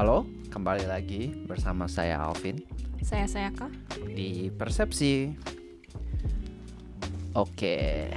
[0.00, 2.64] Halo, kembali lagi bersama saya Alvin
[3.04, 3.68] Saya Sayaka.
[4.08, 5.28] di Persepsi.
[7.36, 8.08] Oke,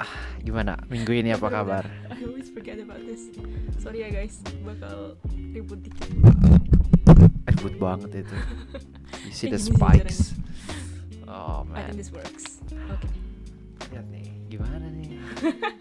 [0.00, 0.08] ah
[0.40, 1.84] gimana minggu ini apa kabar?
[2.08, 3.28] I always forget about this.
[3.84, 5.20] Sorry ya guys, bakal
[5.52, 6.08] ribut dikit.
[7.52, 8.36] Ribut banget itu.
[9.28, 10.32] You see the spikes.
[11.28, 12.64] Oh I man, think this works.
[12.88, 13.04] Oke.
[13.92, 15.20] lihat nih, gimana nih?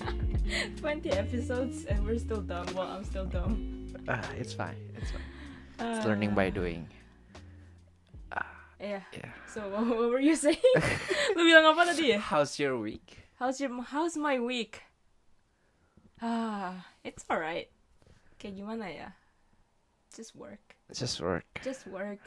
[0.83, 2.67] 20 episodes and we're still dumb.
[2.75, 3.79] Well, I'm still dumb.
[4.09, 5.28] Ah, it's fine, it's fine.
[5.79, 6.81] It's learning by Ah, doing.
[8.79, 9.03] Yeah.
[9.11, 9.31] Yeah.
[9.47, 10.59] So what, what were you saying?
[11.35, 12.19] Lu bilang apa tadi ya?
[12.19, 13.27] How's your week?
[13.35, 14.83] How's your How's my week?
[16.23, 17.67] Ah, it's alright.
[18.39, 19.07] Kayak gimana ya?
[20.15, 20.79] Just work.
[20.91, 21.47] Just work.
[21.63, 22.19] Just work.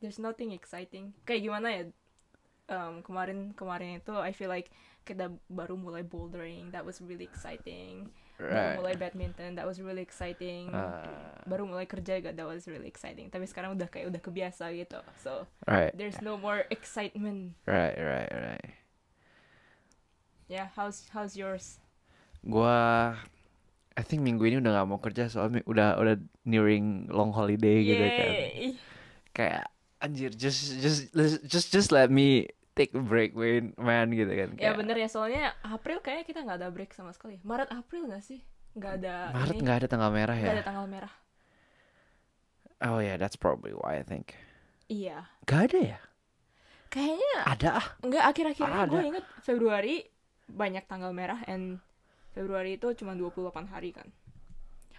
[0.00, 1.12] There's nothing exciting.
[1.28, 1.82] Kayak gimana ya?
[2.68, 4.68] Um, kemarin kemarin itu I feel like
[5.08, 6.72] kita baru mulai bouldering.
[6.72, 8.12] That was really exciting.
[8.38, 8.78] Baru Right.
[8.78, 9.58] mulai badminton.
[9.58, 10.70] That was really exciting.
[10.70, 12.30] Ah, Baru mulai kerja juga.
[12.30, 13.34] That was really exciting.
[13.34, 15.02] Tapi sekarang udah kayak udah kebiasa gitu.
[15.18, 17.58] So right, there's no more excitement.
[17.66, 18.70] right, right, right.
[20.46, 20.70] Yeah.
[20.78, 21.82] How's How's yours?
[22.46, 23.18] Gua
[23.98, 26.14] I think minggu ini udah gak mau kerja soalnya udah udah
[26.46, 28.32] nearing long holiday gitu kan.
[28.38, 28.78] Yay.
[29.34, 29.66] Kayak
[29.98, 31.10] anjir just just
[31.50, 32.46] just just let me
[32.78, 34.48] take a break man, man gitu kan.
[34.54, 37.42] Ya Kayak, bener ya soalnya April kayaknya kita nggak ada break sama sekali.
[37.42, 38.40] Maret April nggak sih?
[38.78, 39.34] Nggak ada.
[39.34, 40.56] Maret nggak ada tanggal merah nggak ya?
[40.62, 41.12] ada tanggal merah.
[42.78, 44.38] Oh yeah, that's probably why I think.
[44.86, 45.26] Iya.
[45.44, 46.00] Gak ada ya?
[46.88, 47.86] Kayaknya Ada ah.
[48.00, 48.88] nggak akhir-akhir Ada.
[48.88, 49.96] gue inget Februari
[50.48, 51.84] banyak tanggal merah and
[52.32, 54.08] Februari itu cuma 28 hari kan.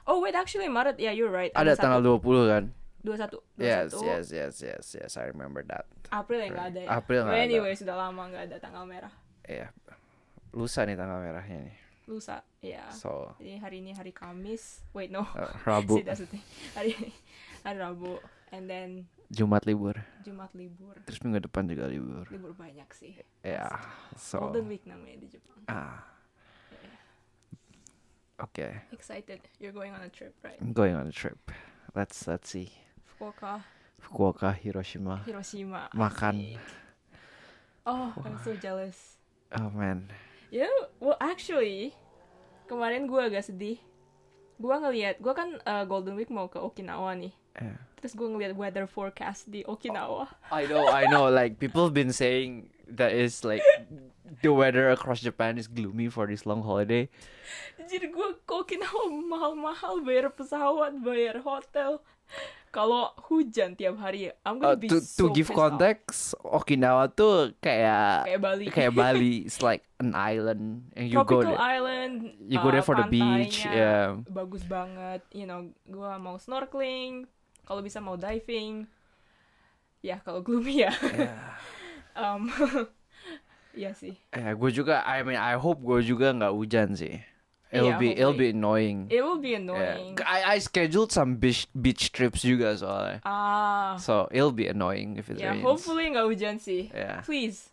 [0.06, 1.50] Oh wait actually Maret ya you're right.
[1.58, 2.64] Ada tanggal 20 kan?
[3.04, 3.32] 21.
[3.56, 3.64] 21.
[3.64, 5.12] Yes, yes, yes, yes, yes.
[5.16, 5.88] I remember that.
[6.12, 6.90] April ya nggak ada ya.
[6.92, 7.46] April nggak ada.
[7.48, 9.14] anyway sudah lama nggak ada tanggal merah.
[9.48, 9.72] Iya.
[10.52, 11.78] Lusa nih tanggal merahnya nih.
[12.10, 12.90] Lusa ya.
[12.90, 14.82] So, Jadi hari ini hari Kamis.
[14.92, 15.24] Wait no.
[15.38, 16.44] uh, Rabu, the thing.
[16.74, 16.98] Hari
[17.62, 18.18] hari Rabu
[18.52, 19.94] and then Jumat libur.
[20.26, 20.98] Jumat libur.
[21.06, 22.26] Terus minggu depan juga libur.
[22.34, 23.14] libur banyak sih.
[23.46, 23.70] Ya,
[24.18, 25.62] so Golden Week namanya di Jepang.
[25.70, 26.02] ah.
[28.40, 29.44] Oke, Excited.
[29.60, 30.56] You're going on a trip, right?
[30.64, 31.52] I'm going on a trip.
[31.92, 32.72] Let's let's see.
[33.20, 33.60] Fukuoka,
[34.00, 35.20] Fukuoka, Hiroshima.
[35.28, 35.92] Hiroshima.
[35.92, 36.56] Makan.
[37.84, 39.20] Oh, I'm so jealous.
[39.52, 40.08] Oh man.
[40.48, 41.92] You know, well actually,
[42.72, 43.76] kemarin gue agak sedih.
[44.56, 47.36] Gue ngeliat, gue kan uh, Golden Week mau ke Okinawa nih.
[47.60, 47.76] Yeah.
[48.00, 50.32] Terus gue ngeliat weather forecast di Okinawa.
[50.48, 51.28] I know, I know.
[51.28, 53.60] Like people have been saying that is like
[54.40, 57.12] the weather across Japan is gloomy for this long holiday.
[57.84, 62.00] Jadi gue ke Okinawa mahal-mahal bayar pesawat, bayar hotel.
[62.70, 67.58] Kalau hujan tiap hari, I'm Uh, gonna be to so to give context, Okinawa tuh
[67.58, 68.66] kayak Kayak Bali.
[68.70, 69.34] kayak Bali.
[69.44, 71.66] It's like an island, and you go tropical there.
[71.76, 74.22] island You go there uh, for the beach, yeah.
[74.26, 77.26] bagus banget you know gua mau snorkeling
[77.64, 78.86] kalau bisa mau diving
[80.00, 81.36] ya kalau gloomy ya Yeah.
[82.22, 82.48] um
[83.76, 85.02] ya sih Eh, gue juga.
[85.04, 87.22] I mean, I hope gue juga nggak hujan sih.
[87.70, 88.58] It'll Iya, be it'll be hopefully.
[88.58, 89.00] annoying.
[89.14, 89.62] it will be Yeah.
[89.62, 93.22] annoying I I scheduled some beach beach trips juga soalnya.
[93.22, 95.62] ah So it'll be annoying if it ya rains.
[95.62, 97.22] hopefully nggak hujan sih Yeah.
[97.22, 97.70] please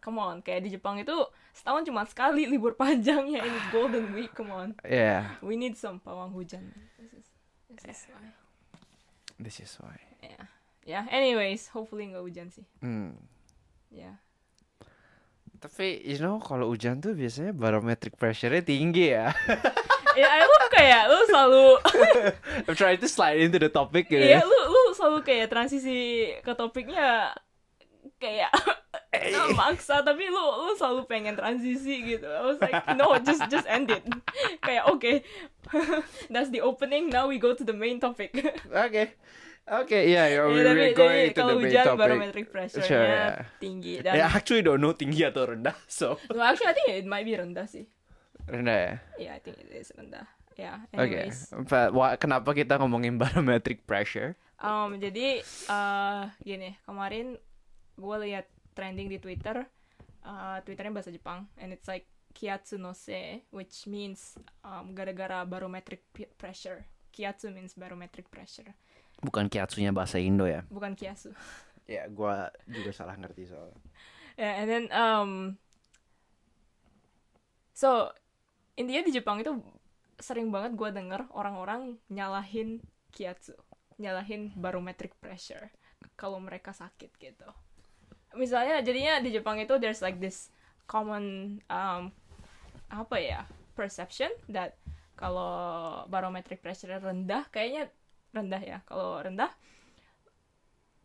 [0.00, 1.12] come on kayak di Jepang itu
[1.52, 5.36] setahun cuma sekali libur panjangnya ini golden week come on Yeah.
[5.44, 7.26] we need some pawang hujan this is
[7.68, 8.24] this is why
[9.36, 9.98] This is why.
[10.24, 10.40] ya
[10.88, 13.20] ya anyways hopefully nggak hujan sih Hmm.
[13.92, 14.16] ya
[15.64, 19.32] Tapi you know kalau hujan tuh biasanya barometric pressure-nya tinggi ya.
[20.20, 21.64] ya lu kayak lu selalu
[22.68, 24.20] I'm trying to slide into the topic gitu.
[24.20, 24.40] Iya, ya.
[24.44, 27.32] lu lu selalu kayak transisi ke topiknya
[28.20, 28.52] kayak
[29.58, 32.28] maksa tapi lu lu selalu pengen transisi gitu.
[32.28, 34.04] I was like, no, just just end it.
[34.60, 35.24] kayak oke.
[36.28, 37.08] That's the opening.
[37.08, 38.36] Now we go to the main topic.
[38.68, 39.16] Oke.
[39.66, 41.98] Oke, yeah, yeah, Ya, we- tapi we're jadi going to the main hujan topic.
[41.98, 43.48] barometric pressure-nya Sure, yeah.
[43.56, 47.08] tinggi I dan actually don't know tinggi atau rendah, so no, actually I think it
[47.08, 47.88] might be rendah sih.
[48.44, 48.92] rendah ya.
[49.16, 50.28] Yeah, I think it is rendah.
[50.54, 51.32] Yeah, Oke,
[51.66, 54.36] but wha- kenapa kita ngomongin barometric pressure?
[54.56, 57.40] Um, jadi eh gini, kemarin
[57.96, 59.64] gue lihat trending di Twitter,
[60.22, 66.04] uh, Twitternya bahasa Jepang, and it's like kiatsu no se, which means um, gara-gara barometric
[66.36, 66.84] pressure.
[67.10, 68.66] Kiatsu means barometric pressure,
[69.22, 70.64] Bukan kiatsunya bahasa Indo ya?
[70.72, 71.30] bukan kiasu.
[71.84, 73.76] Ya, gua juga salah ngerti soalnya.
[74.40, 75.60] Yeah, and then um,
[77.76, 78.08] so
[78.72, 79.60] intinya di Jepang itu
[80.16, 82.80] sering banget gue denger orang-orang nyalahin
[83.12, 83.52] kiatsu,
[84.00, 85.68] nyalahin barometric pressure
[86.16, 87.48] kalau mereka sakit gitu.
[88.34, 90.50] Misalnya jadinya di Jepang itu there's like this
[90.88, 92.10] common um,
[92.90, 93.40] apa ya
[93.74, 94.78] perception that
[95.14, 97.90] kalau barometric pressure rendah kayaknya
[98.34, 99.50] rendah ya kalau rendah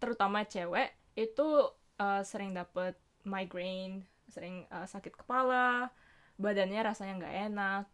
[0.02, 2.98] terutama cewek itu uh, sering dapet
[3.28, 5.92] migraine sering uh, sakit kepala
[6.40, 7.86] badannya rasanya nggak enak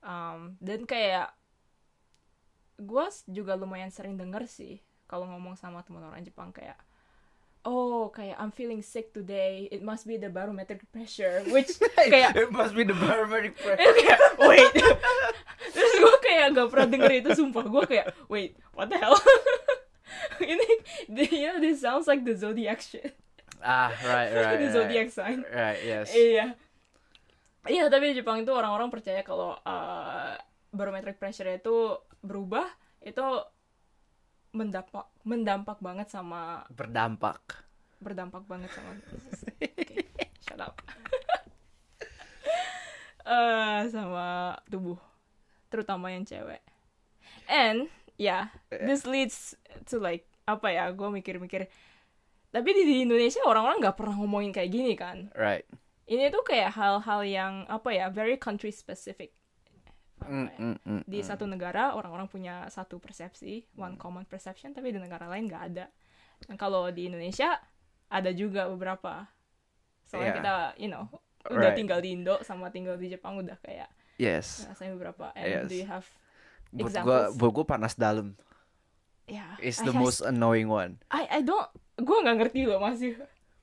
[0.00, 1.30] um, dan kayak
[2.80, 6.80] gue juga lumayan sering denger sih kalau ngomong sama teman orang Jepang kayak
[7.64, 11.76] oh kayak I'm feeling sick today it must be the barometric pressure which
[12.12, 13.94] kayak it must be the barometric pressure.
[13.94, 14.72] kayak wait
[15.74, 19.14] terus gue kayak gak pernah denger itu sumpah gue kayak wait what the hell
[20.42, 20.66] ini
[21.30, 23.14] you know this sounds like the zodiac shit
[23.62, 24.58] ah, right, right.
[24.58, 24.74] the right.
[24.74, 26.10] zodiac sign Right, yes.
[26.10, 26.58] iya
[27.70, 30.34] iya tapi di Jepang itu orang-orang percaya kalau uh,
[30.74, 32.66] barometric pressure itu berubah
[33.00, 33.22] itu
[34.50, 37.62] mendampak mendampak banget sama Berdampak.
[38.02, 38.90] berdampak banget sama
[39.64, 40.04] Oke,
[40.44, 40.76] shut up
[43.24, 45.00] Eh, sama tubuh
[45.74, 46.62] terutama yang cewek
[47.50, 51.66] and yeah this leads to like apa ya gue mikir-mikir
[52.54, 55.66] tapi di, di Indonesia orang-orang nggak pernah ngomongin kayak gini kan Right.
[56.06, 59.34] ini tuh kayak hal-hal yang apa ya very country specific
[60.24, 61.26] Mm, mm, mm, di mm.
[61.26, 65.92] satu negara orang-orang punya satu persepsi one common perception tapi di negara lain nggak ada
[66.48, 67.60] dan kalau di Indonesia
[68.08, 69.28] ada juga beberapa
[70.06, 70.38] soalnya Yeah.
[70.40, 71.04] kita you know
[71.44, 71.76] udah Right.
[71.76, 74.66] tinggal di Indo sama tinggal di Jepang udah kayak Yes.
[74.66, 75.66] rasanya beberapa and Yes.
[75.66, 76.06] do you have
[76.70, 77.32] Buat gua, examples?
[77.36, 78.34] buat gua panas dalam.
[79.24, 81.00] ya It's I the has- most annoying one.
[81.08, 83.14] I I don't gue nggak ngerti loh masih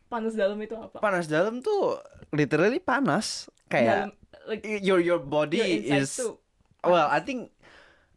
[0.07, 1.99] panas dalam itu apa Panas dalam tuh
[2.31, 3.51] literally panas.
[3.67, 4.11] Kayak dalam
[4.47, 6.17] like your your body your is
[6.81, 7.07] well.
[7.07, 7.51] I think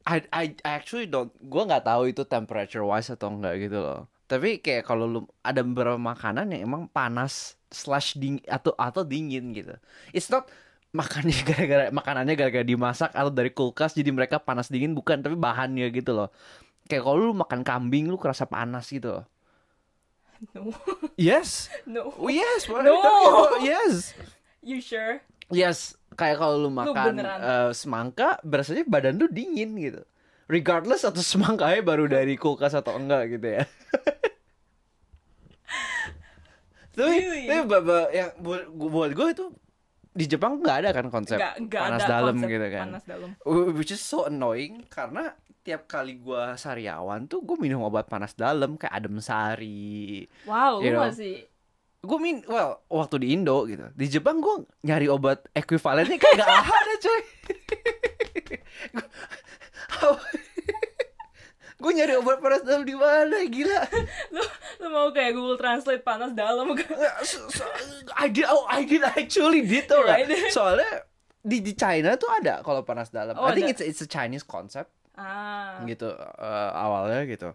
[0.03, 4.07] I I I actually don't gua nggak tahu itu temperature wise atau enggak gitu loh.
[4.25, 9.53] Tapi kayak kalau lu ada beberapa makanan yang emang panas slash dingin atau atau dingin
[9.53, 9.75] gitu.
[10.11, 10.49] It's not
[10.95, 15.91] makannya gara-gara makanannya gara-gara dimasak atau dari kulkas jadi mereka panas dingin bukan tapi bahannya
[15.91, 16.31] gitu loh.
[16.87, 19.25] Kayak kalau lu makan kambing lu kerasa panas gitu loh.
[20.55, 20.71] no
[21.17, 21.73] Yes.
[21.85, 22.95] no Oh, yes, No.
[23.59, 24.13] Yes.
[24.61, 25.19] you sure
[25.53, 27.39] Yes, kayak kalau lu makan beneran?
[27.39, 30.03] eh, semangka, berasanya badan lu dingin gitu.
[30.45, 33.65] Regardless atau semangkanya baru dari kulkas atau enggak gitu ya.
[36.95, 37.45] tapi, Really?
[37.51, 37.63] tapi
[38.39, 39.45] buat, buat gue itu
[40.15, 42.87] di Jepang nggak ada kan konsep panas ada dalam konsep gitu kan.
[42.89, 47.83] panas dalam Wh- Which is so annoying karena tiap kali gua sariawan tuh gue minum
[47.83, 50.23] obat panas dalam kayak adem sari.
[50.45, 51.03] wow know.
[51.03, 51.51] masih
[52.01, 53.89] Gue min, well, waktu di Indo gitu.
[53.91, 57.21] Di Jepang gue nyari obat ekuivalennya kayak gak ada coy.
[61.85, 63.85] gue nyari obat panas dalam di mana gila.
[64.33, 64.41] lu
[64.81, 66.89] lu mau kayak Google Translate panas dalam kan
[67.21, 67.69] So- so-
[68.17, 70.49] I did, oh, I did actually did tau Yeah, gak?
[70.49, 71.05] Soalnya
[71.45, 73.37] di, di China tuh ada kalau panas dalam.
[73.37, 73.77] Oh, I think ada.
[73.77, 77.53] it's it's a Chinese concept ah gitu eh, awalnya gitu.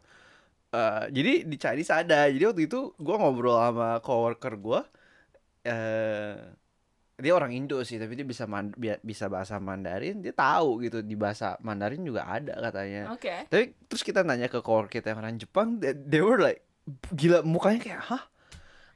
[0.69, 2.29] Eh, jadi di Chinese ada.
[2.29, 4.81] Jadi waktu itu gue ngobrol sama coworker gue.
[5.65, 6.37] eh
[7.19, 8.71] dia orang Indo sih, tapi dia bisa man-
[9.03, 10.23] bisa bahasa Mandarin.
[10.23, 13.11] Dia tahu gitu di bahasa Mandarin juga ada katanya.
[13.11, 16.63] oke Tapi terus kita nanya ke coworker kita yang orang Jepang, they, they were like
[17.13, 18.23] gila mukanya kayak hah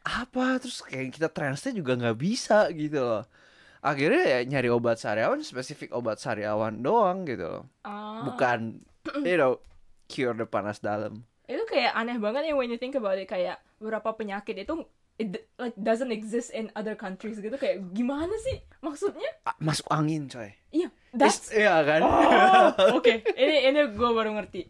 [0.04, 3.24] apa terus kayak kita translate juga nggak bisa gitu loh.
[3.84, 7.64] Akhirnya ya nyari obat sariawan spesifik obat sariawan doang gitu loh.
[7.84, 8.24] Ah.
[8.24, 8.80] Bukan
[9.28, 9.60] you know
[10.08, 11.28] cure the panas dalam.
[11.44, 14.80] itu kayak aneh banget ya when you think about it kayak beberapa penyakit itu
[15.16, 20.50] it like doesn't exist in other countries gitu kayak gimana sih maksudnya Masuk angin coy.
[20.70, 22.02] iya that's Is- Iya kan?
[22.02, 22.68] oh
[22.98, 24.68] oke ini ini gue baru ngerti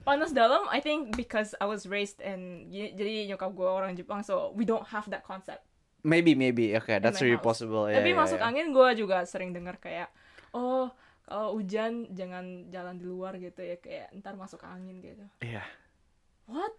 [0.00, 4.22] panas dalam I think because I was raised in y- jadi nyokap gue orang Jepang
[4.22, 5.66] so we don't have that concept
[6.00, 7.44] maybe maybe oke that's really house.
[7.58, 7.98] possible ya.
[7.98, 8.46] tapi ya, masuk ya.
[8.46, 10.08] angin gue juga sering dengar kayak
[10.50, 10.88] oh
[11.22, 15.62] kalau hujan jangan jalan di luar gitu ya kayak ntar masuk angin gitu Iya.
[16.46, 16.74] What?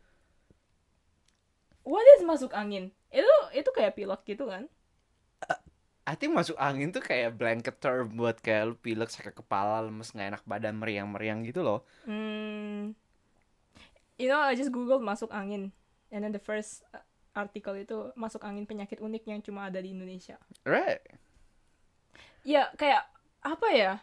[1.82, 2.91] What is masuk angin?
[3.12, 4.65] Itu itu kayak pilek gitu kan?
[6.01, 10.10] I think masuk angin tuh kayak blanket term buat kayak lu pilek sakit kepala lemes
[10.12, 11.86] nggak enak badan meriang-meriang gitu loh.
[12.10, 12.98] Hmm.
[14.18, 15.74] You know, I just googled masuk angin,
[16.10, 17.06] and then the first uh,
[17.38, 20.41] artikel itu masuk angin penyakit unik yang cuma ada di Indonesia.
[20.65, 21.01] Right.
[22.41, 23.06] Ya kayak
[23.46, 23.94] apa ya?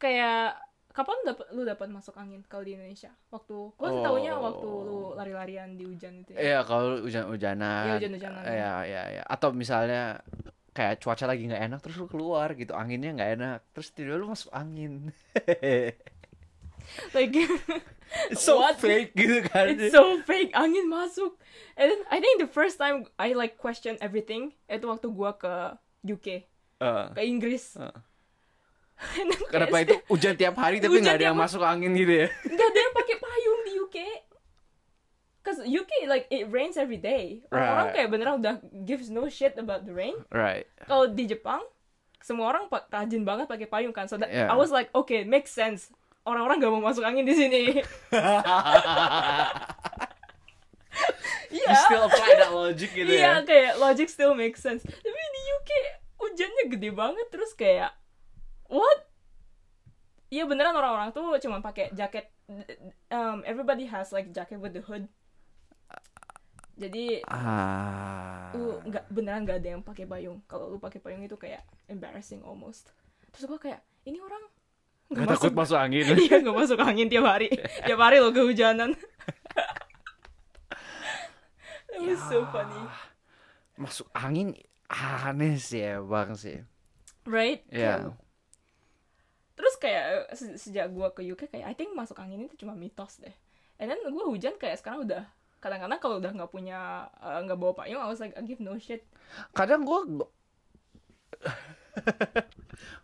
[0.00, 3.12] Kayak kapan dapat lu dapat masuk angin kalau di Indonesia?
[3.30, 4.40] Waktu gua Oh.
[4.42, 6.40] waktu lu lari-larian di hujan itu ya.
[6.40, 7.84] Iya kalau hujan-hujanan.
[7.86, 8.42] Iya, hujan-hujanan.
[8.44, 9.22] Iya iya iya.
[9.24, 10.18] Atau misalnya
[10.74, 14.30] kayak cuaca lagi nggak enak terus lu keluar gitu anginnya nggak enak terus tiba lu
[14.30, 15.10] masuk angin.
[17.12, 17.36] Like
[18.32, 18.80] It's so What?
[18.80, 19.68] fake gitu kan.
[19.76, 20.56] It's so fake.
[20.56, 21.36] Angin masuk.
[21.76, 25.76] And then I think the first time I like question everything itu waktu gua ke
[26.00, 26.48] UK,
[26.80, 27.76] Eh, ke Inggris.
[27.76, 27.92] eh.
[29.48, 32.28] Kenapa itu hujan tiap hari tapi nggak ada yang masuk angin gitu ya?
[32.44, 33.16] Nggak ada yang pakai
[35.48, 37.40] Cause UK like it rains every day.
[37.48, 37.94] Orang Right.
[37.96, 40.12] kayak beneran udah gives no shit about the rain.
[40.28, 40.68] Right.
[40.84, 41.64] Kalau di Jepang,
[42.20, 44.04] semua orang rajin banget pakai payung kan.
[44.12, 44.52] So that, Yeah.
[44.52, 45.88] I was like, okay, makes sense.
[46.28, 47.80] Orang-orang gak mau masuk angin di sini.
[51.48, 51.64] Iya.
[51.72, 53.46] You still apply that logic gitu Iya, ya.
[53.46, 54.84] kayak logic still makes sense.
[54.84, 55.70] Tapi di UK
[56.20, 57.96] hujannya gede banget terus kayak
[58.68, 58.98] what?
[60.28, 62.28] Iya beneran orang-orang tuh cuma pakai jaket.
[63.08, 65.08] Um, everybody has like jacket with the hood.
[66.78, 68.54] Jadi Ah.
[68.54, 70.38] lu nggak beneran nggak ada yang pakai payung.
[70.46, 72.92] Kalau lu pakai payung itu kayak embarrassing almost.
[73.34, 74.44] Terus gua kayak ini orang
[75.08, 76.04] nggak Gak takut masuk angin.
[76.28, 77.48] Iya nggak masuk angin tiap hari.
[77.82, 78.92] tiap hari lo kehujanan.
[81.88, 82.84] That was so funny.
[83.74, 84.54] Masuk angin
[84.88, 86.62] aneh sih ya bang sih.
[87.24, 87.64] Right?
[87.72, 88.12] Iya.
[89.58, 93.18] Terus kayak se- sejak gua ke UK kayak I think masuk angin itu cuma mitos
[93.18, 93.34] deh.
[93.76, 95.26] And then gua hujan kayak sekarang udah
[95.58, 96.78] kadang-kadang kalau udah nggak punya
[97.18, 99.02] eh, nggak bawa payung, I was like I give no shit.
[99.50, 100.06] Kadang gua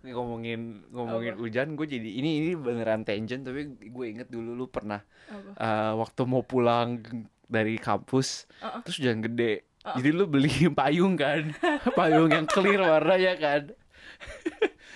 [0.01, 1.43] Ini ngomongin ngomongin Apa?
[1.43, 5.51] hujan gue jadi ini ini beneran tangent tapi gue inget dulu lu pernah Apa?
[5.53, 7.03] eh, waktu mau pulang
[7.45, 8.81] dari kampus Uh-uh.
[8.83, 11.51] terus hujan gede jadi lu beli payung kan
[11.99, 13.63] payung yang clear warnanya kan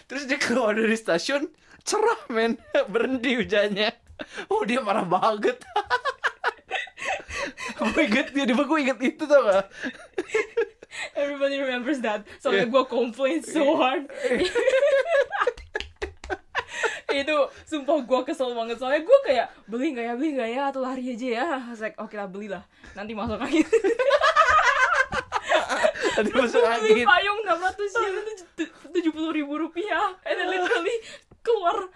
[0.08, 1.46] terus dia keluar dari stasiun
[1.84, 2.56] cerah men.
[2.92, 3.92] Berhenti hujannya.
[4.50, 5.62] Oh dia marah banget.
[7.78, 9.70] Gue inget tiba gue inget itu tau gak
[11.14, 12.26] Everybody remembers that.
[12.42, 12.72] Soalnya Yeah.
[12.74, 14.10] gua complain so hard.
[17.08, 17.36] itu
[17.66, 18.82] sumpah gua kesel banget.
[18.82, 21.46] Soalnya gua kayak beli nggak ya beli nggak ya atau lari aja ya.
[21.70, 22.64] Was like oke lah belilah.
[22.98, 23.66] Nanti masuk angin
[26.18, 27.06] tadi masuk angin.
[27.06, 28.14] payung enam ratus yen.
[28.58, 30.18] Itu tujuh puluh ribu rupiah.
[30.26, 30.96] And then literally
[31.46, 31.86] keluar.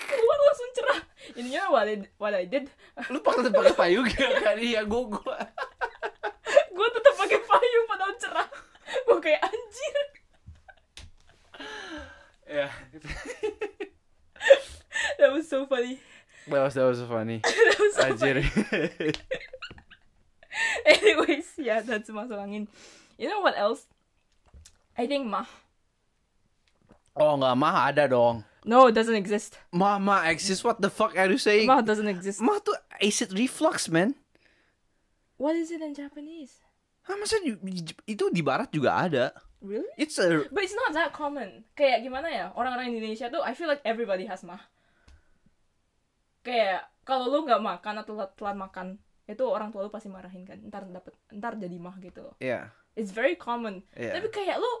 [0.00, 1.00] Keluar langsung cerah.
[1.36, 2.72] Ininya what I, what I did.
[3.12, 4.28] Lu pakai pakai payung ya?
[4.48, 5.36] Kan iya gue gue
[6.70, 8.48] gue tetap pakai payung padahal cerah.
[9.04, 9.98] Gue kayak anjir.
[12.50, 12.68] Ya.
[15.20, 16.00] That was so funny.
[16.48, 17.38] That was that was funny.
[17.44, 18.40] That was so anjir
[20.86, 22.64] anyways yeah that's masuk angin
[23.20, 23.84] you know what else?
[24.96, 25.48] I think mah
[27.16, 28.44] oh nggak mah ada dong.
[28.64, 29.56] No it doesn't exist.
[29.72, 31.64] Mah mah exist what the fuck are you saying?
[31.68, 32.40] Mah doesn't exist.
[32.44, 34.12] Mah tuh acid reflux man.
[35.40, 36.60] What is it in Japanese?
[37.08, 39.32] Hah, di- di- itu di barat juga ada.
[39.64, 39.88] Really?
[39.96, 41.64] It's a But it's not that common.
[41.72, 42.46] Kayak gimana ya?
[42.52, 44.60] Orang-orang Indonesia tuh I feel like everybody has mah.
[46.44, 48.86] Kayak kalau lu nggak makan atau telat, telat makan,
[49.30, 50.58] itu orang tua lu pasti marahin kan.
[50.60, 52.34] Ntar dapet ntar jadi mah gitu loh.
[52.36, 53.86] ya It's very common.
[53.94, 54.18] Iya.
[54.18, 54.72] Tapi kayak lu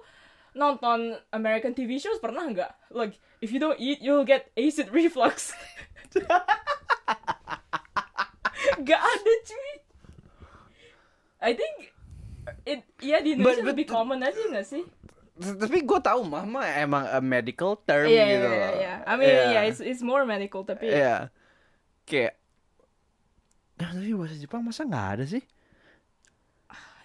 [0.52, 2.90] nonton American TV shows pernah nggak?
[2.90, 5.54] Like if you don't eat, you'll get acid reflux.
[8.80, 9.72] gak ada cuy.
[11.40, 11.74] I think
[12.66, 14.84] it ya di Indonesia But- but- lebih common aja nggak sih?
[15.40, 18.72] tapi gue tahu mah mah emang a medical term Iya, gitu iya, loh.
[18.76, 18.94] iya.
[19.08, 19.44] I mean, Iya.
[19.48, 21.32] yeah, it's it's more medical tapi Iya.
[22.04, 22.36] kayak
[23.80, 25.44] Nah, tapi bahasa Jepang masa nggak ada sih?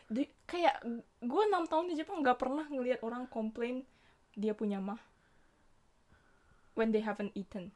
[0.06, 0.86] di- kayak
[1.26, 3.82] gue enam tahun di Jepang nggak pernah ngelihat orang komplain
[4.38, 5.02] dia punya mah
[6.78, 7.74] when they haven't eaten.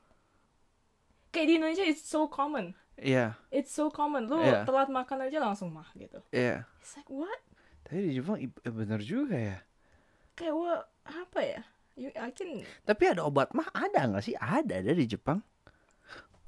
[1.34, 2.77] Kayak di Indonesia it's so common.
[3.00, 4.27] Iya, It's so common.
[4.27, 4.68] Lu Iya.
[4.68, 6.20] telat makan aja langsung mah gitu.
[6.36, 6.68] iya.
[6.84, 7.39] It's like what?
[7.88, 9.58] Tapi di Jepang eh, bener juga ya.
[10.36, 10.84] Kayak?
[11.08, 11.62] Apa ya?
[11.96, 14.36] You, I can Tapi ada obat mah ada nggak sih?
[14.36, 15.39] Ada ada di Jepang.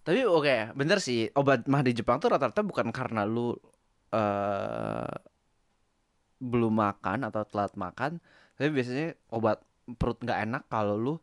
[0.01, 1.29] Tapi oke, bener sih.
[1.37, 3.53] Obat mah di Jepang tuh rata-rata bukan karena lu
[4.11, 5.13] eh
[6.41, 8.17] belum makan atau telat makan,
[8.57, 9.61] tapi biasanya obat
[10.01, 11.13] perut nggak enak kalau lu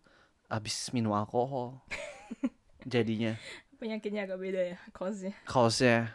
[0.47, 1.83] habis minum alkohol.
[2.87, 3.35] Jadinya
[3.79, 5.35] penyakitnya agak beda ya, cause-nya.
[5.47, 6.11] kaosnya.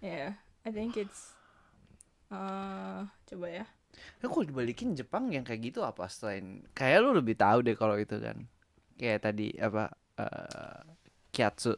[0.00, 1.34] Yeah, I think it's
[2.30, 3.64] uh, coba ya.
[4.22, 7.98] Ya kalau dibalikin Jepang yang kayak gitu apa selain kayak lu lebih tahu deh kalau
[7.98, 8.46] itu kan.
[8.96, 10.80] Kayak tadi apa eh
[11.40, 11.72] kiatsu.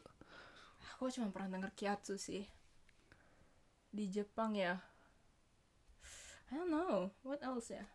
[0.99, 2.43] Aku cuma pernah denger kiatsu sih.
[3.89, 4.83] Di Jepang ya.
[6.51, 7.15] I don't know.
[7.23, 7.87] What else ya?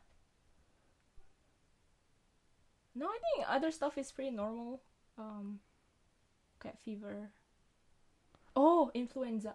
[2.96, 4.82] No, I think other stuff is pretty normal.
[5.20, 5.62] Um,
[6.58, 7.30] kayak fever.
[8.58, 9.54] Oh, influenza.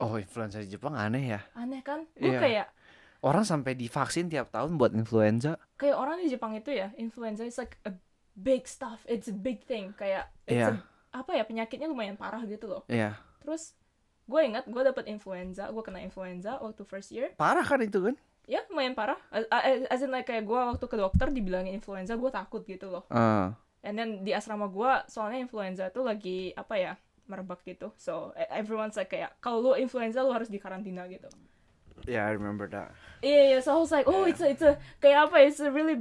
[0.00, 1.40] Oh, influenza di Jepang aneh ya.
[1.54, 2.08] Aneh kan?
[2.18, 2.40] Gue Iya.
[2.40, 2.68] kayak
[3.20, 5.60] Orang sampai divaksin tiap tahun buat influenza.
[5.76, 7.92] kayak orang di Jepang itu ya, influenza is like a
[8.34, 9.02] big stuff.
[9.06, 9.92] It's a big thing.
[9.94, 10.76] Kayak it's Iya.
[10.76, 12.82] a- apa ya penyakitnya lumayan parah gitu loh.
[12.86, 13.18] Iya.
[13.42, 13.74] Terus
[14.30, 17.34] gue ingat gue dapet influenza, gue kena influenza waktu first year.
[17.34, 18.14] Parah kan itu kan?
[18.46, 19.18] Ya lumayan parah.
[19.30, 23.06] As, in like kayak gue waktu ke dokter dibilangin influenza, gue takut gitu loh.
[23.10, 23.54] Ah.
[23.80, 26.94] And then di asrama gue, soalnya influenza tuh lagi apa ya?
[27.30, 31.30] merebak gitu so e- everyone's like kayak kalau lu influenza lu harus di karantina gitu
[32.08, 32.96] Yeah, I remember that.
[33.20, 35.60] Iya, yeah, so I was like, oh, it's a, it's a, kayak apa ya, it's
[35.60, 36.00] a really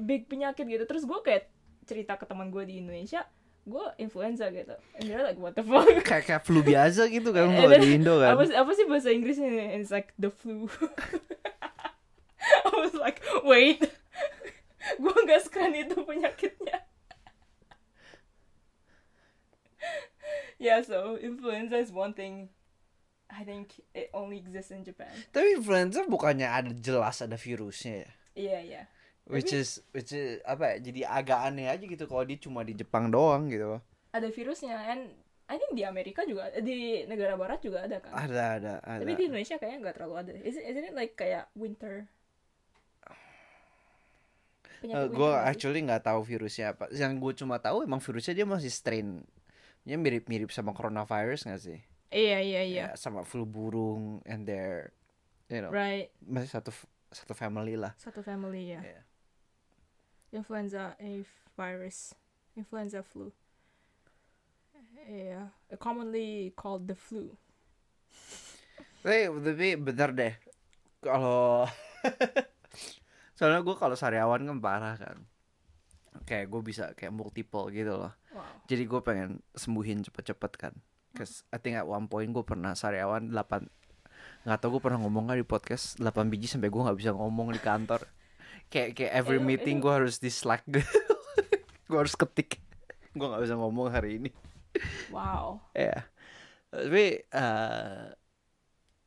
[0.00, 0.84] big penyakit gitu.
[0.88, 1.52] Terus gue kayak
[1.84, 3.28] cerita ke teman gue di Indonesia,
[3.68, 4.74] gue influenza gitu.
[4.96, 5.86] And they're like, what the fuck?
[6.08, 8.34] Kayak kayak flu biasa gitu kan kalau di Indo kan.
[8.36, 9.48] Apa, apa sih bahasa Inggrisnya?
[9.48, 10.66] And it's like, the flu.
[12.66, 13.84] I was like, wait.
[15.02, 16.88] gue gak sekeren itu penyakitnya.
[20.60, 22.48] yeah, so influenza is one thing.
[23.30, 25.12] I think it only exists in Japan.
[25.30, 28.10] Tapi influenza bukannya ada jelas ada virusnya ya.
[28.34, 28.82] Iya, iya.
[29.30, 30.76] Which is which is apa ya?
[30.82, 33.78] Jadi agak aneh aja gitu kalau dia cuma di Jepang doang gitu.
[34.10, 35.06] ada virusnya and
[35.46, 38.98] I think di Amerika juga di negara barat juga ada kan Ada ada ada.
[38.98, 42.10] tapi di Indonesia kayaknya nggak terlalu ada is it, isn't it like kayak winter
[44.80, 45.50] gue winter nggak sih?
[45.52, 46.90] actually nggak tahu virusnya apa.
[46.90, 49.22] Yang gue cuma tahu emang virusnya dia masih strain.
[49.86, 51.78] Dia mirip-mirip sama coronavirus nggak sih?
[52.10, 54.90] iya iya iya Ya, sama flu burung and their
[55.46, 56.74] you know right masih satu
[57.14, 57.94] satu family lah.
[57.94, 59.00] satu family ya Iya.
[60.32, 61.26] Influenza A
[61.58, 62.14] virus
[62.56, 63.32] influenza flu
[65.08, 67.34] yeah commonly called the flu
[69.00, 70.34] Tapi tapi bener deh.
[71.00, 71.64] Kalau
[73.36, 75.16] soalnya gue kalau sariawan kan parah kan.
[76.28, 78.12] Kayak gue bisa kayak multiple gitu loh.
[78.36, 80.74] wow Jadi gue pengen sembuhin cepet-cepet kan.
[81.16, 83.80] Cause I think at one point gue pernah sariawan 8
[84.40, 87.56] nggak tau gue pernah ngomong gak di podcast 8 biji sampai gue nggak bisa ngomong
[87.56, 88.04] di kantor.
[88.70, 90.62] Kayak kayak every Itu- meeting itu- gue harus di slack
[91.84, 92.62] gue harus ketik.
[93.10, 94.30] gue nggak bisa ngomong hari ini.
[95.10, 96.06] wow Ya.
[96.70, 98.02] Tapi eh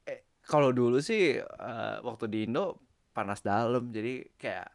[0.03, 4.67] eh, kalau dulu sih eh, waktu di Indo panas dalam jadi kayak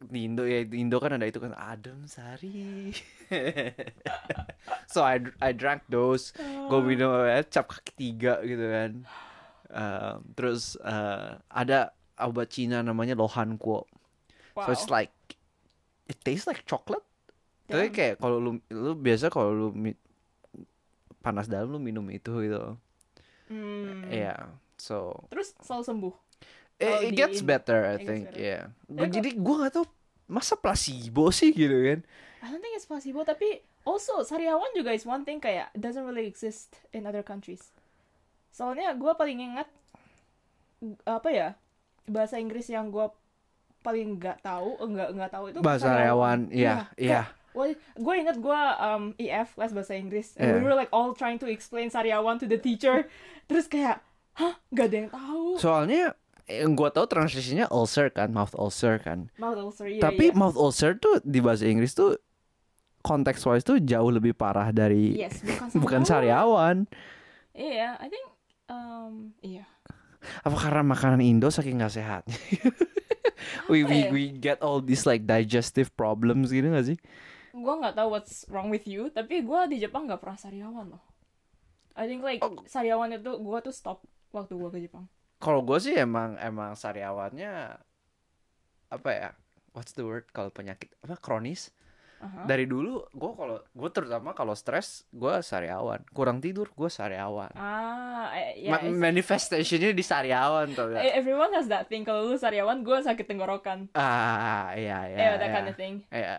[0.00, 2.88] di Indo ya di Indo kan ada itu kan adem sari.
[4.88, 6.32] so I I drank those.
[6.40, 8.92] Gue minum eh, cap kaki tiga gitu kan.
[9.68, 13.84] Eh, terus eh, ada obat Cina namanya Lohan Kuo.
[14.52, 15.12] wow So it's like
[16.06, 17.04] it tastes like chocolate.
[17.66, 17.94] Tapi Damn.
[17.94, 19.98] kayak kalau lu lu biasa kalau lu mi-
[21.20, 22.74] panas dalam lu minum itu gitu.
[23.46, 24.06] Hmm.
[24.08, 24.50] Iya.
[24.74, 26.14] So terus selalu sembuh
[26.80, 28.24] it, it gets better I it think.
[28.26, 28.40] better.
[28.40, 28.60] Iya.
[28.86, 29.86] Tapi kok- Jadi gua nggak tahu
[30.26, 32.00] masa placebo sih gitu kan.
[32.40, 36.24] I don't think it's possible tapi also sariawan juga is one thing kayak doesn't really
[36.24, 37.68] exist in other countries.
[38.50, 39.68] Soalnya gue paling ingat
[41.04, 41.48] apa ya
[42.06, 43.06] bahasa Inggris yang gue
[43.80, 47.32] paling nggak tahu enggak nggak tahu itu Bahasa sariawan, iya, iya.
[47.96, 50.64] gue ingat gue um, IF les bahasa Inggris and we Iya.
[50.64, 53.08] were like all trying to explain sariawan to the teacher
[53.48, 54.04] terus kayak
[54.38, 56.14] hah nggak ada yang tahu Soalnya
[56.50, 59.30] yang gua tahu transisinya ulcer kan, mouth ulcer kan.
[59.38, 60.36] mouth ulcer iya, Tapi iya.
[60.36, 62.18] mouth ulcer tuh di bahasa Inggris tuh
[63.00, 66.76] konteks wise tuh jauh lebih parah dari yes bukan bukan sariawan
[67.56, 68.26] iya I think
[68.68, 69.64] um iya
[70.40, 72.36] Apa karena makanan Indo saking nggak sehatnya?
[73.72, 74.10] we, we ya?
[74.10, 76.98] we get all these like digestive problems gitu gak sih?
[77.50, 81.02] gue nggak tahu what's wrong with you tapi gue di Jepang nggak pernah sariawan loh
[81.98, 82.54] I think like Oh.
[82.62, 87.74] sariawan itu gue tuh stop waktu gue ke Jepang Kalau gue sih emang emang sariawannya
[88.88, 89.30] apa ya?
[89.72, 91.74] What's the word kalau penyakit apa kronis?
[92.20, 92.44] Aha.
[92.44, 97.50] Dari dulu gue kalau gue terutama kalau stres gue sariawan, kurang tidur gue sariawan.
[97.56, 100.92] ah eh, Ma- ya manifestationnya di sariawan tuh.
[100.92, 105.16] eh, everyone has that thing kalau lu sariawan gue sakit tenggorokan Ah iya iya.
[105.16, 105.54] yeah, that iya.
[105.54, 106.36] kind of thing Iya.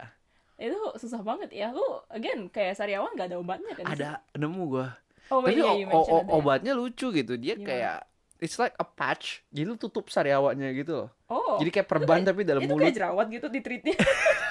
[0.60, 3.86] itu susah banget ya lu again kayak sariawan gak ada obatnya kan?
[3.88, 4.88] Ada nemu gue.
[5.28, 5.90] oh Tapi ya.
[6.30, 7.34] obatnya lucu gitu.
[7.34, 7.66] Dia Gimana?
[7.66, 7.98] kayak
[8.38, 9.42] it's like a patch.
[9.48, 11.10] Jadi lu tutup sariawannya gitu loh.
[11.28, 12.84] oh Jadi kayak perban tapi dalam itu mulut.
[12.84, 13.96] kayak jerawat gitu di treatnya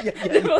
[0.00, 0.58] You know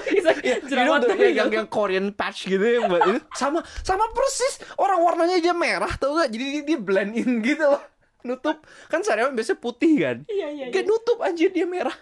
[0.67, 1.57] jerawat the- tapi yang, gitu.
[1.59, 3.21] yang Korean patch gitu yang buat itu.
[3.33, 7.65] Sama sama persis orang warnanya aja merah tau gak jadi dia, dia blend in gitu
[7.65, 7.83] loh.
[8.21, 8.61] Nutup.
[8.87, 10.17] Kan sariawan biasanya putih kan?
[10.27, 10.89] Iya iya Gak iya.
[10.89, 11.97] nutup anjir dia merah.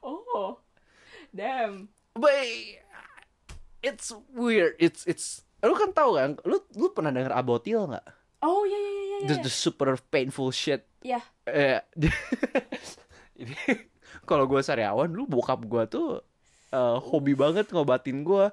[0.00, 0.58] Oh
[1.30, 1.90] damn.
[2.12, 2.46] But
[3.80, 4.78] it's weird.
[4.78, 6.30] It's it's lu kan tahu kan?
[6.42, 8.06] Lu lu pernah denger abotil nggak?
[8.40, 9.28] Oh iya iya iya iya.
[9.32, 10.84] The, the super painful shit.
[11.00, 11.20] Iya.
[11.44, 11.80] eh
[13.40, 13.56] ini
[14.24, 16.22] kalau gue sariawan lu bokap gue tuh
[16.74, 18.50] eh, hobi banget ngobatin gue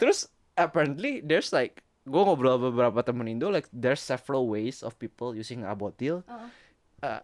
[0.00, 4.96] Terus apparently there's like gue ngobrol sama beberapa temen Indo like there's several ways of
[4.96, 6.24] people using abotil.
[6.26, 6.48] uh,
[6.98, 7.22] Uh,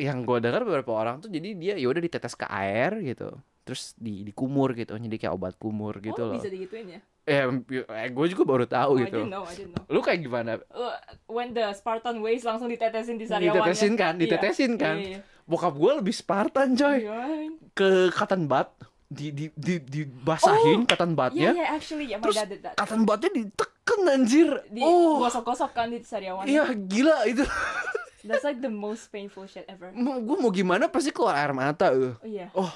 [0.00, 3.28] yang gue dengar beberapa orang tuh jadi dia ya udah ditetes ke air gitu.
[3.68, 6.40] Terus di dikumur gitu, jadi kayak obat kumur gitu oh, loh.
[6.40, 9.20] bisa digituin ya Eh, eh gue juga baru tahu oh, I gitu.
[9.24, 10.60] know I didn't know Lu kayak gimana?
[10.68, 10.96] Uh,
[11.28, 14.22] when the Spartan ways langsung ditetesin di sariawannya Ditetesin kan, Iya.
[14.24, 14.96] ditetesin kan.
[15.00, 15.20] iya, iya.
[15.44, 17.04] Bokap gue lebih Spartan coy.
[17.04, 17.52] Iya.
[17.76, 18.68] Ke cotton bud
[19.14, 22.36] di di di dibasahin Oh, cotton Yeah, budnya yeah, actually, yeah, terus
[22.74, 24.48] cotton budnya diteken anjir.
[24.68, 25.22] Di oh.
[25.22, 26.44] gosok-gosok kan di sariawan.
[26.50, 27.46] iya gila itu.
[28.24, 29.92] That's like the most painful shit ever.
[29.92, 32.48] mau gue mau gimana pasti keluar air mata tuh Oh iya.
[32.56, 32.72] oh.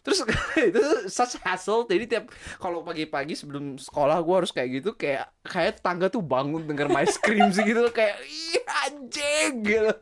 [0.00, 0.22] Terus
[0.72, 2.24] itu such hassle jadi tiap
[2.56, 7.04] kalau pagi-pagi sebelum sekolah gue harus kayak gitu kayak kayak tangga tuh bangun denger my
[7.04, 9.92] scream sih gitu kayak ih anjing gitu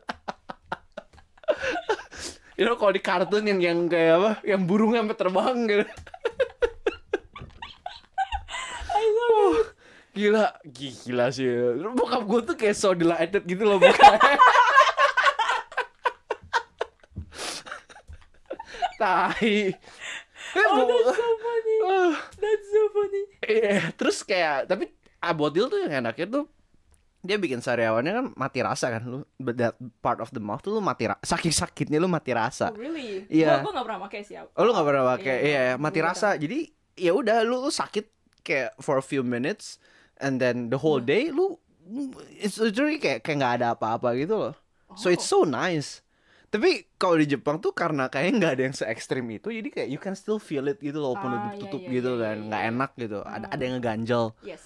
[2.55, 5.85] you know kalau di kartun yang yang kayak apa yang burungnya sampai terbang gitu
[8.95, 9.67] it.
[10.15, 11.47] gila gila sih
[11.95, 14.19] bokap gue tuh kayak so delighted gitu loh bukannya
[19.01, 19.75] tai
[20.55, 21.77] Oh, that's so funny.
[21.83, 22.15] Ah.
[22.41, 23.23] That's so funny.
[23.43, 24.87] Iya, terus kayak tapi
[25.19, 26.45] Abotil tuh yang enaknya tuh
[27.25, 29.01] dia bikin sariawannya kan mati rasa kan.
[29.03, 29.17] Lu
[29.51, 32.69] that part of the mouth tuh lu mati rasa saking sakitnya lu mati rasa.
[32.69, 33.25] Oh, really?
[33.27, 33.59] Iya.
[33.59, 34.35] Gua, gua gak pernah pakai sih.
[34.37, 35.35] oh lu nggak pernah pakai?
[35.35, 36.29] Iya, iya, iya, iya, mati gua rasa.
[36.35, 36.59] jadi
[36.95, 38.05] ya udah lu lu sakit
[38.39, 39.81] kayak for a few minutes
[40.15, 41.57] and then the whole day lu
[42.35, 44.53] it's literally kayak kayak nggak ada apa-apa gitu loh.
[44.95, 45.99] So it's so nice.
[46.45, 49.89] Tapi kalau di Jepang tuh karena kayaknya nggak ada yang se ekstrim itu jadi kayak
[49.89, 52.37] you can still feel it gitu loh walaupun Ah, iya, tutup iya, gitu iya, kan.
[52.47, 53.19] nggak enak gitu.
[53.21, 53.61] Ada ada Hmm.
[53.61, 54.23] yang ngeganjel.
[54.39, 54.63] Yes.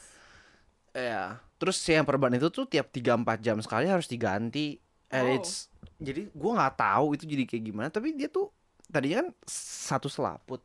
[0.94, 1.24] Iya.
[1.60, 4.80] Terus yang perban itu tuh tiap 3-4 jam sekali harus diganti.
[5.12, 5.36] And Oh.
[5.36, 5.68] it's
[6.00, 8.48] jadi gua nggak tahu itu jadi kayak gimana, tapi dia tuh
[8.88, 10.64] tadinya kan satu selaput.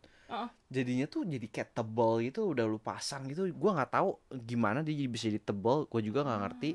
[0.66, 3.46] Jadinya tuh jadi kayak tebal gitu udah lu pasang gitu.
[3.54, 4.08] Gua nggak tahu
[4.42, 6.70] gimana dia jadi bisa jadi tebal, gua juga nggak ngerti.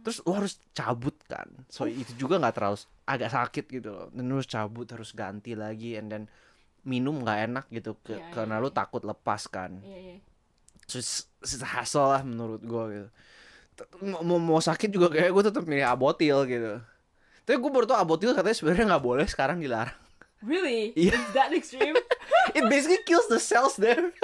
[0.00, 1.46] Terus lu harus cabut kan.
[1.68, 4.06] So itu juga nggak terlalu agak sakit gitu loh.
[4.10, 6.24] Dan lu harus cabut, harus ganti lagi and then
[6.80, 8.76] minum nggak enak gitu ke, Iya, iya, karena lu iya.
[8.80, 10.16] takut lepas kan Iya, iya.
[11.64, 13.08] Hassle lah menurut gue gitu
[14.20, 16.82] mau, mau, sakit juga kayak gue tetap milih abotil gitu
[17.42, 19.94] tapi gue baru tau abotil katanya sebenarnya nggak boleh sekarang dilarang
[20.40, 20.96] Really?
[20.96, 21.20] Iya.
[21.20, 21.92] It's that extreme?
[22.56, 24.08] it basically kills the cells there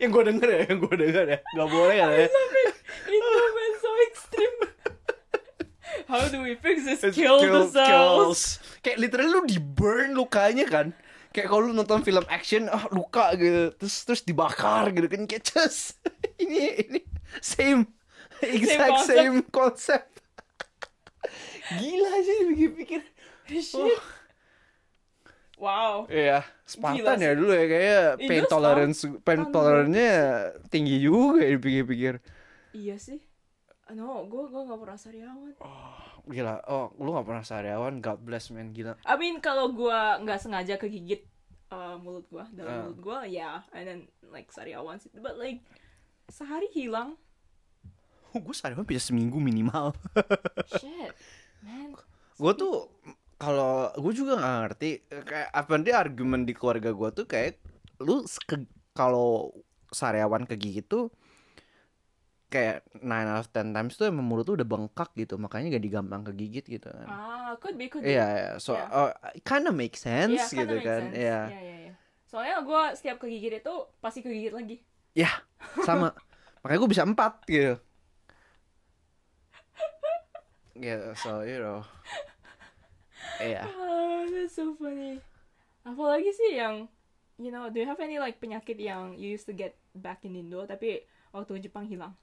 [0.00, 2.28] yang gue denger ya yang gue denger ya nggak boleh kan ya
[3.04, 4.58] Itu man so extreme.
[6.04, 7.00] How do we fix this?
[7.04, 7.86] It's Kill, the kill- cells.
[7.86, 8.42] kills.
[8.80, 10.86] kayak literally lu di burn lukanya kan
[11.34, 15.42] kayak kalau lu nonton film action ah luka gitu terus terus dibakar gitu kan kayak
[15.42, 15.98] just
[16.42, 17.00] ini ini
[17.42, 17.90] same
[18.38, 19.10] exact concept.
[19.10, 20.12] same concept
[21.82, 23.02] gila sih pikir-pikir
[23.44, 24.00] Shit.
[25.60, 26.10] Wow.
[26.10, 30.12] Iya, Spartan Gila ya dulu ya kayak Itu pain tolerance pain tolerance-nya
[30.68, 32.14] tinggi juga ya dipikir-pikir.
[32.74, 33.20] Iya sih.
[33.90, 35.52] No, gue gue gak pernah sariawan.
[36.24, 38.96] Gila, oh lu gak pernah sariawan, God bless man, gila.
[39.04, 39.92] I mean kalau gue
[40.24, 41.28] nggak sengaja kegigit
[41.68, 42.80] uh, mulut gue dalam Ah.
[42.82, 45.12] mulut gue ya, and then like sariawan sih.
[45.12, 45.60] But like
[46.26, 47.20] sehari hilang.
[48.32, 49.92] Oh, gue sariawan bisa seminggu minimal.
[50.80, 51.12] Shit,
[51.60, 51.92] man.
[52.34, 52.88] gue tuh
[53.36, 54.90] kalau gue juga nggak ngerti
[55.22, 57.60] kayak apa dia argumen di keluarga gue tuh kayak
[58.00, 58.24] lu
[58.90, 59.54] kalau
[59.90, 61.14] sariawan kegigit tuh
[62.54, 65.82] kayak 9 out of 10 times tuh emang mulut tuh udah bengkak gitu makanya gak
[65.82, 68.14] digampang kegigit gitu kan Ah, could be, could be.
[68.14, 68.50] iya iya.
[68.56, 68.86] so Yeah.
[68.94, 71.18] oh, it kinda make sense Iya, gitu make kan sense.
[71.18, 71.94] iya Iya, iya, iya.
[72.24, 74.76] Soalnya gue setiap kegigit itu pasti kegigit lagi.
[75.12, 75.30] ya
[75.82, 76.14] sama
[76.62, 77.74] makanya gue bisa empat gitu
[80.74, 81.82] gitu so you know
[83.38, 85.20] iya Ah, that's so funny.
[85.84, 86.88] Apalagi sih yang,
[87.36, 90.32] you know, do you have any like penyakit yang you used to get back in
[90.32, 92.16] Indo tapi waktu Jepang hilang?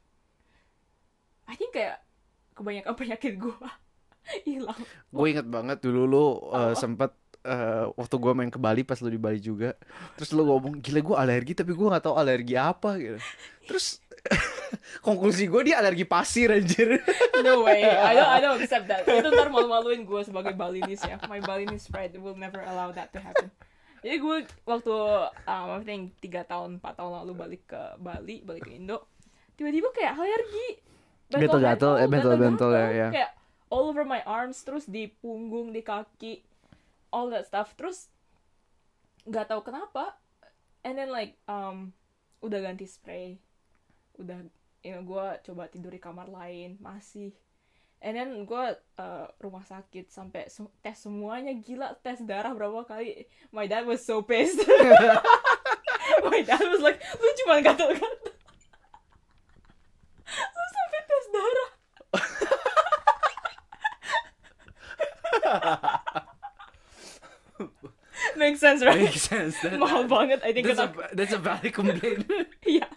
[1.52, 2.00] I think kayak
[2.56, 3.68] kebanyakan penyakit gua
[4.48, 4.80] hilang.
[5.12, 6.80] Gue inget banget dulu lu uh, Apa?
[6.80, 7.12] sempet
[7.46, 9.74] uh, waktu gue main ke Bali pas lu di Bali juga
[10.18, 13.20] terus lu ngomong gila gue alergi tapi gue nggak tahu alergi apa gitu
[13.66, 13.98] terus
[15.06, 17.02] konklusi gue dia alergi pasir anjir
[17.42, 19.02] No way, I don't, I don't accept that.
[19.02, 21.18] Itu ntar malu-maluin gue sebagai Balinese ya.
[21.26, 23.50] My Balinese pride will never allow that to happen.
[24.06, 24.94] Jadi gue waktu
[25.50, 29.10] um, I think 3 tahun, 4 tahun lalu balik ke Bali, balik ke Indo,
[29.58, 30.70] tiba-tiba kayak alergi.
[31.40, 33.00] Gatal-gatal, eh, bentel-bentel ya, gatal-gatal.
[33.00, 33.08] ya.
[33.14, 33.32] Kayak
[33.72, 36.44] all over my arms, terus di punggung, di kaki,
[37.16, 37.72] all that stuff.
[37.80, 38.12] Terus
[39.24, 40.20] nggak tahu kenapa.
[40.84, 41.96] And then like um
[42.42, 43.38] udah ganti spray,
[44.18, 44.44] udah
[44.82, 47.32] you know, gue coba tidur di kamar lain masih
[48.02, 48.66] and then gue
[48.98, 54.02] uh, rumah sakit sampai se- tes semuanya gila tes darah berapa kali my dad was
[54.02, 54.58] so pissed
[56.28, 58.34] my dad was like lu cuma gatel-gatel
[60.34, 61.70] lu sampai tes darah
[68.38, 71.42] make sense right Make sense that, mahal banget I think that's, kena a, that's a
[71.42, 72.30] valid complaint
[72.66, 72.88] Iya.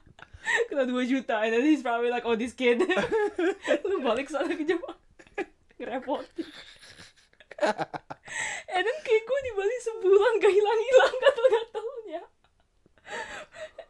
[0.69, 2.85] Kena 2 juta and then he's probably like, oh this kid.
[3.88, 5.01] Lu balik sana ke Jepang.
[5.81, 6.45] Ngerepotin.
[8.75, 9.53] and then kayak gue di
[9.88, 12.23] sebulan gak hilang-hilang gatal-gatalnya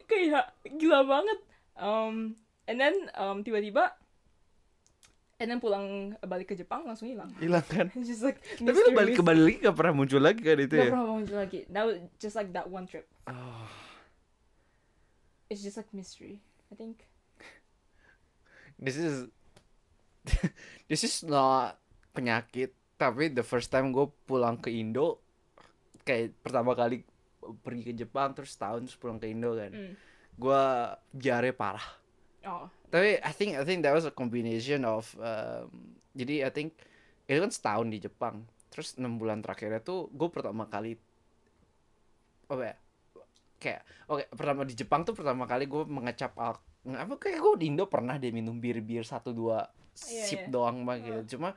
[0.05, 0.45] kayak
[0.77, 1.39] gila banget
[1.81, 2.37] um,
[2.69, 3.97] and then um, tiba-tiba
[5.35, 7.27] and then pulang balik ke Jepang langsung hilang.
[7.43, 7.91] Hilang kan?
[7.99, 10.75] It's just like tapi lu balik ke Bali lagi gak pernah muncul lagi kan itu
[10.79, 10.91] Gak ya?
[10.95, 11.59] pernah muncul lagi.
[11.67, 13.05] Was just like that one trip.
[13.27, 13.67] Oh,
[15.51, 16.39] it's just like mystery
[16.71, 17.03] I think.
[18.79, 19.27] This is
[20.91, 21.79] this is not
[22.15, 22.71] penyakit.
[22.95, 25.19] Tapi the first time gue pulang ke Indo
[26.07, 27.03] kayak pertama kali
[27.59, 29.71] pergi ke Jepang terus tahun terus pulang ke Indo kan.
[29.71, 29.93] Mm.
[30.35, 30.63] gue
[31.15, 32.04] diare parah
[32.47, 32.65] oh.
[32.89, 36.77] Tapi I think I think that was a combination of um, jadi I think
[37.25, 38.45] itu kan setahun di Jepang.
[38.71, 40.95] Terus enam bulan terakhirnya tuh gue pertama kali
[42.45, 42.75] apa ya
[43.57, 47.65] kayak oke pertama di Jepang tuh pertama kali gue mengecap al apa kayak gue di
[47.73, 50.51] Indo pernah deh minum bir bir satu dua Iya, sip iya.
[50.51, 51.37] doang mah gitu.
[51.37, 51.55] Cuma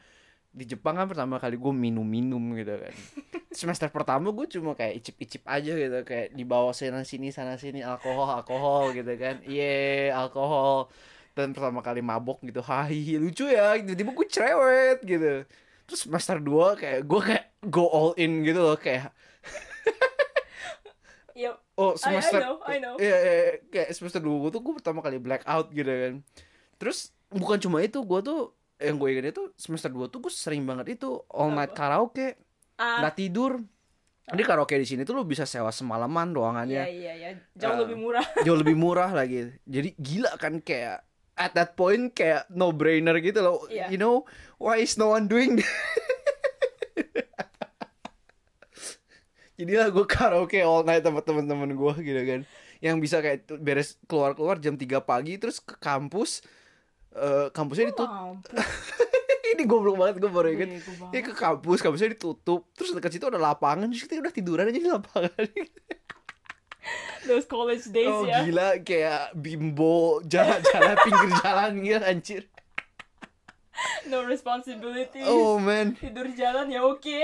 [0.48, 2.94] di Jepang kan pertama kali gue minum minum gitu kan.
[3.58, 7.84] Semester pertama gue cuma kayak icip icip aja gitu kayak dibawa sana sini sana sini
[7.84, 9.40] alkohol alkohol gitu kan.
[9.44, 10.88] Iya alkohol.
[11.32, 13.78] Dan pertama kali mabok gitu hai lucu ya.
[13.78, 15.46] Tiba-tiba gue cerewet gitu.
[15.88, 19.08] Terus semester 2 kayak gue kayak go all in gitu loh kayak
[21.38, 22.94] yep oh I- I semester know, I know.
[22.98, 23.54] Iya, iya, iya.
[23.70, 26.14] kayak semester 2 tuh gue pertama kali blackout gitu kan.
[26.76, 30.62] Terus bukan cuma itu gue tuh yang gue ingat itu semester 2 tuh gue sering
[30.62, 32.38] banget itu all night karaoke.
[32.78, 33.02] Ah.
[33.02, 33.52] Nggak tidur.
[34.28, 36.82] Jadi karaoke di sini tuh lu bisa sewa semalaman iya ruangannya.
[36.84, 37.80] Iya iya jauh Ah.
[37.82, 38.26] lebih murah.
[38.46, 41.00] jauh lebih murah lagi jadi gila kan kayak
[41.32, 43.64] at that point kayak no brainer gitu loh.
[43.66, 43.88] Iya.
[43.88, 44.22] you know
[44.60, 45.66] why is no one doing that?
[49.58, 52.40] Jadilah gue karaoke all night sama teman-teman gue gitu kan.
[52.78, 56.46] Yang bisa kayak beres keluar-keluar jam 3 pagi terus ke kampus
[57.16, 58.44] eh kampusnya ditutup.
[59.54, 61.14] ini goblok banget gue baru inget Bego banget.
[61.16, 64.78] Ya ke kampus, kampusnya ditutup, terus dekat situ ada lapangan, terus kita udah tiduran aja
[64.78, 65.32] di lapangan.
[67.28, 68.44] those college days oh ya.
[68.44, 72.42] gila, kayak bimbo jalan-jalan pinggir jalan gitu anjir.
[74.10, 75.94] no responsibility Oh man.
[75.94, 77.20] tidur jalan ya oke.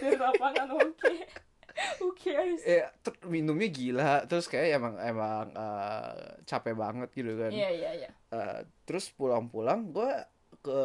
[0.00, 1.14] Tidur lapangan oke
[1.98, 7.50] who cares Ya, ter- minumnya gila, terus kayak emang emang eh, capek banget gitu kan.
[7.50, 10.10] iya iya iya Eh, terus pulang-pulang gue
[10.60, 10.80] ke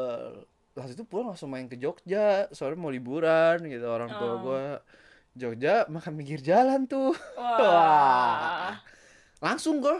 [0.72, 4.38] waktu itu pulang langsung main ke Jogja, soalnya mau liburan gitu orang tua Oh.
[4.44, 4.66] gue.
[5.32, 7.14] Jogja makan pinggir jalan tuh.
[7.38, 8.76] wah
[9.46, 9.98] langsung gue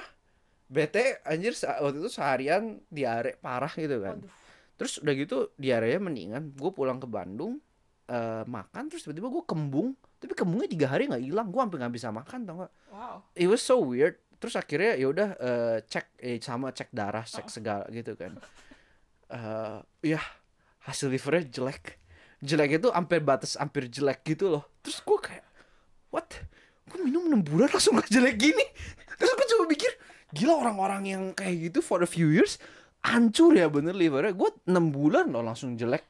[0.68, 4.32] bete anjir waktu itu seharian diare parah gitu kan Waduh.
[4.76, 7.58] terus udah gitu diarenya mendingan gue pulang ke Bandung
[8.06, 11.48] eh, makan terus tiba-tiba gue kembung tapi kembungnya tiga hari nggak hilang.
[11.48, 13.16] Gue hampir nggak bisa makan tau gak wow.
[13.34, 14.20] It was so weird.
[14.40, 17.52] Terus akhirnya ya udah eh, cek eh, sama cek darah cek Oh.
[17.52, 18.36] segala gitu kan.
[19.32, 19.80] Eh
[20.16, 20.22] ya
[20.84, 21.96] hasil livernya jelek.
[22.40, 24.64] Jelek itu hampir batas hampir jelek gitu loh.
[24.84, 25.46] Terus gue kayak
[26.12, 26.28] what?
[26.90, 28.66] Gue minum 6 bulan langsung gak jelek gini?
[29.20, 29.92] Terus gue coba mikir
[30.36, 32.60] gila orang-orang yang kayak gitu for a few years
[33.06, 34.36] hancur ya bener livernya.
[34.36, 36.04] Gue 6 bulan loh langsung jelek.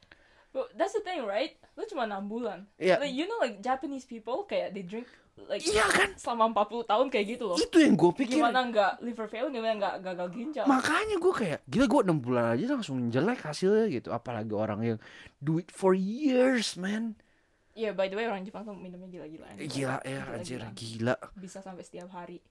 [0.50, 3.00] But that's the thing right lu cuma 6 bulan Iya.
[3.00, 5.08] like, you know like Japanese people kayak they drink
[5.42, 6.12] like Iya kan?
[6.14, 9.72] selama 40 tahun kayak gitu loh itu yang gue pikir gimana nggak liver fail gimana
[9.74, 14.08] nggak gagal ginjal makanya gue kayak gila gue 6 bulan aja langsung jelek hasilnya gitu
[14.10, 14.98] apalagi orang yang
[15.38, 17.16] do it for years man
[17.70, 19.56] Iya, by the way orang Jepang tuh minumnya gila-gilaan.
[19.62, 22.42] gila ya anjir gila Bisa sampai setiap hari.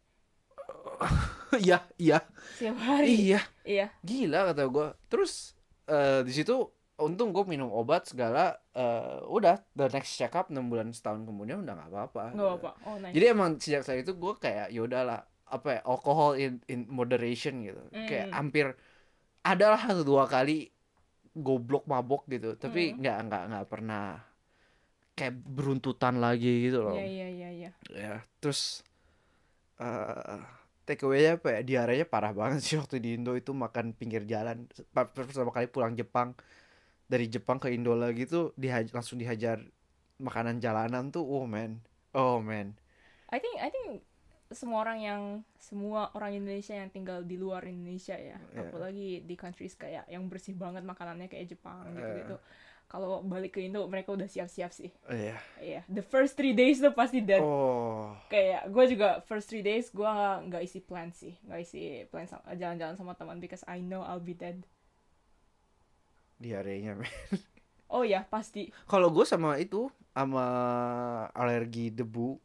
[1.60, 2.20] iya iya
[2.56, 3.08] Setiap hari.
[3.28, 3.88] iya Iya.
[4.02, 5.54] gila kata gue terus
[5.86, 6.56] eh, di situ
[7.00, 11.64] untung gue minum obat segala eh, udah the next check up 6 bulan setahun kemudian
[11.64, 12.70] udah nggak apa-apa Nggak apa.
[12.84, 13.14] Oh, nice.
[13.16, 17.64] jadi emang sejak saat itu gue kayak ya udahlah apa ya alcohol in in moderation
[17.64, 18.36] gitu kayak Mm.
[18.36, 18.66] hampir
[19.42, 20.70] adalah satu dua kali
[21.34, 23.02] goblok mabok gitu tapi Mm.
[23.02, 24.04] nggak nggak nggak pernah
[25.14, 27.70] kayak beruntutan lagi gitu loh Iya, iya, iya, iya.
[27.90, 28.86] ya terus
[29.80, 30.42] eh
[30.84, 34.66] take away apa ya diarenya parah banget sih waktu di Indo itu makan pinggir jalan
[34.92, 36.34] pertama kali pulang Jepang
[37.10, 39.60] dari Jepang ke Indo lagi tuh dihaj- langsung dihajar
[40.18, 41.82] makanan jalanan tuh oh man
[42.14, 42.78] oh man
[43.28, 44.06] I think I think
[44.50, 45.22] semua orang yang
[45.56, 48.66] semua orang Indonesia yang tinggal di luar Indonesia ya, Iya.
[48.66, 51.94] apalagi di countries kayak yang bersih banget makanannya kayak Jepang Iya.
[51.94, 52.36] gitu-gitu.
[52.90, 54.90] Kalau balik ke Indo mereka udah siap-siap sih.
[55.06, 55.38] Iya.
[55.62, 57.38] Iya, the first three days tuh pasti dead.
[57.38, 60.10] oh Kayak gue juga first three days gue
[60.50, 64.18] nggak isi plan sih, nggak isi plan sama- jalan-jalan sama teman because I know I'll
[64.18, 64.66] be dead.
[66.40, 67.12] Diarenya men.
[67.86, 68.70] Oh ya pasti.
[68.86, 70.46] kalau gue sama itu sama
[71.32, 72.38] alergi debu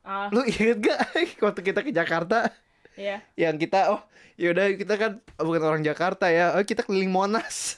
[0.00, 1.00] Ah, lu inget gak
[1.44, 2.48] waktu kita ke Jakarta
[2.94, 3.20] ya.
[3.36, 4.00] yang kita oh
[4.34, 7.76] yaudah kita kan bukan orang Jakarta ya oh kita keliling Monas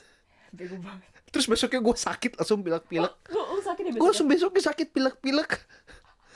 [0.49, 1.11] Bego banget.
[1.29, 4.07] terus besoknya gue sakit langsung pilek-pilek Lu, lu sakit ya gue besoknya?
[4.07, 5.51] langsung besoknya sakit pilek-pilek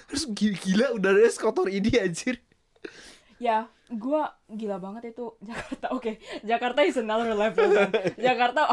[0.05, 2.43] terus gila, gila udaranya sekotor ini anjir
[3.39, 6.17] ya gua gila banget itu Jakarta oke.
[6.41, 7.91] Jakarta is another level man.
[8.27, 8.71] Jakarta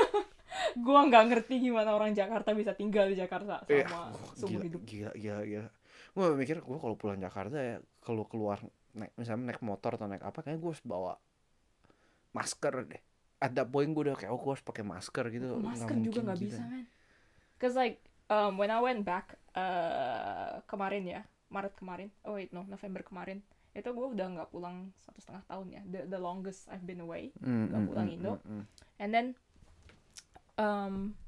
[0.86, 4.80] gua nggak ngerti gimana orang Jakarta bisa tinggal di Jakarta sama Wah, seumur gila, hidup.
[4.86, 5.68] gila gila gila.
[6.14, 8.62] Gue mikir gue kalau pulang Jakarta ya kalau keluar
[8.94, 11.18] naik misalnya naik motor atau naik apa kayaknya gue harus bawa
[12.32, 13.02] masker deh.
[13.42, 15.58] Ada poin gue udah kayak oh gue harus pakai masker gitu.
[15.58, 16.46] Masker Nggak juga nggak gila.
[16.46, 16.86] bisa man.
[17.58, 17.98] Cause like
[18.30, 21.20] um, when I went back uh, kemarin ya
[21.50, 23.42] Maret kemarin oh wait no November kemarin
[23.74, 25.82] itu gue udah nggak pulang satu setengah tahun ya.
[25.90, 27.34] The, the longest I've been away.
[27.42, 28.32] Mm, nggak mm, pulang mm, Indo.
[28.38, 28.64] mm, mm.
[29.02, 29.26] and then
[30.54, 31.18] um,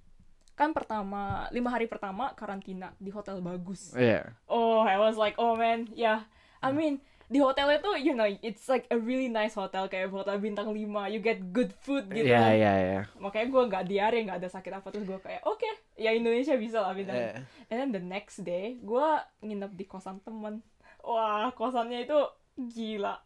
[0.57, 3.93] kan pertama lima hari pertama karantina di hotel bagus.
[3.93, 4.33] Iya.
[4.49, 6.25] oh I was like oh man yeah.
[6.65, 9.91] I mean di hotel itu you know it's like a really nice hotel.
[9.91, 13.01] Kayak hotel bintang 5 you get good food gitu Iya iya iya.
[13.21, 14.89] makanya gue nggak diare nggak ada sakit apa.
[14.89, 18.81] Terus gue kayak oke ya Indonesia bisa lah bintang Eh, and then the next day
[18.81, 19.09] gue
[19.45, 20.65] nginep di kosan temen
[21.07, 22.19] wah kosannya itu
[22.59, 23.23] gila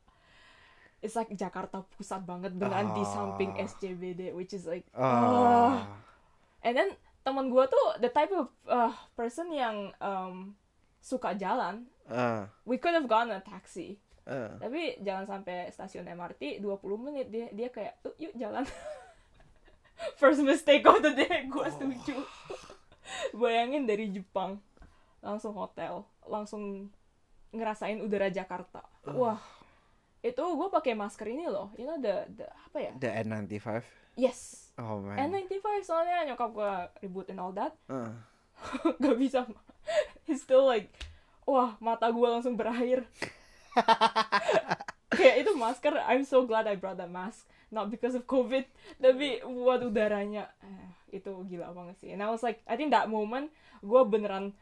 [1.01, 3.65] It's like Jakarta pusat banget beneran di samping Ah.
[3.65, 5.01] SCBD which is like ah.
[5.01, 5.73] oh.
[6.61, 6.93] and then
[7.25, 10.53] temen gue tuh the type of uh, person yang um,
[11.01, 13.97] suka jalan Ah, we could have gone a taxi
[14.29, 14.53] ah.
[14.61, 16.69] tapi jangan sampai stasiun MRT 20
[17.01, 18.69] menit dia dia kayak "Uh, yuk jalan
[20.21, 22.21] first mistake of the day gue setuju
[23.41, 24.61] bayangin dari Jepang
[25.25, 26.93] langsung hotel langsung
[27.51, 28.83] ngerasain udara Jakarta.
[29.11, 29.41] Wah.
[30.21, 31.73] Itu gue pakai masker ini loh.
[31.81, 32.93] You know the, the apa ya?
[33.01, 33.69] The N95.
[34.21, 34.71] yes.
[34.77, 35.17] Oh man.
[35.29, 36.73] N95 soalnya nyokap gue
[37.05, 37.73] ributin all that.
[37.89, 38.13] Ah.
[39.03, 39.49] gak bisa
[40.29, 40.93] he's still like
[41.49, 43.09] wah mata gue langsung berair
[45.17, 47.47] kayak itu masker I'm so glad I brought that mask.
[47.71, 48.67] Not because of COVID
[48.99, 50.51] tapi buat udaranya.
[50.59, 52.11] Eh, itu gila banget sih.
[52.11, 54.53] And I was like I think that moment gue beneran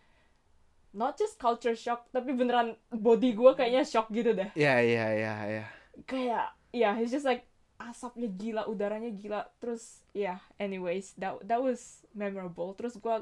[0.92, 4.48] not just culture shock tapi beneran body gue kayaknya shock gitu deh.
[4.56, 5.66] Iya iya iya iya.
[6.06, 7.44] kayak ya yeah, it's just like
[7.78, 9.46] asapnya gila udaranya gila.
[9.60, 12.72] Terus ya yeah, anyways that that was memorable.
[12.74, 13.16] Terus gue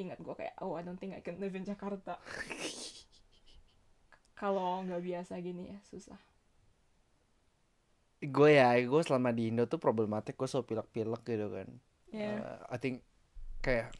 [0.00, 2.18] ingat gue kayak oh I don't think I can live in Jakarta.
[4.40, 6.18] Kalau nggak biasa gini ya susah.
[8.22, 11.68] Gue ya, gue selama di Indo tuh problematik gue selalu pilek-pilek gitu kan.
[12.14, 13.02] ya Uh, I think
[13.62, 13.90] kayak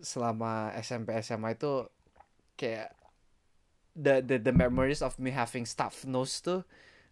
[0.00, 1.88] selama SMP SMA itu
[2.56, 2.92] kayak
[3.96, 6.60] the the the memories of me having stuffed nose tuh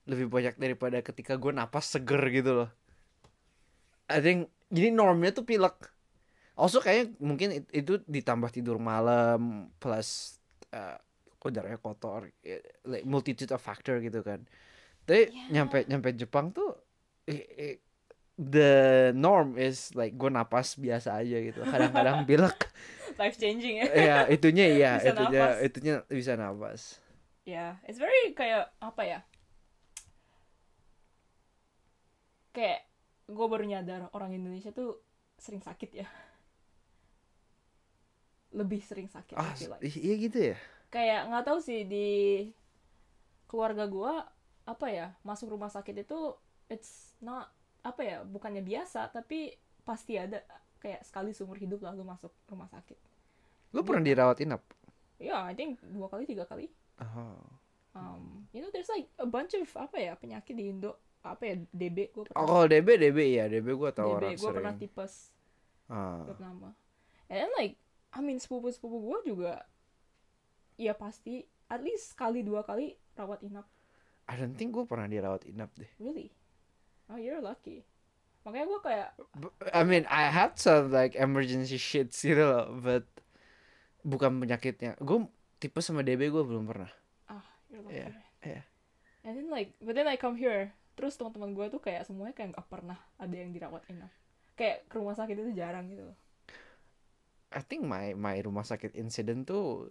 [0.04, 2.70] lebih banyak daripada ketika gue napas seger gitu loh.
[4.12, 5.88] I think jadi normnya tuh pilek.
[6.54, 10.38] Also kayaknya mungkin it- itu ditambah tidur malam plus
[10.76, 11.00] uh,
[11.44, 14.44] udaranya kotor, eh, like multitude of factor gitu kan.
[15.04, 15.60] Tapi Ya.
[15.60, 16.72] nyampe nyampe Jepang tuh
[17.28, 17.74] eh, eh,
[18.34, 18.72] the
[19.12, 21.60] norm is like gue napas biasa aja gitu.
[21.62, 22.58] Kadang-kadang pilek.
[23.14, 25.62] life changing ya ya itunya iya, itunya napas.
[25.62, 26.80] itunya bisa napas.
[27.46, 29.20] ya it's very kayak apa ya
[32.50, 32.82] kayak
[33.26, 34.98] gue baru nyadar orang Indonesia tuh
[35.38, 36.06] sering sakit ya
[38.50, 39.90] lebih sering sakit Ah, like.
[39.94, 40.56] iya gitu ya.
[40.88, 42.08] kayak nggak tahu sih di
[43.44, 44.26] keluarga gua
[44.62, 46.34] apa ya masuk rumah sakit itu
[46.66, 47.50] it's not
[47.84, 49.52] apa ya bukannya biasa tapi
[49.84, 50.40] pasti ada
[50.80, 52.96] kayak sekali seumur hidup lalu masuk rumah sakit
[53.74, 54.62] Lu pernah dirawat inap?
[55.18, 57.42] ya I think dua kali tiga kali Oh.
[57.94, 60.94] um, you know there's like a bunch of apa ya penyakit di Indo
[61.26, 64.34] apa ya DB gue Oh, pernah kalau DB DB ya, DB gua tahu DB orang
[64.38, 65.14] gue pernah tipes
[65.90, 66.22] Ah.
[66.24, 66.72] gue pernah
[67.28, 67.74] and then like
[68.14, 69.66] I mean sepupu sepupu gue juga
[70.78, 73.66] ya pasti at least sekali dua kali rawat inap
[74.24, 75.90] I don't think gue pernah dirawat inap deh.
[76.00, 76.32] Really?
[77.12, 77.84] Oh, you're lucky.
[78.44, 79.08] Makanya gue kayak,
[79.72, 83.08] I mean, I had some like emergency shits gitu loh, but
[84.04, 85.00] bukan penyakitnya.
[85.00, 85.24] Gue
[85.56, 86.92] tipe sama DB gue belum pernah.
[87.32, 88.04] ah, you're lucky.
[88.04, 88.08] Iya,
[88.44, 88.62] iya.
[89.24, 92.52] And then like, but then I come here, terus teman-teman gue tuh kayak semuanya kayak
[92.52, 94.12] gak pernah ada yang dirawat inap.
[94.60, 96.16] Kayak ke rumah sakit itu jarang gitu loh.
[97.54, 99.88] I think my my rumah sakit incident tuh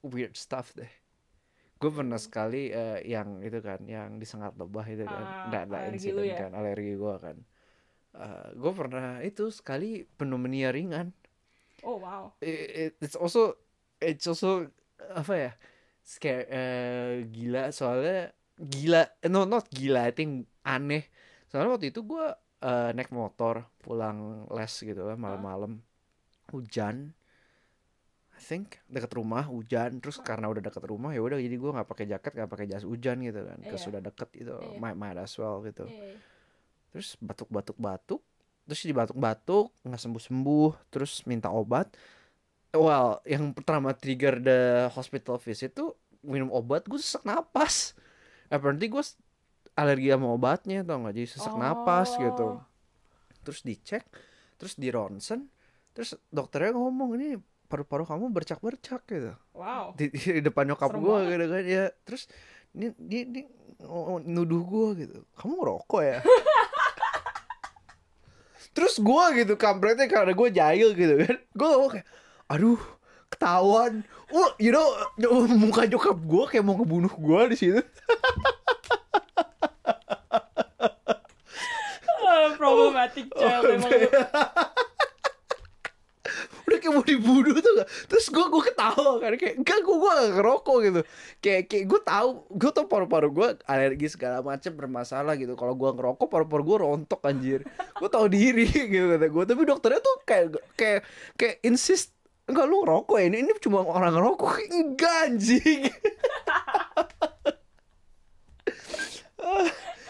[0.00, 0.88] weird stuff deh.
[1.80, 5.76] Gue pernah sekali eh, yang itu kan, yang disengat lebah itu kan, Ah, nggak ada
[5.84, 6.36] alergi insiden ya?
[6.46, 7.36] kan, alergi gue kan.
[8.54, 11.10] gue pernah itu sekali pneumonia ringan.
[11.82, 12.30] Oh wow.
[12.40, 13.58] It- it's also
[14.00, 14.70] it's also
[15.12, 15.50] apa ya
[16.04, 21.08] scare eh, gila soalnya gila eh, no not gila I think aneh
[21.50, 22.26] soalnya waktu itu gue
[22.96, 25.84] naik motor pulang les gitu kan malam-malam
[26.52, 27.12] hujan
[28.44, 29.96] think dekat rumah hujan.
[29.98, 32.84] Terus karena udah dekat rumah ya udah jadi gue nggak pakai jaket nggak pakai jas
[32.84, 33.58] hujan gitu kan.
[33.64, 33.80] Ke Iya.
[33.80, 34.76] sudah deket gitu Iya.
[34.76, 35.88] might, might as well gitu.
[35.88, 36.20] Eh,
[36.92, 38.20] terus batuk-batuk batuk
[38.64, 41.88] terus dibatuk-batuk nggak sembuh-sembuh terus minta obat.
[42.70, 44.60] Well yang pertama trigger the
[44.92, 47.96] hospital visit tuh minum obat gue sesak napas.
[48.48, 49.04] Apparently gue
[49.74, 51.14] alergi sama obatnya tau nggak?
[51.14, 52.60] Jadi sesak napas gitu.
[52.60, 52.62] Oh.
[53.44, 54.04] terus dicek
[54.56, 55.52] terus di ronsen.
[55.92, 57.36] Terus dokternya ngomong ini
[57.66, 59.32] paru-paru kamu bercak-bercak gitu.
[59.56, 59.96] Wow.
[59.96, 61.84] di, di depan nyokap gue gitu kan ya.
[62.04, 62.28] Terus
[62.74, 63.44] ini dia, dia
[63.86, 65.18] oh, nuduh gue gitu.
[65.38, 66.18] Kamu ngerokok ya?
[68.74, 71.36] Terus gue gitu kampretnya karena gue jahil gitu kan.
[71.54, 72.06] Gue ngomong kayak
[72.50, 72.80] aduh
[73.30, 74.02] ketahuan.
[74.34, 74.86] Oh you know
[75.54, 77.82] muka nyokap gue kayak mau ngebunuh gue di situ.
[82.24, 84.08] Ah, problematic child emang lu.
[84.10, 84.26] udah
[86.84, 90.30] kayak mau dibunuh tuh gak terus gue gue ketawa kan kayak enggak gue gue gak
[90.36, 91.00] ngerokok gitu.
[91.40, 95.56] Kayak kayak gue tahu gue tau paru-paru gue alergi segala macam bermasalah gitu.
[95.56, 97.60] Kalau gue ngerokok paru-paru gue rontok anjir.
[97.96, 101.00] Gue tahu diri gitu kata gue tapi dokternya tuh kayak kayak
[101.40, 102.12] kayak insist
[102.44, 103.24] enggak lu ngerokok ya?
[103.32, 104.50] Ini ini cuma orang ngerokok.
[104.76, 105.88] Enggak anjing.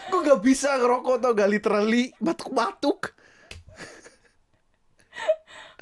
[0.05, 3.11] Gue gak bisa ngerokok tau gak literally batuk-batuk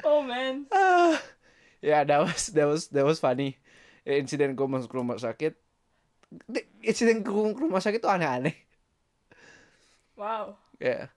[0.04, 0.66] Oh man.
[0.74, 1.16] Ah,
[1.82, 3.56] ya that was that was that was funny.
[4.04, 5.56] Insiden gue masuk rumah sakit.
[6.84, 8.54] Insiden gue ke rumah sakit tuh aneh-aneh.
[10.16, 10.56] Wow.
[10.78, 11.10] Ya.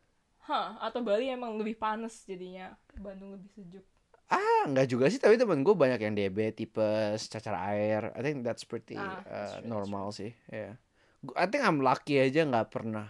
[0.47, 2.73] Hah, atau Bali emang lebih panas jadinya.
[2.95, 3.85] Bandung lebih sejuk.
[4.27, 8.11] Ah, enggak juga sih, tapi temen gue banyak yang diabetes, tipes, cacar air.
[8.11, 10.31] I think that's pretty Ah, uh, that's true, normal sih.
[10.51, 10.75] Ya.
[11.23, 13.07] Gu- I think I'm lucky aja nggak pernah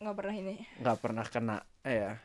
[0.00, 0.54] Nggak pernah ini.
[0.80, 1.56] nggak pernah kena.
[1.84, 2.20] Ya.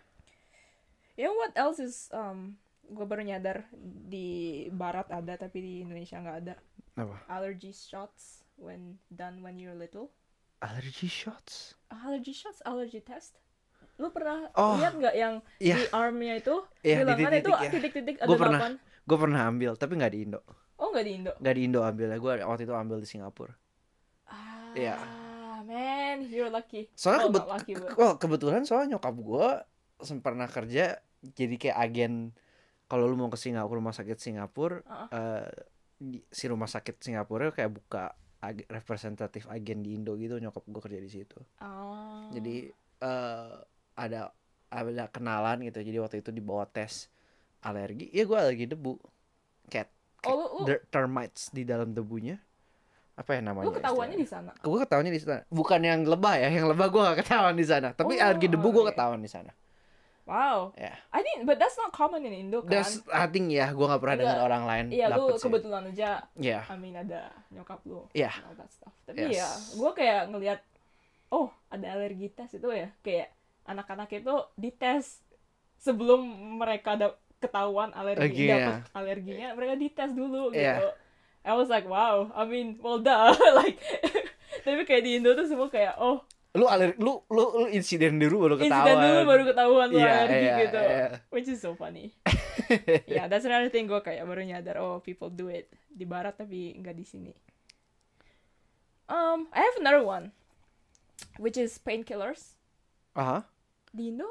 [1.14, 3.72] You know what else is um gue baru nyadar
[4.06, 4.28] di
[4.70, 6.56] barat ada tapi di Indonesia nggak ada
[6.94, 7.16] Apa?
[7.30, 10.12] allergy shots when done when you're little
[10.60, 11.74] Allergy shots.
[11.90, 13.40] allergy shots allergy test
[13.96, 14.76] lu pernah Oh.
[14.76, 15.76] lihat nggak yang Iya.
[15.78, 18.22] di armnya itu Iya, bilang kan itu titik-titik ya.
[18.22, 18.60] ada Gua pernah.
[19.02, 20.40] Gue pernah ambil, tapi nggak di Indo.
[20.76, 22.18] oh nggak di Indo Nggak di Indo ambilnya.
[22.18, 23.54] Gue waktu itu ambil di Singapura.
[24.28, 24.96] ah Iya.
[25.62, 29.48] man you're lucky Soalnya oh, kebet- lucky, well, kebetulan soalnya nyokap gue
[30.20, 32.14] pernah kerja jadi kayak agen
[32.86, 35.08] kalau lu mau ke Singapura rumah sakit Singapura Uh-uh.
[35.10, 35.48] eh,
[35.96, 40.82] di- si rumah sakit Singapura kayak buka ag- representatif agen di Indo gitu nyokap gue
[40.82, 41.38] kerja di situ.
[41.58, 42.28] Ah.
[42.30, 43.54] jadi eh,
[43.94, 44.34] ada
[44.68, 47.08] ada kenalan gitu jadi waktu itu dibawa tes
[47.62, 48.98] alergi ya gue alergi debu.
[49.68, 49.88] Kayak
[50.26, 52.42] oh lu, lu, der- termites di dalam debunya.
[53.14, 54.52] Apa ya namanya lu ketahuannya di sana?
[54.58, 55.44] Gue ketahuannya di sana.
[55.48, 57.94] Bukan yang lebah ya yang lebah gue gak ketahuan di sana.
[57.94, 59.52] Tapi Oh, alergi debu gue ketahuan di sana
[60.24, 63.70] wow ya I think but that's not common in Indo kan that's I think ya
[63.70, 65.44] gue gak pernah dengar orang lain Iya lu dapet sih.
[65.46, 68.30] kebetulan aja ya I mean ada nyokap lu Iya.
[68.32, 68.94] and all that stuff.
[69.04, 69.36] Tapi Yes.
[69.36, 70.60] ya gue kayak ngelihat
[71.30, 75.20] oh ada alergi tes itu ya kayak anak-anak itu dites
[75.78, 76.22] sebelum
[76.58, 77.08] mereka ada
[77.38, 78.56] ketahuan alergi Alerginya.
[78.56, 80.62] dapat alerginya mereka dites dulu gitu.
[80.62, 80.94] Iya.
[81.42, 83.82] I was like wow I mean well duh like
[84.64, 86.22] tapi kayak di Indo tuh semua kayak oh
[86.52, 88.92] lu alergi lu lu, lu insiden dulu baru ketahuan.
[88.92, 90.80] insiden dulu baru ketahuan lu Iya, alergi iya, gitu.
[90.80, 91.06] iya.
[91.32, 92.12] which is so funny.
[93.08, 96.76] Yeah that's another thing gue kayak baru nyadar oh people do it di barat tapi
[96.76, 97.32] nggak di sini.
[99.08, 100.32] Um I have another one
[101.40, 102.60] which is painkillers.
[103.16, 103.48] Aha.
[103.92, 104.28] di Indo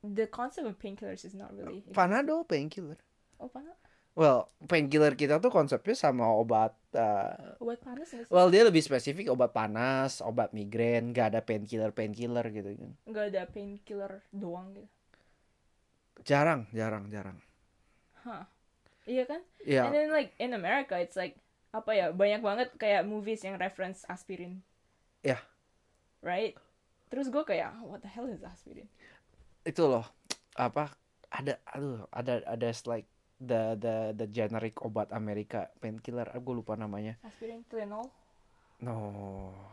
[0.00, 2.96] the concept of painkillers is not really Panadol painkiller.
[3.36, 3.76] Oh panas
[4.18, 8.34] well painkiller kita tuh konsepnya sama obat uh, obat panas nggak sih?
[8.34, 12.90] well dia lebih spesifik obat panas obat migrain gak ada painkiller painkiller gitu kan.
[13.06, 14.90] Nggak ada painkiller doang gitu?
[16.26, 17.38] Jarang jarang jarang.
[18.26, 18.50] Hah.
[19.06, 19.40] iya kan?
[19.62, 21.38] Ya and then like in America it's like
[21.70, 24.66] apa ya banyak banget kayak movies yang reference aspirin.
[25.22, 25.38] Ya.
[26.18, 26.58] right?
[27.06, 28.90] Terus gue kayak what the hell is aspirin?
[29.62, 30.10] Itu loh
[30.58, 30.90] apa
[31.30, 33.06] ada aduh ada ada like
[33.38, 36.26] the the the generic obat Amerika painkiller.
[36.38, 37.16] Gue lupa namanya.
[37.22, 38.06] Aspirin Tylenol?
[38.78, 38.96] No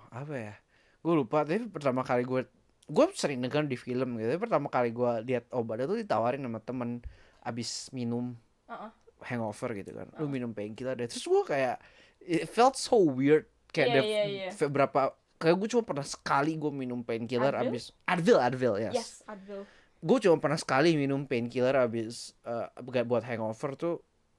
[0.09, 0.53] apa ya?
[1.01, 2.45] Gue lupa tapi pertama kali gue
[2.86, 4.30] gue sering denger di film gitu.
[4.30, 7.01] Tapi pertama kali gue lihat obat itu ditawarin sama temen
[7.41, 8.34] abis minum
[8.66, 8.89] Uh-uh.
[9.22, 10.09] hangover gitu kan.
[10.18, 10.30] Lu Uh.
[10.30, 11.05] minum painkiller deh.
[11.05, 11.78] Terus gue kayak
[12.22, 13.45] it felt so weird.
[13.70, 14.47] Kayak iya, iya.
[14.55, 19.09] f- berapa kayak gue cuma pernah sekali gue minum painkiller abis Advil Advil yes, yes
[19.28, 19.68] Advil
[20.05, 22.69] gue cuma pernah sekali minum painkiller abis uh,
[23.03, 23.95] buat hangover tuh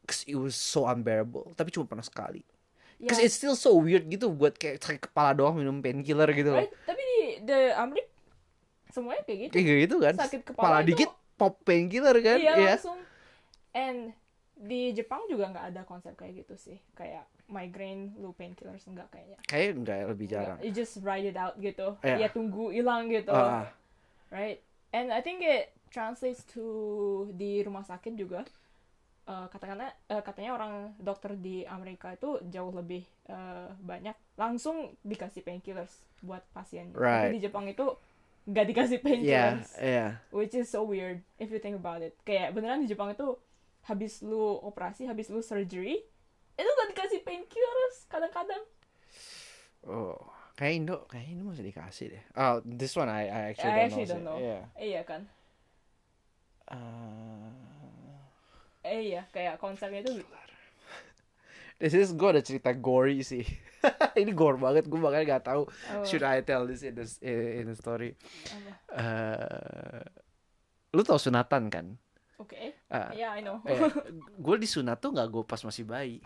[0.06, 1.50] 'cause it was so unbearable.
[1.52, 2.46] Tapi cuma pernah sekali.
[2.96, 3.10] Ya.
[3.10, 6.62] Cause it's still so weird gitu buat kayak sakit kepala doang minum painkiller gitu loh.
[6.62, 6.72] Right?
[6.86, 8.06] tapi di the Amrik
[8.88, 9.52] semuanya kayak gitu.
[9.52, 10.14] Kayak gitu kan?
[10.16, 12.38] Sakit kepala kepala itu- dikit pop painkiller kan?
[12.38, 12.70] Iya Iya.
[12.78, 12.98] langsung.
[13.74, 13.98] And
[14.56, 16.78] di Jepang juga nggak ada konsep kayak gitu sih.
[16.94, 19.36] Kayak migraine lu painkillers enggak kayaknya.
[19.44, 20.40] Kayak enggak lebih Enggak.
[20.46, 20.58] jarang.
[20.64, 21.98] You just ride it out gitu.
[22.00, 22.16] Iya.
[22.16, 23.28] ya tunggu hilang gitu.
[23.28, 23.68] Ah,
[24.30, 24.62] right
[24.96, 28.48] and I think it translates to di rumah sakit juga
[29.28, 35.44] eh, katakanlah eh, katanya orang dokter di Amerika itu jauh lebih eh, banyak langsung dikasih
[35.44, 36.96] painkillers buat pasiennya.
[36.96, 37.28] Right.
[37.28, 37.86] Tapi di Jepang itu
[38.46, 40.22] nggak dikasih painkillers, iya.
[40.30, 42.14] which is so weird if you think about it.
[42.22, 43.34] Kayak beneran di Jepang itu
[43.86, 46.06] habis lu operasi, habis lu surgery,
[46.54, 48.62] itu nggak dikasih painkillers kadang-kadang.
[49.86, 50.18] Oh,
[50.56, 52.22] kayak Indo, kayak Indo masih dikasih deh.
[52.34, 54.14] Oh, this one I, I actually I don't actually know.
[54.16, 54.38] don't know.
[54.40, 54.60] Iya.
[54.80, 55.20] Iya kan?
[56.66, 57.52] Uh,
[58.86, 60.14] Eh iya, kayak konsepnya itu
[61.82, 63.42] this is gue ada cerita gory sih.
[64.22, 66.06] Ini gore banget, gue makanya gak tahu apa?
[66.06, 68.14] should I tell this in the in the story.
[68.94, 70.02] Eh,
[70.94, 71.86] lu tau sunatan kan?
[72.38, 72.78] Oke.
[72.88, 73.58] Ah, Ya, I know.
[74.46, 76.22] gue disunat tuh nggak gue pas masih bayi.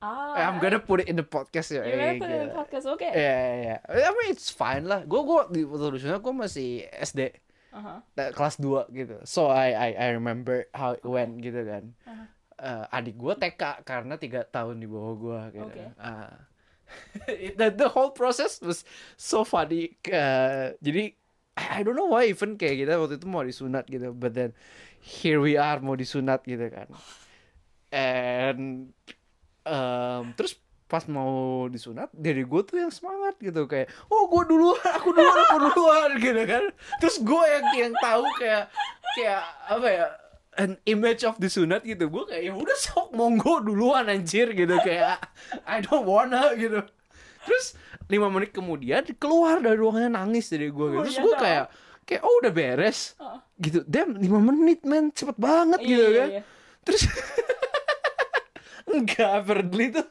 [0.00, 1.84] Ah, Eh, I'm gonna put it in the podcast ya.
[1.84, 2.56] You're gonna eh, put it in gila.
[2.56, 3.04] podcast, oke.
[3.04, 4.06] Iya, iya, iya.
[4.08, 5.04] I mean it's fine lah.
[5.04, 7.30] Gue gue di disunat gue masih SD.
[7.70, 8.02] Aha.
[8.18, 9.16] eh, kelas 2 gitu.
[9.22, 11.94] So I I I remember how it went gitu kan.
[12.08, 12.24] Aha.
[12.60, 15.70] Eh, adik gue TK karena tiga tahun di bawah gue gitu.
[15.70, 15.84] Oke.
[15.96, 16.48] Ah.
[17.60, 18.82] the, the whole process was
[19.14, 19.94] so funny.
[20.02, 21.14] Eh, jadi
[21.54, 24.56] I I don't know why even kayak kita waktu itu mau disunat gitu, but then
[24.98, 26.88] here we are mau disunat gitu kan.
[27.90, 28.94] And
[29.70, 31.30] um, terus pas mau
[31.70, 36.10] disunat dari gue tuh yang semangat gitu kayak oh gue duluan aku duluan aku duluan
[36.18, 36.64] gitu kan.
[36.98, 38.64] Terus gue yang yang tahu kayak
[39.14, 39.40] kayak
[39.70, 40.06] apa ya
[40.58, 42.10] an image of disunat gitu.
[42.10, 45.22] Gue kayak ya udah sok monggo duluan anjir gitu kayak
[45.62, 46.82] I don't wanna gitu.
[47.46, 47.78] Terus
[48.10, 51.64] lima menit kemudian keluar dari ruangannya nangis dari gue Oh, gitu terus iya gue kayak
[52.02, 53.14] kayak oh udah beres
[53.56, 53.86] gitu.
[53.86, 56.28] Damn lima menit men cepet banget Iya, gitu iya, kan.
[56.34, 56.42] iya.
[56.82, 57.02] terus
[58.92, 60.06] enggak apparently tuh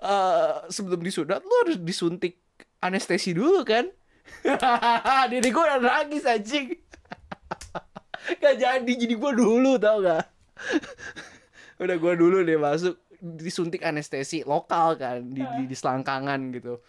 [0.00, 2.40] eh, sebelum disunat lu harus disuntik
[2.80, 3.88] anestesi dulu kan?
[5.30, 6.76] Diri gue udah nangis anjing.
[8.42, 10.28] Gak jadi jadi gue dulu tau gak
[11.82, 15.24] udah gue dulu deh masuk disuntik anestesi lokal kan?
[15.24, 16.84] Di di, di selangkangan gitu.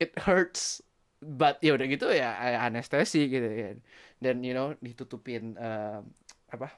[0.00, 0.80] It hurts
[1.20, 2.32] but ya udah gitu ya
[2.64, 3.76] anestesi gitu kan
[4.24, 6.00] dan you know ditutupin eh,
[6.48, 6.68] apa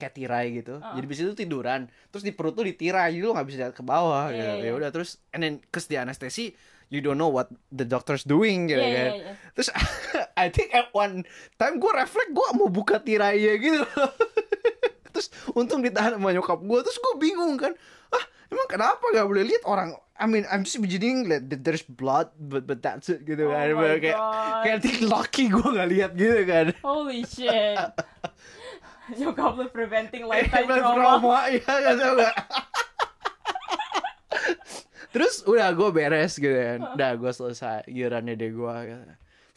[0.00, 0.80] kayak tirai gitu.
[0.80, 0.96] Ah.
[0.96, 3.84] jadi bisa itu tiduran terus di perut tuh ditirai jadi lu nggak bisa lihat ke
[3.84, 4.48] bawah Iya, gitu.
[4.48, 4.72] iya, ya iya.
[4.72, 6.56] udah terus and then cause di anestesi
[6.88, 9.10] you don't know what the doctor's doing gitu Iya, kan.
[9.12, 9.32] iya, iya.
[9.52, 9.68] terus
[10.40, 11.22] I think at one
[11.54, 13.84] time gue refleks gue mau buka tirainya gitu.
[15.10, 17.74] Terus untung ditahan sama nyokap gue terus gue bingung kan.
[18.08, 19.90] Ah emang kenapa gak boleh lihat orang?
[20.14, 23.52] I mean I'm just imagining like that there's blood but but that's it gitu Oh
[23.52, 24.16] kan kayak
[24.62, 26.66] kayak lucky gue gak lihat gitu kan.
[26.80, 27.76] Holy shit.
[29.20, 31.18] Nyokap lu preventing lifetime Life trauma.
[31.18, 32.34] trauma ya gak tau gak
[35.10, 39.02] terus udah gue beres gitu kan udah gue selesai gilirannya deh gue gitu.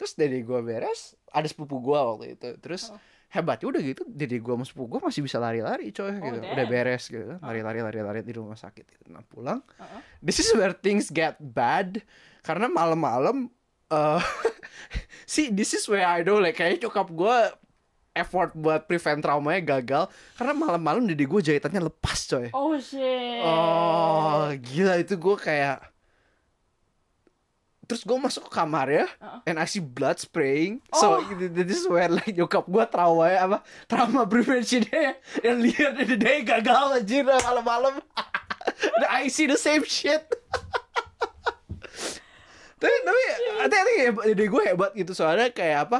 [0.01, 2.97] terus dari gue beres ada sepupu gue waktu itu terus Oh.
[3.29, 6.53] hebatnya udah gitu dari gue sama sepupu gue masih bisa lari-lari coy gitu damn.
[6.53, 9.05] udah beres gitu lari-lari lari-lari di rumah sakit gitu.
[9.09, 10.01] nah pulang Uh-uh.
[10.21, 12.01] this is where things get bad
[12.41, 13.49] karena malam-malam
[13.89, 14.21] eh
[15.29, 17.37] see this is where I know like kayak nyokap gue
[18.13, 23.41] effort buat prevent traumanya gagal karena malam-malam dede gue jahitannya lepas coy Oh shit.
[23.41, 25.81] oh gila itu gue kayak
[27.83, 29.43] terus gue masuk ke kamar ya Uh-uh.
[29.43, 31.25] and I see blood spraying so Oh.
[31.35, 36.95] this is where like nyokap gue trauma ya apa trauma preventionnya yang lihat dede gagal
[36.95, 37.99] anjir malam-malam
[38.63, 40.23] And I see the same shit
[42.79, 43.21] tapi tapi
[43.57, 45.99] tapi tapi hebat ide gue hebat gitu soalnya kayak apa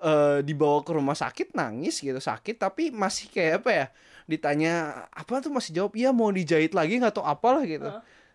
[0.00, 3.86] eh dibawa ke rumah sakit nangis gitu sakit tapi masih kayak apa ya
[4.24, 4.72] ditanya
[5.10, 5.52] apa tuh?
[5.52, 7.86] Masih jawab iya mau dijahit lagi nggak tahu apalah gitu.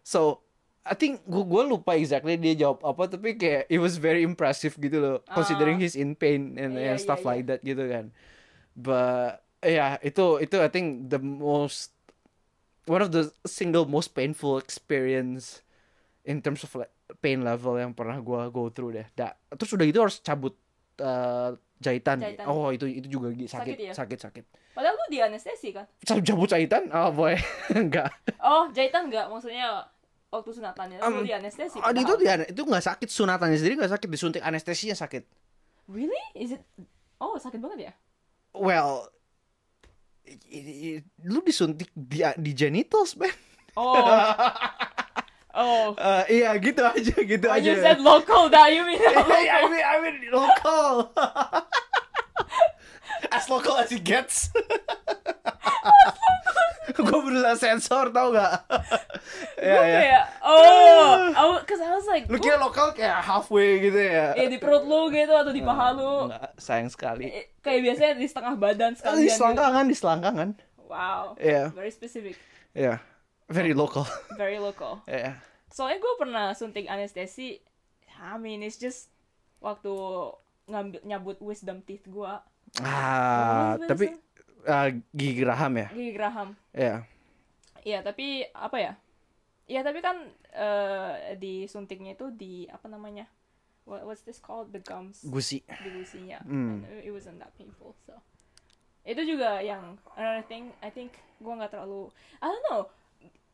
[0.01, 0.41] So
[0.81, 4.73] I think gue gue lupa exactly dia jawab apa tapi kayak it was very impressive
[4.75, 5.83] gitu loh considering Ah.
[5.83, 8.09] he's in pain and, Iya, and stuff iya, like that gitu kan.
[8.73, 11.91] But ya itu itu I think the most
[12.87, 15.61] one of the single most painful experience
[16.23, 16.89] in terms of like
[17.19, 19.05] pain level yang pernah gua go through deh.
[19.13, 20.55] Da, terus udah gitu harus cabut
[20.99, 22.17] eh, jahitan.
[22.19, 22.45] Jahitan.
[22.45, 23.93] Oh itu itu juga sakit Sakit ya?
[23.95, 24.45] sakit sakit.
[24.75, 25.87] Padahal lu di anestesi kan?
[26.03, 26.87] Cabut, jahitan?
[26.91, 27.35] Oh boy
[27.75, 28.11] enggak.
[28.39, 29.27] Oh, jahitan enggak?
[29.27, 29.87] Maksudnya
[30.29, 31.79] waktu sunatannya lu Um, di anestesi.
[31.79, 35.23] Oh, itu dia itu nggak sakit sunatannya sendiri nggak sakit disuntik anestesinya sakit.
[35.89, 36.21] Really?
[36.35, 36.61] Is it
[37.19, 37.93] Oh, sakit banget ya?
[38.51, 39.07] Well
[40.27, 43.33] i- i- lu disuntik di di genitals man.
[43.73, 43.97] Oh.
[45.53, 45.93] oh.
[45.95, 47.65] Eh, iya gitu aja gitu When aja.
[47.65, 51.09] you said local, that you mean I mean, I mean local.
[53.35, 54.49] as local as it gets.
[56.99, 58.65] gue berusaha sensor tau gak?
[59.61, 59.99] ya Gue ya.
[60.03, 64.35] kayak, oh, I cause I was like, Lu kira lokal kayak halfway gitu ya?
[64.35, 66.27] eh di perut lu gitu atau di paha lu.
[66.27, 67.29] Enggak, sayang sekali.
[67.29, 69.23] Eh, Kayak biasanya di setengah badan Di sekalian.
[69.23, 69.37] gitu.
[69.37, 70.49] selangkangan, di selangkangan.
[70.89, 71.23] Wow.
[71.37, 72.35] Yeah, Very specific.
[72.73, 72.97] yeah,
[73.49, 74.05] very local.
[74.39, 75.01] Very local.
[75.09, 75.41] yeah.
[75.69, 77.61] Soalnya gue pernah suntik anestesi.
[78.19, 79.09] I mean, it's just
[79.59, 79.91] waktu
[80.69, 82.33] ngambil nyabut wisdom teeth gue.
[82.85, 84.13] Ah, tapi
[84.69, 85.87] ah, gigi geraham ya.
[85.89, 86.49] Gigi Graham.
[86.71, 87.05] Ya.
[87.81, 88.93] Iya, tapi apa ya?
[89.69, 93.29] Iya, tapi kan eh, di suntiknya itu di apa namanya?
[93.89, 94.69] What, what's this called?
[94.69, 95.25] The gums.
[95.25, 95.65] Gusi.
[95.65, 96.41] Di gusinya.
[96.45, 96.85] Hmm.
[96.85, 98.13] And it wasn't that painful, so.
[99.01, 102.11] Itu juga yang another thing, I think gue nggak terlalu,
[102.43, 102.81] I don't know,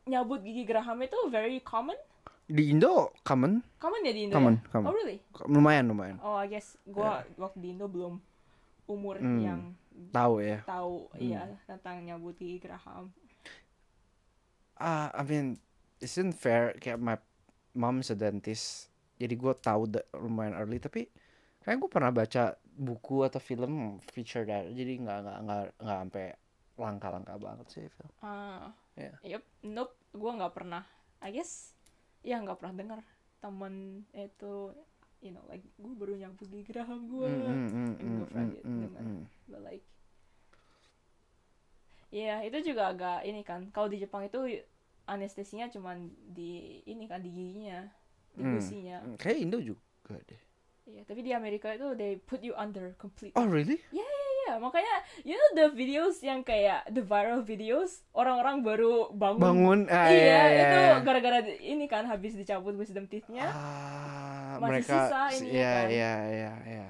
[0.06, 1.98] nyabut gigi Graham itu very common.
[2.46, 4.70] Di Indo common, Common ya di Indo Common, ya?
[4.70, 4.86] common.
[4.86, 5.18] Oh really?
[5.50, 6.16] lumayan lumayan.
[6.22, 8.22] Oh, I guess gua waktu di Indo belum
[8.86, 9.42] umur Hmm.
[9.42, 9.60] yang
[10.14, 10.60] Tahu ya.
[10.62, 13.10] tahu iya tentang nyabut gigi Graham.
[14.76, 15.56] Ah, I mean,
[15.98, 17.16] isn't fair kayak my
[17.74, 18.92] mom's a dentist.
[19.16, 21.08] Jadi gue tahu lumayan early tapi
[21.64, 26.26] kayak gue pernah baca buku atau film feature that jadi nggak nggak nggak nggak sampai
[26.76, 28.10] langka-langka banget sih Phil.
[28.20, 29.12] Ah, Iya.
[29.22, 30.82] yep, nope, gua nggak pernah.
[31.20, 31.76] I guess,
[32.20, 33.00] ya nggak pernah dengar
[33.38, 34.72] temen itu,
[35.20, 38.50] you know, like gue baru nyabut gigi Graham gue, Mm, mm, mm, mm, for mm,
[38.52, 39.04] it, mm, dengar.
[39.04, 39.22] mm.
[39.46, 39.84] but like,
[42.08, 43.68] ya itu juga agak ini kan.
[43.70, 44.40] Kalau di Jepang itu
[45.06, 47.86] anestesinya cuman di ini kan di giginya,
[48.32, 48.54] di Hmm.
[48.56, 48.98] gusinya.
[49.04, 50.40] Mm, Kayak Indo juga deh.
[50.86, 53.34] Iya, tapi di Amerika itu they put you under completely.
[53.34, 53.82] Oh really?
[54.46, 59.42] Iya, makanya you know the videos yang kayak the viral videos orang-orang baru bangun.
[59.42, 59.80] Bangun.
[59.90, 60.94] Ah, iya, iya, iya, itu iya.
[61.02, 63.50] gara-gara ini kan habis dicabut wisdom teeth-nya.
[63.50, 65.86] Ah, Masih mereka sisa ini iya kan.
[65.90, 66.88] iya iya iya.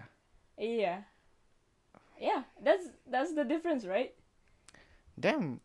[0.60, 0.94] Iya.
[2.20, 4.12] Yeah, that's that's the difference, right?
[5.16, 5.64] Damn,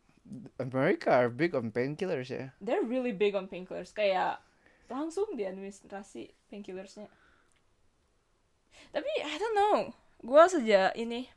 [0.56, 2.56] America are big on painkillers ya.
[2.64, 3.92] They're really big on painkillers.
[3.92, 4.40] Kayak
[4.88, 7.12] langsung diadministrasi painkillersnya.
[8.96, 9.76] Tapi I don't know.
[10.24, 11.28] Gua sejak ini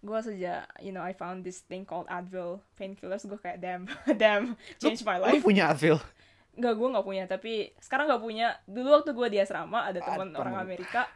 [0.00, 3.84] gua sejak you know I found this thing called Advil painkillers gue kayak damn
[4.16, 6.00] damn change my Lu life punya Advil?
[6.50, 7.24] Enggak, gue nggak punya.
[7.24, 8.48] Tapi sekarang nggak punya.
[8.64, 10.58] Dulu waktu gue di asrama ada teman orang.
[10.58, 11.06] Amerika.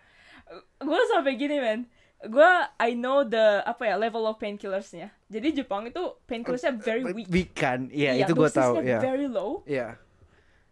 [0.78, 1.90] Gue sampai gini, men.
[2.22, 2.46] Gue
[2.78, 5.10] I know the apa ya level of painkillersnya.
[5.26, 7.28] Jadi Jepang itu painkillersnya very weak.
[7.28, 7.90] Weak kan?
[7.90, 8.78] Iya, Iya, itu gue tahu.
[8.78, 8.98] dosisnya Iya.
[9.02, 9.50] very low.
[9.66, 9.98] Iya.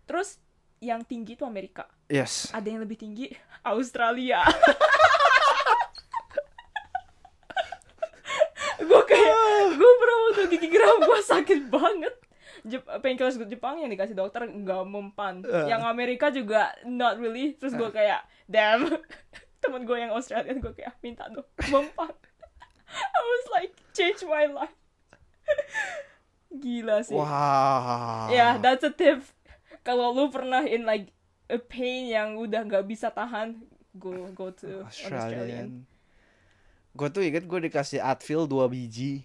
[0.06, 0.38] Terus
[0.78, 1.90] yang tinggi itu Amerika.
[2.06, 2.48] Yes.
[2.54, 3.34] Ada yang lebih tinggi
[3.66, 4.46] Australia.
[8.82, 9.36] gue kayak
[9.78, 12.14] gue pernah waktu gigi geram gue sakit banget.
[12.62, 15.42] Jep painkillers Jepang yang dikasih dokter nggak mempan.
[15.42, 15.66] Uh.
[15.66, 17.58] Yang Amerika juga not really.
[17.58, 18.86] Terus gue kayak damn.
[19.62, 22.10] Temen gue yang Australia gue kayak minta dong mempan.
[23.16, 24.76] I was like change my life.
[26.62, 27.16] Gila sih.
[27.16, 28.28] Wow.
[28.28, 29.24] Ya, that's a tip.
[29.82, 31.10] Kalau lu pernah in like
[31.48, 33.64] a pain yang udah nggak bisa tahan,
[33.96, 35.16] go go to an Australian.
[35.16, 35.68] Australian.
[36.92, 39.24] Gue tuh inget gue dikasih Advil 2 biji.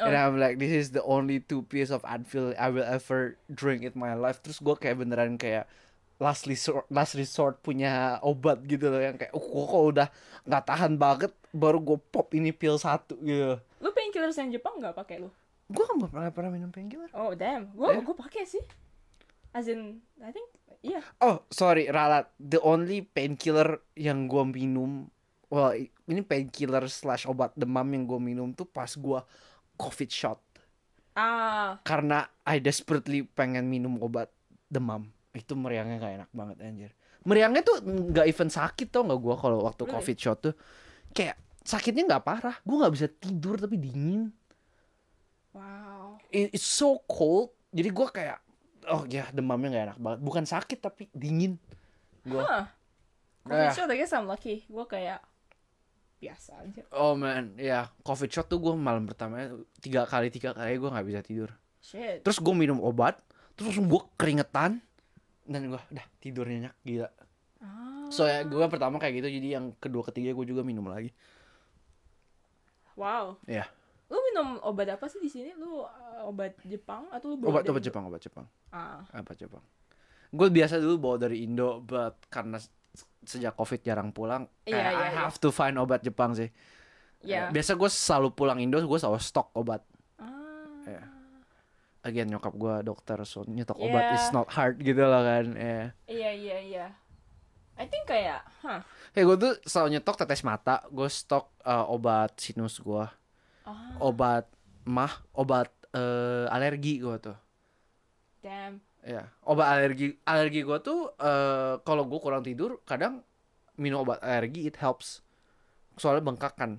[0.00, 0.08] Oh.
[0.08, 3.84] And I'm like, this is the only two piece of Advil I will ever drink
[3.84, 4.40] in my life.
[4.40, 5.68] Terus gue kayak beneran kayak
[6.16, 10.08] last resort, last resort punya obat gitu loh yang kayak, oh gue kalau udah
[10.48, 13.58] nggak tahan banget, baru gue pop ini pil satu gitu.
[13.82, 15.28] Lu painkillers yang Jepang nggak pakai lu?
[15.72, 17.08] Gue gak pernah pernah minum painkiller.
[17.16, 18.04] Oh damn, gua Eh?
[18.04, 18.60] gua pakai sih.
[19.52, 20.48] As in, I think,
[20.80, 21.04] iya.
[21.20, 22.32] Oh, sorry, Ralat.
[22.40, 25.11] The only painkiller yang gue minum,
[25.52, 25.76] well,
[26.08, 29.20] ini painkiller slash obat demam yang gue minum tuh pas gue
[29.76, 30.40] COVID shot.
[31.12, 34.32] Ah, Karena I desperately pengen minum obat
[34.66, 35.12] demam.
[35.36, 36.90] Itu meriangnya gak enak banget anjir.
[37.22, 39.94] Meriangnya tuh nggak even sakit tau nggak gue kalau waktu Really?
[40.00, 40.54] COVID shot tuh.
[41.12, 42.56] Kayak sakitnya nggak parah.
[42.64, 44.32] Gue nggak bisa tidur tapi dingin.
[45.52, 46.16] wow.
[46.32, 47.52] It- it's so cold.
[47.72, 48.38] Jadi gue kayak,
[48.88, 50.18] oh ya demamnya nggak enak banget.
[50.24, 51.60] Bukan sakit tapi dingin.
[52.24, 52.40] Gue.
[52.40, 52.64] Huh.
[52.64, 52.68] Eh.
[53.44, 54.62] Covid shot, I guess I'm lucky.
[54.70, 55.18] Gua kayak
[56.22, 56.82] biasa aja.
[56.94, 59.42] Oh man, ya COVID shot tuh gue malam pertama
[59.82, 61.50] tiga kali tiga kali gue nggak bisa tidur.
[61.82, 62.22] Shit.
[62.22, 63.18] Terus gue minum obat,
[63.58, 64.78] terus langsung gue keringetan
[65.42, 67.10] dan gue udah tidur nyenyak gila.
[67.58, 71.10] Ah, So ya gue pertama kayak gitu, jadi yang kedua ketiga gue juga minum lagi.
[72.94, 73.34] wow.
[73.48, 73.66] Iya.
[74.12, 75.56] Lu minum obat apa sih di sini?
[75.56, 75.88] Lu uh,
[76.28, 77.80] obat Jepang atau lu Obat obat?
[77.80, 79.64] Jepang, obat Jepang, Ah, obat Jepang.
[80.28, 82.60] Gue biasa dulu bawa dari Indo, but karena
[83.22, 85.20] sejak COVID jarang pulang, Iya, kayak iya, I iya.
[85.22, 86.50] have to find obat Jepang sih.
[87.20, 87.48] ya.
[87.48, 89.80] Biasa gue selalu pulang Indo, gue selalu stok obat.
[90.16, 90.26] Ah.
[90.84, 91.02] Iya.
[92.02, 94.14] Again nyokap gue dokter, so nyetok obat Iya.
[94.16, 95.46] is not hard gitu loh kan.
[95.54, 95.84] Iya.
[96.06, 96.86] Iya, iya, iya.
[97.72, 98.82] I think kayak, huh.
[99.10, 103.06] Kayak gue tuh selalu nyetok tetes mata, gue stok uh, obat sinus gue,
[103.62, 104.50] Ah, obat
[104.82, 107.38] mah, obat eh, alergi gue tuh.
[108.42, 108.82] damn.
[109.02, 113.26] Ya, obat alergi alergi gue tuh eh kalau gue kurang tidur, kadang
[113.74, 115.22] minum obat alergi it helps.
[115.98, 116.78] Soalnya bengkak kan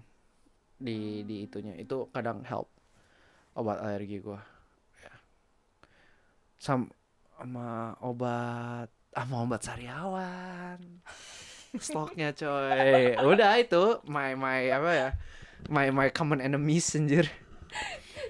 [0.80, 2.71] di di itunya, itu kadang help.
[3.53, 4.41] obat alergi gua
[4.97, 5.13] ya.
[6.57, 6.89] Sam
[7.38, 10.82] sama obat sama obat sariawan
[11.86, 15.09] stoknya coy udah itu my my apa ya
[15.69, 17.30] my my common enemies anjir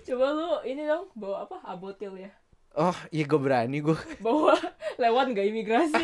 [0.03, 1.57] Coba lu ini dong bawa apa?
[1.63, 2.31] Abotil ya.
[2.76, 4.57] Oh iya gue berani gue Bawa
[4.95, 6.03] lewat nggak imigrasi.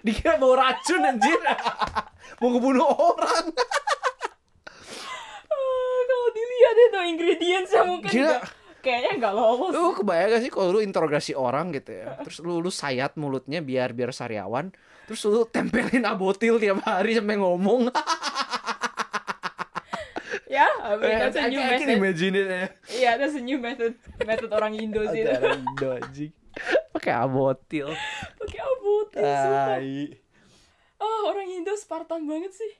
[0.00, 1.36] dikira bawa racun anjir
[2.36, 3.46] mau ngebunuh orang
[5.46, 8.28] Ah, Kalau dilihat itu ingredientsnya mungkin Gila.
[8.34, 8.48] nggak-
[8.80, 9.72] kayaknya nggak lolos.
[9.74, 13.60] lu kebayang gak sih kalau lu interogasi orang gitu ya terus lu lu sayat mulutnya
[13.60, 14.72] biar biar sariawan
[15.04, 17.88] terus lu tempelin abotil tiap hari sampai ngomong
[20.50, 22.00] Ya, I mean, that's a I new can- I can method.
[22.02, 23.94] imagine it ya Iya, that's a new method.
[24.20, 25.22] Method orang Indo sih.
[25.22, 25.30] itu.
[25.30, 26.32] Ajaran Indo anjing
[26.90, 27.86] pakai abotil
[28.34, 29.78] Pakai abotil sumpah.
[29.78, 30.18] tai
[30.98, 32.72] Oh, orang Indo Spartan banget sih.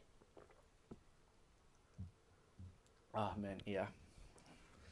[3.13, 3.91] ah man iya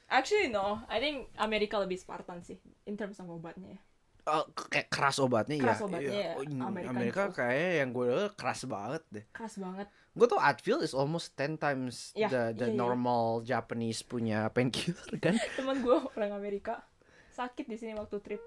[0.08, 3.74] Actually no, I think Amerika lebih Spartan sih in terms of obatnya.
[3.74, 3.80] ya.
[4.28, 5.86] Oh, kayak keras obatnya Keras ya.
[5.88, 6.20] obatnya iya.
[6.20, 9.24] ya, Oh, ini American Amerika kayak yang gue denger keras banget deh.
[9.32, 9.88] Keras banget.
[10.12, 12.76] Gue tuh Advil is almost 10 times Iya, the the iya, iya.
[12.76, 15.32] normal Japanese punya painkiller kan.
[15.56, 16.84] Teman gue orang Amerika
[17.30, 18.42] sakit di sini waktu trip.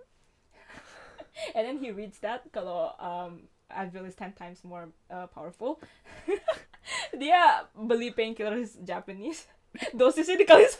[1.58, 5.80] And then he reads that kalau um, Advil is 10 times more uh, powerful.
[7.16, 9.48] Dia beli painkillers Japanese.
[9.96, 10.76] Dosisnya dikali 10.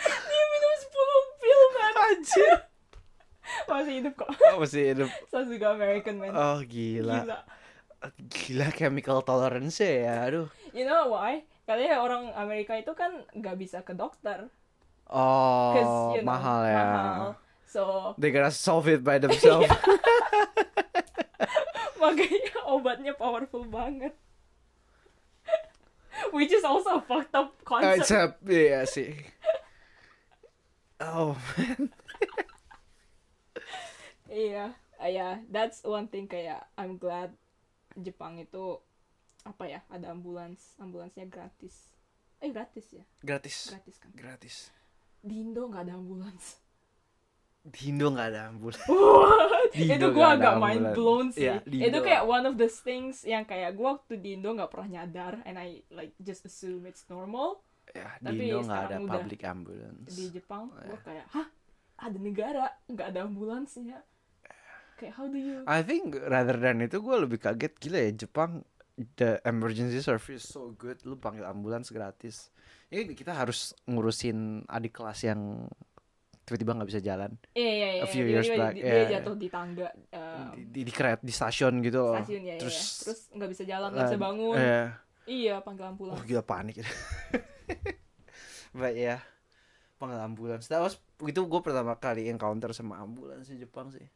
[0.00, 0.88] Dia minum 10
[1.36, 1.94] pil, man.
[2.00, 2.54] Anjir.
[3.66, 4.30] Masih hidup kok.
[4.52, 5.10] Oh, masih hidup.
[5.52, 6.30] juga American, man.
[6.30, 7.22] Oh, gila.
[7.22, 7.38] Gila.
[8.28, 10.22] Gila chemical tolerance ya.
[10.24, 10.46] Aduh.
[10.70, 11.42] You know why?
[11.66, 14.46] Katanya orang Amerika itu kan nggak bisa ke dokter.
[15.06, 16.82] Oh, you know, mahal ya.
[16.82, 17.30] mahal.
[17.66, 19.66] So, They gotta solve it by themselves.
[22.02, 24.14] makanya obatnya powerful banget.
[26.32, 28.40] Which is also a fucked up Uh, it's concept.
[28.40, 29.12] a, iya sih.
[30.96, 31.92] Oh, man.
[34.36, 37.32] Iya, Ah, ya, that's one thing kayak I'm glad
[37.94, 38.80] Jepang itu
[39.44, 41.92] apa ya, ada ambulans, ambulansnya gratis.
[42.40, 43.72] Eh gratis ya, Gratis.
[43.72, 44.10] gratis kan.
[44.12, 44.56] Gratis.
[45.20, 46.60] Di Indo nggak ada ambulans.
[47.62, 48.88] Di Indo nggak ada ambulans.
[49.76, 51.52] Itu gue ada agak mind blown sih.
[51.68, 55.00] Di itu kayak one of the things yang kayak gue waktu di Indo nggak pernah
[55.00, 57.60] nyadar, and I like just assume it's normal.
[57.92, 59.12] Ya, Tapi di Indo nggak ada udah.
[59.12, 60.08] public ambulance.
[60.08, 61.04] Di Jepang, Oh, gue iya.
[61.04, 61.46] kayak, hah,
[62.00, 64.00] ada negara nggak ada ambulansnya.
[64.96, 65.60] Kayak how do you?
[65.68, 68.64] I think rather than itu gue lebih kaget gila ya Jepang
[69.20, 72.48] the emergency service so good lu panggil ambulans gratis.
[72.88, 75.68] Ya kita harus ngurusin adik kelas yang
[76.46, 78.02] tiba-tiba nggak bisa jalan Iya iya iya.
[78.02, 79.10] a few dia- years dia, back, dia yeah.
[79.18, 82.86] jatuh di tangga um, di, di, di keret di stasiun gitu stasiun ya, terus ya.
[83.10, 84.56] Terus nggak bisa jalan, nggak bisa eh, bangun.
[85.26, 86.14] Iya, panggil ambulans.
[86.14, 86.86] oh gila panik.
[88.78, 89.18] But ya
[89.98, 90.70] panggil ambulans.
[90.70, 94.06] That was itu gue pertama kali encounter sama ambulans di Jepang sih.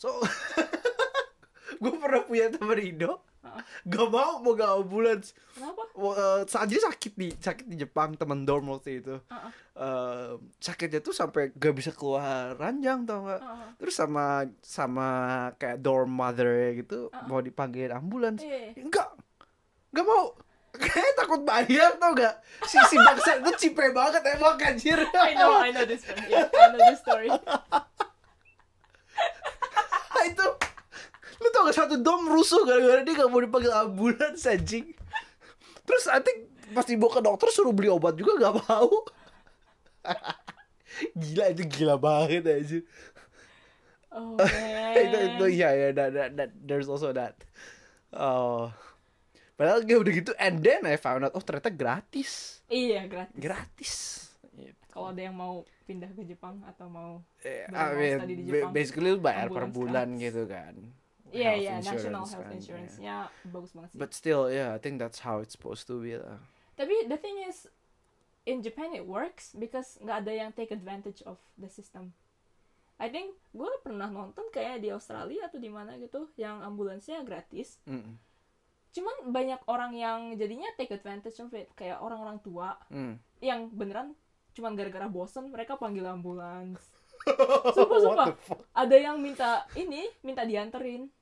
[0.00, 0.16] So
[1.80, 3.62] gue pernah punya temen Indo Heeh.
[3.86, 5.80] gak mau mau gak ambulans Kenapa?
[5.90, 9.50] Eh, saat jadi sakit di sakit di Jepang temen dorm waktu itu Heeh.
[9.74, 13.68] Eh, sakitnya tuh sampai gak bisa keluar ranjang tau gak Heeh.
[13.76, 14.24] terus sama
[14.60, 15.08] sama
[15.54, 17.24] kayak dorm mother gitu Uh-uh.
[17.26, 18.76] mau dipanggil ambulans Iya.
[18.78, 19.08] enggak
[19.90, 20.36] enggak mau
[20.76, 25.56] kayak takut bayar tau gak si si bangsa itu cipe banget emang anjir I know,
[25.56, 26.24] I know this one.
[26.24, 27.28] Yeah, I know this story.
[30.20, 30.48] Nah, itu.
[31.40, 34.92] Lu tau gak satu dom rusuh gara-gara dia gak mau dipanggil ambulans anjing?
[35.88, 36.32] Terus nanti
[36.76, 38.92] pas dibawa ke dokter suruh beli obat juga gak mau.
[41.16, 42.84] Gila itu gila banget anjing.
[44.12, 44.36] Oh
[45.00, 47.40] itu itu ya ya that, that, that, there's also that.
[48.12, 48.68] Oh.
[49.56, 52.60] Padahal kayak udah gitu and then I found out oh ternyata gratis.
[52.68, 53.38] Iya, gratis.
[53.40, 53.94] gratis
[54.90, 58.70] Kalau ada yang mau pindah ke Jepang atau mau Eh, I mean, study di Jepang,
[58.70, 60.22] basically lu bayar per bulan gratis.
[60.24, 60.74] gitu kan
[61.30, 63.16] Iya, Health iya, national insurance health kan, insurance-nya
[63.46, 63.98] bagus banget sih.
[63.98, 66.42] but still yeah I think that's how it's supposed to be lah
[66.74, 67.70] Tapi the thing is
[68.42, 72.10] in Japan it works because nggak ada yang take advantage of the system.
[72.96, 77.76] I think gue pernah nonton kayak di Australia atau di mana gitu yang ambulansnya gratis.
[77.84, 78.16] Mm.
[78.90, 83.20] Cuman banyak orang yang jadinya take advantage of it kayak orang-orang tua Mm.
[83.38, 84.16] yang beneran
[84.56, 86.80] cuman gara-gara bosen mereka panggil ambulans.
[87.76, 88.26] Sumpah, sumpah.
[88.72, 91.12] Ada yang minta ini, minta dianterin.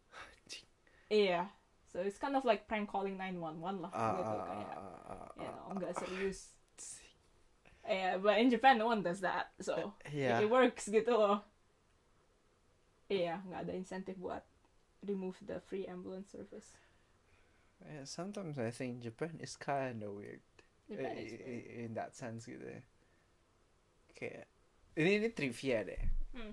[1.10, 1.50] Iya.
[1.88, 5.48] So it's kind of like prank calling 911 lah Ah, gitu ah, kayak ah, you
[5.48, 6.52] know, nggak serius.
[7.88, 10.36] Yeah, but in Japan no one does that, so yeah.
[10.44, 11.40] it works gitu loh.
[13.08, 14.44] Iya, nggak ada insentif buat
[15.00, 16.76] remove the free ambulance service.
[17.80, 20.44] Yeah, sometimes I think Japan is kind of weird.
[20.84, 21.64] Japan is weird.
[21.88, 22.84] in that sense gitu ya.
[24.18, 24.50] Kayak
[24.98, 26.02] ini ini trivia deh.
[26.34, 26.52] Hmm.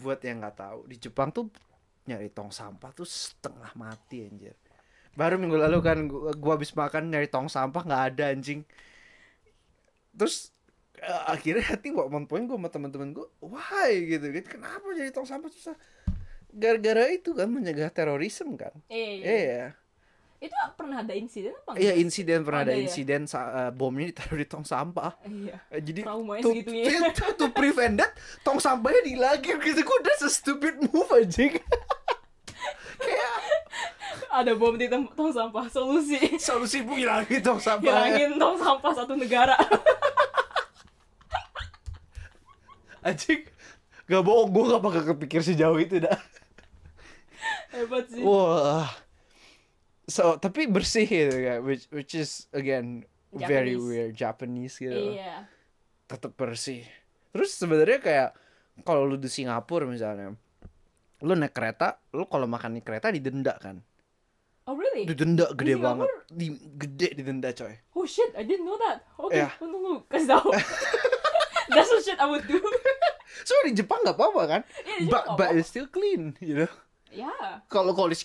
[0.00, 1.52] Buat yang nggak tahu di Jepang tuh
[2.08, 4.56] nyari tong sampah tuh setengah mati anjir.
[5.12, 8.64] Baru minggu lalu kan gua, gua habis makan nyari tong sampah nggak ada anjing.
[10.16, 10.56] Terus
[10.96, 14.44] eh, akhirnya hati gua one point gua sama teman-teman gua, why gitu kan?
[14.48, 15.76] Kenapa nyari tong sampah susah?
[16.48, 18.72] Gara-gara itu kan mencegah terorisme kan.
[18.88, 19.22] Iya, iya.
[19.22, 19.64] Iya.
[20.44, 21.72] Itu pernah ada insiden apa?
[21.74, 22.84] Iya insiden pernah ada Ada ya?
[22.84, 25.16] insiden sa- eh, bomnya ditaruh di tong sampah.
[25.24, 25.56] Iya.
[25.72, 26.84] Eh, Jadi Trauma to, segitunya.
[27.16, 28.12] to, to prevent that
[28.44, 31.56] tong sampahnya dilagir gitu kok that's a stupid move anjing.
[32.94, 33.32] Kayak
[34.30, 35.64] Ada bom di tong sampah.
[35.66, 36.36] Solusi.
[36.36, 37.88] solusi bu hilangin tong sampah.
[37.88, 39.56] Hilangin tong sampah satu negara.
[43.04, 43.44] Anjing.
[44.04, 46.16] Gak bohong gue gak bakal kepikir sejauh itu dah.
[47.72, 48.20] Hebat sih.
[48.20, 48.88] Wah.
[50.04, 53.82] So tapi bersih gitu kan which which is again very Japanese.
[53.82, 55.16] weird Japanese gitu.
[55.16, 55.48] Iya.
[56.04, 56.84] tetap bersih.
[57.32, 58.30] Terus sebenarnya kayak
[58.84, 60.36] kalau lu di Singapura misalnya,
[61.24, 63.80] lu naik kereta, lu kalau makan di kereta didenda kan?
[64.68, 65.08] Oh really?
[65.08, 66.04] Didenda gede Singapura?
[66.04, 66.46] banget, di,
[66.76, 67.74] gede didenda coy.
[67.96, 69.00] Oh shit, I didn't know that.
[69.16, 69.48] Oke, Iya.
[69.56, 70.48] tunggu tunggu, kasih tahu.
[71.72, 72.60] That's the shit I would do.
[73.42, 74.60] So di Jepang nggak apa-apa kan?
[74.84, 76.70] Iya, di but but it's still clean, you know.
[77.14, 77.30] Ya,
[77.66, 78.18] Kalau kalau di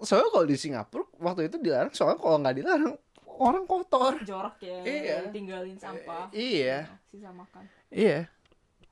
[0.00, 2.94] soalnya kalau di Singapura waktu itu dilarang, soalnya kalau nggak dilarang
[3.36, 4.20] orang kotor.
[4.22, 5.16] jorok ya, Iya.
[5.28, 6.28] tinggalin sampah.
[6.30, 6.88] Iya.
[7.06, 7.64] Sisa makan.
[7.88, 8.28] Iya.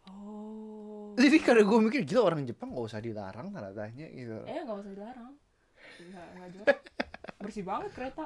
[0.06, 1.12] Oh.
[1.14, 4.36] Jadi kadang gue mikir gila orang Jepang nggak usah dilarang tanda tanya gitu.
[4.44, 5.32] Eh nggak usah dilarang.
[6.02, 6.78] Nggak nggak jorok.
[7.42, 8.24] Bersih banget kereta.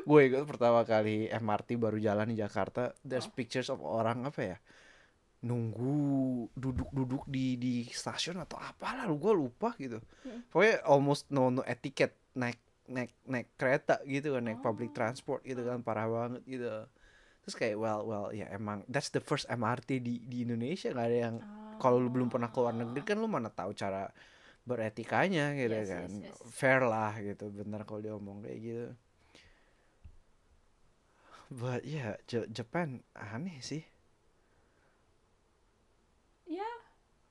[0.00, 3.34] gue ikut pertama kali MRT baru jalan di Jakarta there's Oh.
[3.36, 4.56] pictures of orang apa ya
[5.40, 5.96] nunggu
[6.52, 10.44] duduk-duduk di di stasiun atau apalah lu gue lupa gitu Hmm.
[10.46, 14.96] pokoknya almost no no etiket naik naik naik kereta gitu kan naik public Oh.
[14.96, 16.68] transport gitu kan parah banget gitu
[17.40, 21.18] terus kayak well well ya emang that's the first MRT di di Indonesia nggak ada
[21.22, 21.36] yang
[21.76, 24.12] kalau lu belum pernah keluar negeri kan lu mana tahu cara
[24.60, 26.38] beretikanya gitu Yes, kan yes, yes.
[26.46, 28.88] fair lah gitu bener kalau dia ngomong kayak gitu
[31.50, 33.82] but ya Ja- Japan aneh sih
[36.50, 36.66] Ya,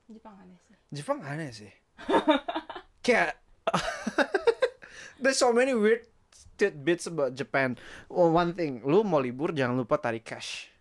[0.08, 0.76] Jepang aneh sih.
[0.96, 1.72] Jepang aneh sih.
[3.04, 3.36] Kayak
[5.20, 6.08] there's so many weird
[6.56, 7.76] tidbits about Japan.
[8.08, 10.72] One thing lu mau libur jangan lupa tarik cash.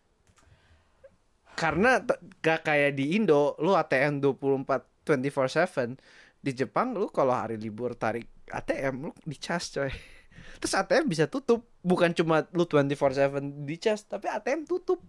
[1.59, 1.99] Karena
[2.39, 5.99] gak kayak di Indo lu ATM 24 24/7
[6.39, 9.91] di Jepang lu kalau hari libur tarik ATM lu dicas coy.
[10.63, 11.67] Terus ATM bisa tutup.
[11.83, 15.03] Bukan cuma lu 24/7 dicas tapi ATM tutup.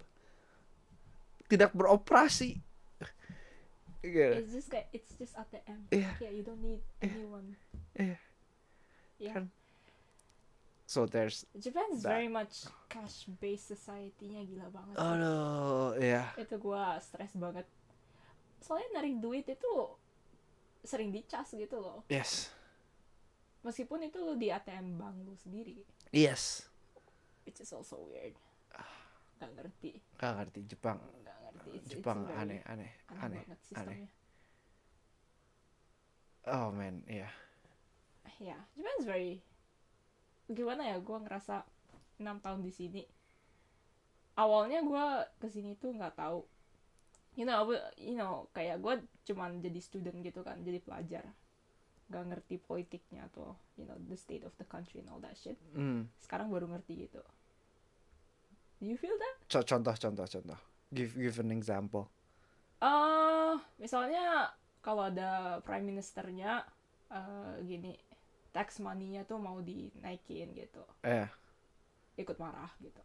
[1.47, 2.69] Tidak beroperasi
[4.01, 4.32] Gitu.
[4.40, 5.84] It's just kayak it's just ATM.
[5.92, 6.11] Iya.
[6.18, 7.53] Yeah, you don't need anyone.
[7.94, 8.16] Iya.
[9.20, 9.34] Yeah.
[9.36, 9.46] Kan.
[10.84, 12.18] so there's Japan is That.
[12.18, 14.94] very much cash based society-nya gila banget.
[14.96, 15.05] sih.
[15.05, 17.62] aduh ya Itu gua stres banget.
[18.59, 19.72] Soalnya narik duit itu
[20.82, 22.03] sering dicas gitu loh.
[22.09, 22.48] yes
[23.61, 26.64] Meskipun itu lu di ATM bank lu sendiri, yes
[27.44, 28.32] which is also weird.
[29.36, 30.96] Gak ngerti, gak ngerti Jepang.
[31.74, 34.09] It's, Jepang it's aneh aneh aneh, aneh sistemnya.
[36.48, 37.28] oh man iya
[38.40, 39.32] Ya, Japan is very
[40.48, 40.96] gimana ya?
[40.96, 41.61] Gua ngerasa
[42.16, 43.05] enam tahun di sini.
[44.32, 46.48] Awalnya gua ke sini tuh nggak tahu.
[47.36, 47.68] You know,
[48.01, 48.96] you know, kayak gua
[49.28, 51.28] cuman jadi student gitu kan, jadi pelajar.
[52.09, 55.61] Gak ngerti politiknya atau you know the state of the country and all that shit.
[55.76, 56.09] Hmm.
[56.24, 57.20] Sekarang baru ngerti gitu.
[58.80, 59.36] Do you feel that?
[59.53, 60.61] Co- contoh contoh contoh
[60.91, 62.11] give give an example.
[62.82, 66.64] Eh misalnya kalau ada prime ministernya
[67.11, 67.93] eh gini
[68.51, 70.82] tax money-nya tuh mau dinaikin gitu.
[71.07, 71.26] Eh.
[72.18, 72.99] Ikut marah gitu.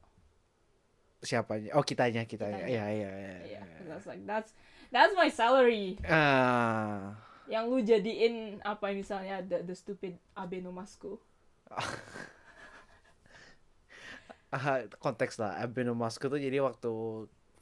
[1.21, 1.73] Siapanya?
[1.77, 2.65] Oh kitanya kitanya.
[2.65, 2.69] Kitanya.
[2.69, 3.85] iya iya iya Iya, iya.
[3.89, 4.51] that's like that's
[4.89, 5.97] that's my salary.
[6.05, 7.17] Ah.
[7.45, 11.17] Yang lu jadiin apa misalnya the, the stupid abenomasku?
[14.55, 15.59] Ah, konteks lah.
[15.59, 16.87] Abenomasku tuh jadi waktu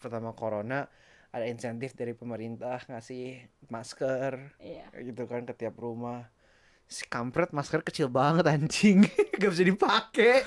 [0.04, 0.84] pertama corona
[1.34, 3.40] ada insentif dari pemerintah ngasih
[3.72, 4.86] masker iya.
[5.02, 6.30] gitu kan ke tiap rumah.
[6.86, 9.08] Si kampret masker kecil banget anjing.
[9.42, 10.46] Gak bisa dipakai.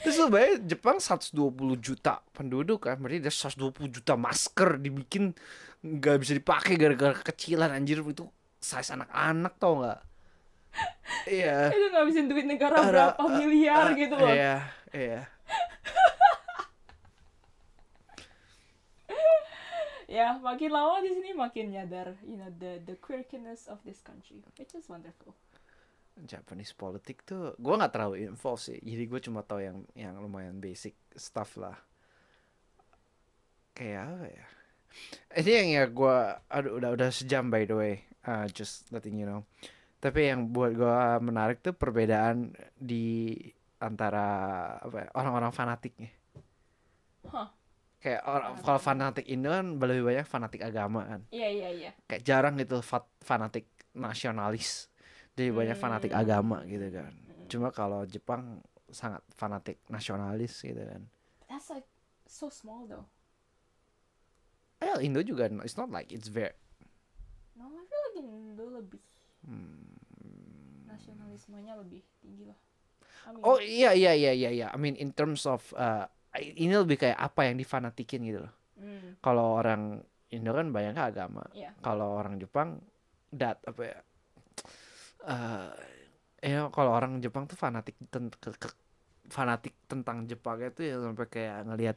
[0.00, 1.36] Terus bayangin Jepang 120
[1.76, 5.36] juta penduduk kan berarti ada 120 juta masker dibikin
[5.82, 8.00] nggak bisa dipakai gara-gara kekecilan anjir.
[8.00, 10.00] Itu size anak-anak tau nggak?
[11.28, 11.68] Iya.
[11.76, 14.32] Itu ngabisin duit negara Ada- berapa miliar Ah, gitu loh.
[14.32, 14.54] iya
[14.96, 15.20] iya
[20.12, 24.44] ya makin lama di sini makin nyadar you know the the quirkiness of this country.
[24.60, 25.32] Which is wonderful.
[26.28, 28.76] Japanese politik tuh gue nggak terlalu info sih.
[28.76, 31.80] Jadi gue cuma tahu yang yang lumayan basic stuff lah.
[33.72, 34.46] Kayak apa ya?
[35.40, 36.16] Ini yang ya gue
[36.52, 37.94] aduh udah udah sejam by the way.
[38.28, 39.48] Uh, just letting you know.
[40.04, 43.38] Tapi yang buat gue menarik tuh perbedaan di
[43.80, 44.26] antara
[44.78, 46.12] apa ya, orang-orang fanatiknya.
[47.32, 47.61] Hah.
[48.02, 51.90] Kayak orang kalau fanatik Indo kan lebih banyak fanatik agama kan Iya iya iya.
[52.10, 54.90] kayak jarang gitu fa- fanatik nasionalis
[55.38, 56.20] jadi banyak fanatik Hmm.
[56.20, 57.14] agama gitu kan
[57.46, 58.58] cuma kalau Jepang
[58.90, 61.06] sangat fanatik nasionalis gitu kan
[61.46, 61.86] That's like
[62.26, 63.06] so small though.
[64.82, 66.50] eh Indo juga it's not like it's very
[67.54, 69.00] No, I feel like Indo lebih
[69.46, 70.90] hmm.
[70.90, 72.58] nasionalismenya lebih tinggi lah.
[73.22, 76.72] I mean, oh iya iya iya iya iya I mean in terms of uh, ini
[76.72, 80.00] lebih kayak apa yang difanatikin gitu loh hmm, kalau orang
[80.32, 81.76] Indo kan banyaknya agama Iya.
[81.84, 82.80] kalau orang Jepang
[83.28, 83.98] dat apa ya
[85.22, 85.68] eh
[86.42, 88.80] ya kalau orang Jepang tuh fanatik ten- ke- ke-
[89.28, 91.96] fanatik tentang Jepang itu ya sampai kayak ngelihat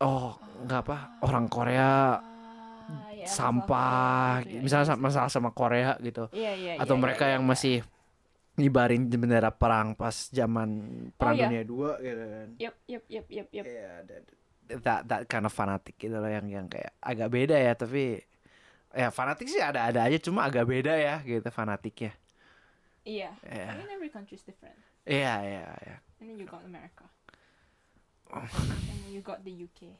[0.00, 2.22] oh nggak apa orang Korea
[2.88, 6.72] Ah, ya, sampah gitu ya, misalnya iya sa- masalah sama Korea gitu Iya iya.
[6.80, 7.50] atau iya, mereka iya, yang iya.
[7.52, 7.76] masih
[8.58, 10.68] ngibarin bendera perang pas zaman
[11.14, 11.42] perang iya.
[11.46, 13.64] dunia dua gitu kan Yep yep yep yep yep.
[13.64, 14.22] Iya, that,
[14.82, 18.20] that that kind of fanatik gitu loh yang yang kayak agak beda ya tapi
[18.92, 22.12] ya fanatik sih ada-ada aja cuma agak beda ya gitu fanatiknya.
[23.08, 23.30] Iya.
[23.46, 23.68] Iya.
[23.72, 24.76] I mean every country is different.
[25.08, 25.96] Iya iya iya.
[26.20, 27.08] And then you got America.
[28.28, 28.44] Oh.
[28.90, 29.96] and then you got the UK.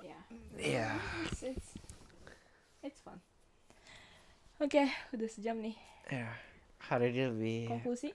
[0.00, 0.22] Yeah.
[0.56, 0.88] Iya.
[1.28, 1.68] It's it's,
[2.80, 3.20] it's fun.
[4.62, 5.76] Oke, udah sejam nih.
[6.06, 6.51] Iya.
[6.90, 8.10] Hari ini lebih Konklusi?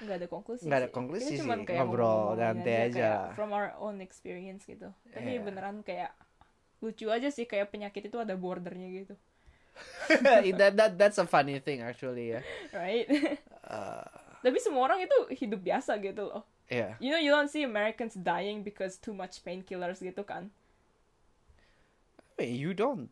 [0.00, 2.94] Nggak ada konklusi nggak ada konklusi sih, kayak ngobrol santai aja.
[2.94, 4.88] kayak From our own experience gitu.
[5.12, 5.44] Tapi Iya.
[5.44, 6.14] beneran kayak
[6.80, 9.14] lucu aja sih kayak penyakit itu ada bordernya gitu.
[10.60, 12.40] that that that's a funny thing actually ya.
[12.72, 13.06] Right?
[13.70, 14.02] Uh,
[14.42, 16.42] Tapi semua orang itu hidup biasa gitu loh.
[16.66, 16.98] Iya.
[16.98, 20.50] You know, you don't see Americans dying because too much painkillers gitu kan.
[22.34, 23.06] Wait, you don't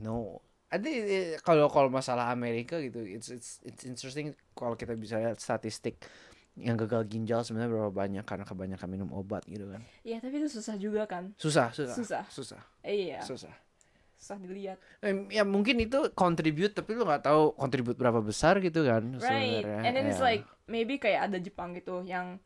[0.00, 0.40] know.
[0.68, 5.16] I think eh, kalau kalau masalah Amerika gitu, it's it's it's interesting kalau kita bisa
[5.16, 5.96] lihat statistik
[6.58, 9.80] yang gagal ginjal sebenarnya berapa banyak karena kebanyakan minum obat gitu kan.
[10.02, 11.32] Iya, tapi itu susah juga kan.
[11.38, 11.94] Susah, susah.
[11.96, 12.24] Susah.
[12.28, 12.62] Susah.
[12.82, 13.54] Eh, iya, Susah.
[14.18, 14.76] susah dilihat.
[15.30, 19.62] Ya mungkin itu contribute tapi lu nggak tahu contribute berapa besar gitu kan Right.
[19.62, 19.80] sebenarnya.
[19.86, 20.34] And then it's Ya.
[20.34, 22.42] like maybe kayak ada Jepang gitu yang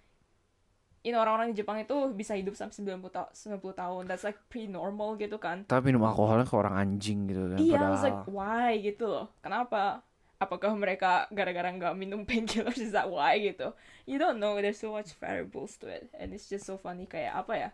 [1.02, 4.02] you know orang-orang di Jepang itu bisa hidup sampai 90 tahun 90 tahun.
[4.06, 5.66] That's like pretty normal gitu kan.
[5.66, 7.58] tapi minum alkoholnya ke orang anjing gitu kan.
[7.58, 9.26] Iya, I Padahal was like why gitu loh.
[9.42, 10.06] Kenapa?
[10.38, 13.74] Apakah mereka gara-gara nggak minum painkillers is that why gitu?
[14.06, 14.58] You don't know.
[14.58, 17.06] There's so much variables to it, and it's just so funny.
[17.06, 17.70] Kayak apa ya?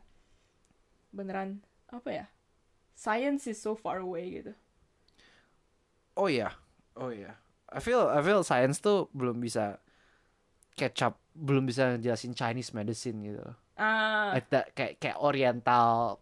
[1.12, 2.26] Beneran apa ya?
[2.92, 4.52] Science is so far away gitu.
[6.18, 6.50] oh iya,
[6.98, 7.38] oh iya.
[7.70, 9.78] I feel I feel science tuh belum bisa
[10.74, 13.47] catch up, belum bisa jelasin Chinese medicine gitu.
[13.78, 16.18] Ah, Like that, kayak kayak Oriental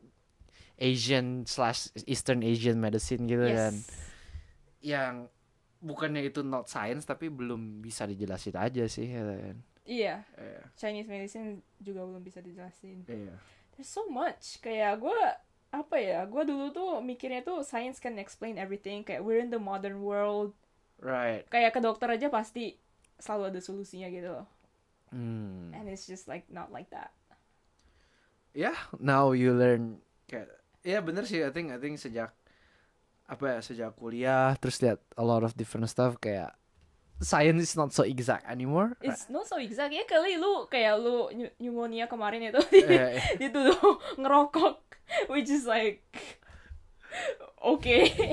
[0.77, 3.73] Asian slash Eastern Asian medicine gitu kan.
[3.73, 3.89] yes.
[4.85, 5.33] Yang
[5.81, 9.57] bukannya itu not science tapi belum bisa dijelasin aja sih gitu kan.
[9.87, 10.61] Iya, Iya.
[10.77, 11.49] Chinese medicine
[11.79, 13.07] juga belum bisa dijelasin.
[13.07, 13.35] Iya.
[13.73, 14.61] There's so much.
[14.61, 15.21] Kayak gue
[15.71, 16.27] apa ya?
[16.27, 19.01] Gue dulu tuh mikirnya tuh science can explain everything.
[19.01, 20.53] Kayak we're in the modern world.
[20.99, 21.47] Right.
[21.49, 22.77] Kayak ke dokter aja pasti
[23.17, 24.47] selalu ada solusinya gitu loh.
[25.11, 25.70] Hmm.
[25.74, 27.14] And it's just like not like that.
[28.57, 30.48] ya now you learn kayak
[30.80, 31.44] ya bener sih.
[31.44, 32.32] I think I think sejak
[33.28, 36.57] apa ya sejak kuliah terus lihat a lot of different stuff kayak
[37.20, 38.96] science is not so exact anymore.
[39.04, 39.92] It's not so exact.
[39.92, 42.62] Ya kali lu kayak lu pneu- pneumonia kemarin itu.
[42.88, 44.80] Eh, eh, dituduh ngerokok
[45.28, 46.00] which is like
[47.61, 47.84] oke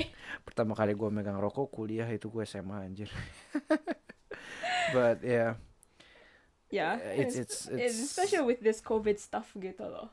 [0.47, 3.11] pertama kali gue megang rokok kuliah itu gue SMA anjir.
[4.95, 5.59] But yeah
[6.73, 10.09] ya It's- and it's- it's- it's- especially with this covid stuff gitu loh.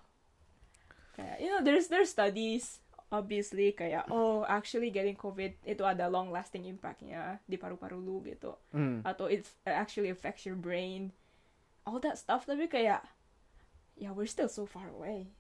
[1.16, 2.78] Kayak you know there's there's studies
[3.10, 8.54] obviously kayak oh actually getting covid itu ada long lasting impactnya di paru-paru lu gitu.
[8.70, 11.10] Hmm, atau it actually affects your brain.
[11.88, 13.02] All that stuff tapi kayak
[13.98, 15.32] ya we're still so far away.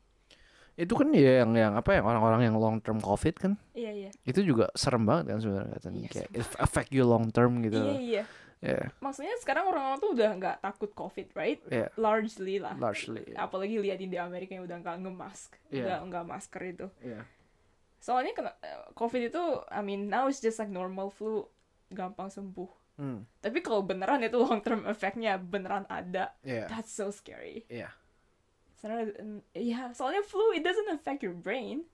[0.74, 3.52] Itu kan ya yang yang apa ya orang-orang yang long term covid kan?
[3.76, 4.10] Iya iya.
[4.24, 6.00] Itu juga serem banget kan sebenarnya katanya.
[6.00, 7.78] Iya, kayak it affect you long term gitu.
[7.78, 8.22] Iya iya
[8.60, 11.64] ya maksudnya sekarang orang-orang tuh udah nggak takut covid right?
[11.72, 12.76] Ya largely lah.
[12.76, 15.80] Largely apalagi lihat di Amerika yang udah nggak ngemask Iya.
[15.80, 16.86] udah nggak masker itu.
[17.00, 17.24] Ya
[18.00, 21.48] soalnya kena eh, covid itu I mean now it's just like normal flu
[21.88, 22.68] gampang sembuh.
[23.00, 26.36] Hmm, tapi kalau beneran itu long term effectnya beneran ada.
[26.44, 27.64] Ya that's so scary.
[27.68, 27.92] Ya
[28.76, 31.84] Soalnya, mm, ya soalnya flu it doesn't affect your brain.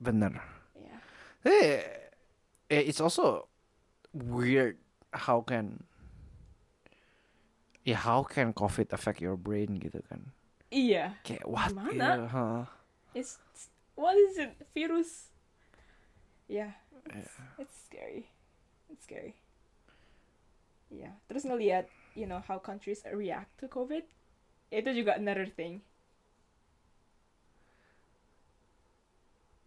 [0.00, 0.36] Bener.
[0.76, 0.96] Ya
[1.44, 1.80] Eh,
[2.68, 3.48] eh, it's also
[4.12, 4.76] weird
[5.12, 5.84] how can
[7.84, 10.20] ya how can covid affect your brain gitu kan
[10.68, 11.92] iya kayak what Gimana?
[11.92, 12.62] gitu, huh?
[13.16, 13.40] it's
[13.98, 14.54] what is it?
[14.70, 15.34] Virus?
[16.46, 16.70] Yeah.
[17.10, 18.30] It's, it's scary.
[18.88, 19.34] It's scary.
[20.88, 21.18] Yeah.
[21.26, 24.06] Terus ngelihat you know how countries react to covid
[24.70, 25.82] itu juga another thing.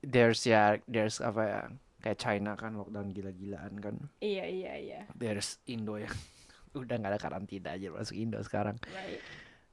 [0.01, 1.61] There's ya there's apa ya
[2.01, 3.95] kayak China kan lockdown gila-gilaan kan.
[4.19, 5.01] Iya iya iya.
[5.13, 6.11] There's Indo yang
[6.81, 8.81] udah nggak ada karantina aja masuk Indo sekarang.
[8.89, 9.21] Right.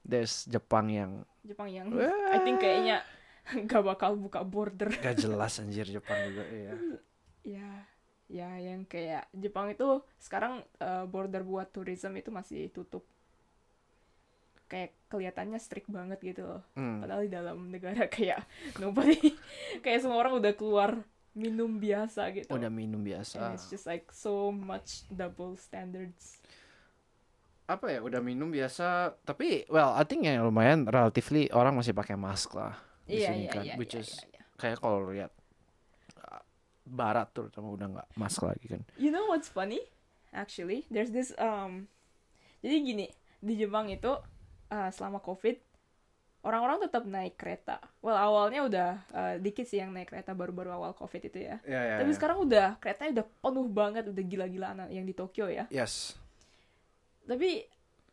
[0.04, 1.88] There's Jepang yang Jepang yang
[2.32, 3.02] I think kayaknya
[3.70, 4.92] gak bakal buka border.
[4.92, 6.72] Gak jelas anjir Jepang juga iya.
[7.56, 7.70] Ya
[8.28, 13.08] ya yang kayak Jepang itu sekarang uh, border buat tourism itu masih tutup.
[14.68, 16.60] Kayak kelihatannya strict banget gitu loh.
[16.76, 17.00] Hmm.
[17.00, 18.44] padahal di dalam negara kayak
[18.76, 19.32] nobody
[19.80, 21.00] kayak semua orang udah keluar
[21.39, 22.51] minum biasa gitu.
[22.51, 26.43] Udah minum and biasa it's just like so much double standards.
[27.70, 32.18] Apa ya udah minum biasa tapi well I think yang lumayan relatively orang masih pakai
[32.18, 32.74] mask lah
[33.07, 34.43] di iya sini iya kan iya which iya, is iya, iya.
[34.59, 35.32] kayak kalau lihat
[36.20, 36.43] uh,
[36.84, 38.82] barat terutama udah nggak mask lagi kan.
[38.99, 39.80] You know what's funny?
[40.34, 41.86] Actually there's this um
[42.61, 43.07] jadi gini
[43.39, 44.18] di Jepang itu
[44.72, 45.67] uh, selama covid
[46.43, 47.82] orang-orang tetap naik kereta.
[48.03, 51.59] Well awalnya udah uh, dikit sih yang naik kereta baru-baru awal covid itu ya.
[51.66, 55.66] Ya ya tapi sekarang udah keretanya udah penuh banget udah gila-gilaan yang di Tokyo ya.
[55.72, 56.14] Yes.
[57.26, 57.66] Tapi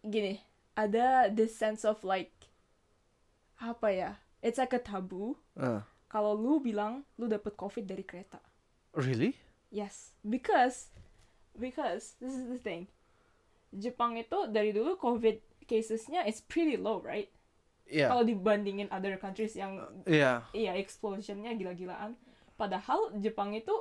[0.06, 0.42] gini
[0.76, 2.34] ada this sense of like
[3.62, 4.12] apa ya
[4.42, 5.38] it's like a taboo.
[5.56, 8.40] Uh, kalau lu bilang lu dapet covid dari kereta.
[8.96, 9.36] Really?
[9.76, 10.88] Yes, because
[11.60, 12.88] because this is the thing.
[13.76, 17.28] Jepang itu dari dulu COVID casesnya is pretty low, right?
[17.86, 19.78] Iya Kalau dibandingin other countries yang
[20.10, 22.18] iya iya explosionnya gila-gilaan.
[22.58, 23.74] Padahal Jepang itu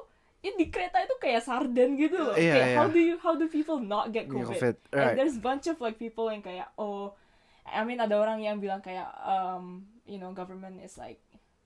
[0.44, 2.36] ya di kereta itu kayak sarden gitu loh.
[2.36, 2.76] Iya, kayak iya.
[2.76, 4.60] how do you how do people not get COVID?
[4.60, 5.16] COVID, And right.
[5.16, 7.16] there's bunch of like people yang kayak oh
[7.64, 11.16] I mean ada orang yang bilang kayak um you know government is like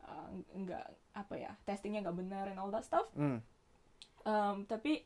[0.06, 0.86] uh, nggak
[1.18, 3.10] apa ya testingnya nggak benar and all that stuff.
[3.18, 3.42] Hmm.
[4.22, 5.02] Um, tapi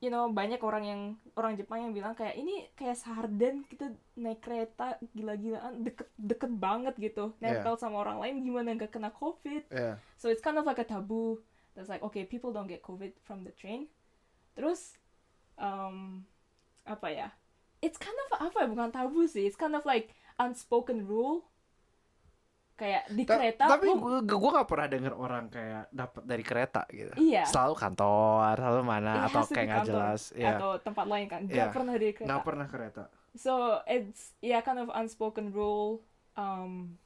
[0.00, 1.00] you know banyak orang yang
[1.36, 7.36] orang Jepang yang bilang kayak ini kayak sarden kita naik kereta gila-gilaan deket-deket banget gitu.
[7.38, 7.60] Yeah.
[7.60, 9.68] nempel sama orang lain gimana nggak kena covid?
[9.68, 10.00] Iya.
[10.16, 11.44] so it's kind of like a taboo.
[11.76, 13.92] That's like okay people don't get covid from the train.
[14.56, 14.96] Terus
[15.60, 16.24] um,
[16.88, 17.28] apa ya?
[17.84, 18.66] It's kind of apa ya?
[18.72, 19.44] Bukan tabu sih.
[19.44, 21.48] It's kind of like unspoken rule
[22.80, 26.82] kayak di Ta- kereta tapi gue gue gak pernah denger orang kayak dapat dari kereta
[26.88, 27.12] gitu.
[27.20, 27.44] Iya.
[27.44, 31.40] selalu kantor selalu mana It atau kayak nggak jelas ya atau tempat lain kan.
[31.44, 31.52] Iya.
[31.52, 32.28] nggak pernah dari kereta.
[32.32, 33.02] Nggak pernah kereta.
[33.36, 33.52] So
[33.84, 36.00] it's yeah kind of unspoken rule
[36.40, 36.96] um,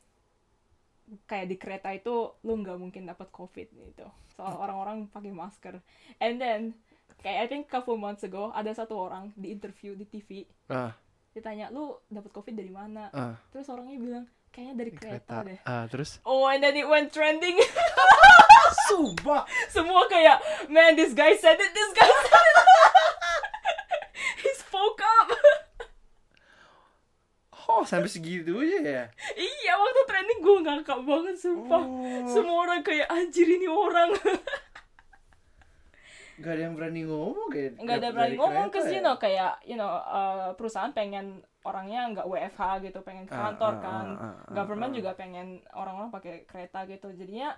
[1.26, 4.06] kayak di kereta itu lu nggak mungkin dapat covid gitu.
[4.30, 5.82] Soal orang-orang pakai masker.
[6.22, 6.78] And then
[7.18, 10.92] kayak I think couple months ago ada satu orang di interview di TV ah.
[11.32, 13.10] ditanya lu dapat covid dari mana?
[13.10, 13.34] Ah.
[13.50, 15.58] Terus orangnya bilang kayaknya dari kereta, deh.
[15.66, 16.22] Ah terus?
[16.22, 17.58] Oh and then it went trending.
[18.88, 19.42] Sumpah.
[19.66, 20.38] Semua kayak
[20.70, 22.58] man this guy said it this guy said it.
[24.46, 25.28] He spoke up.
[27.66, 29.04] Oh sampai segitu aja ya?
[29.34, 31.82] Iya waktu trending gue ngakak banget sumpah.
[31.82, 32.22] Oh.
[32.30, 34.14] semua orang kayak anjir ini orang
[36.34, 39.74] nggak ada yang berani ngomong kayak nggak ada berani ngomong ke you know kayak you
[39.74, 44.20] know uh, perusahaan pengen orangnya nggak WFH gitu pengen ke Ah, kantor ah, kan ah,
[44.20, 44.96] ah, ah, government ah.
[44.98, 47.54] juga pengen orang-orang pakai kereta gitu jadinya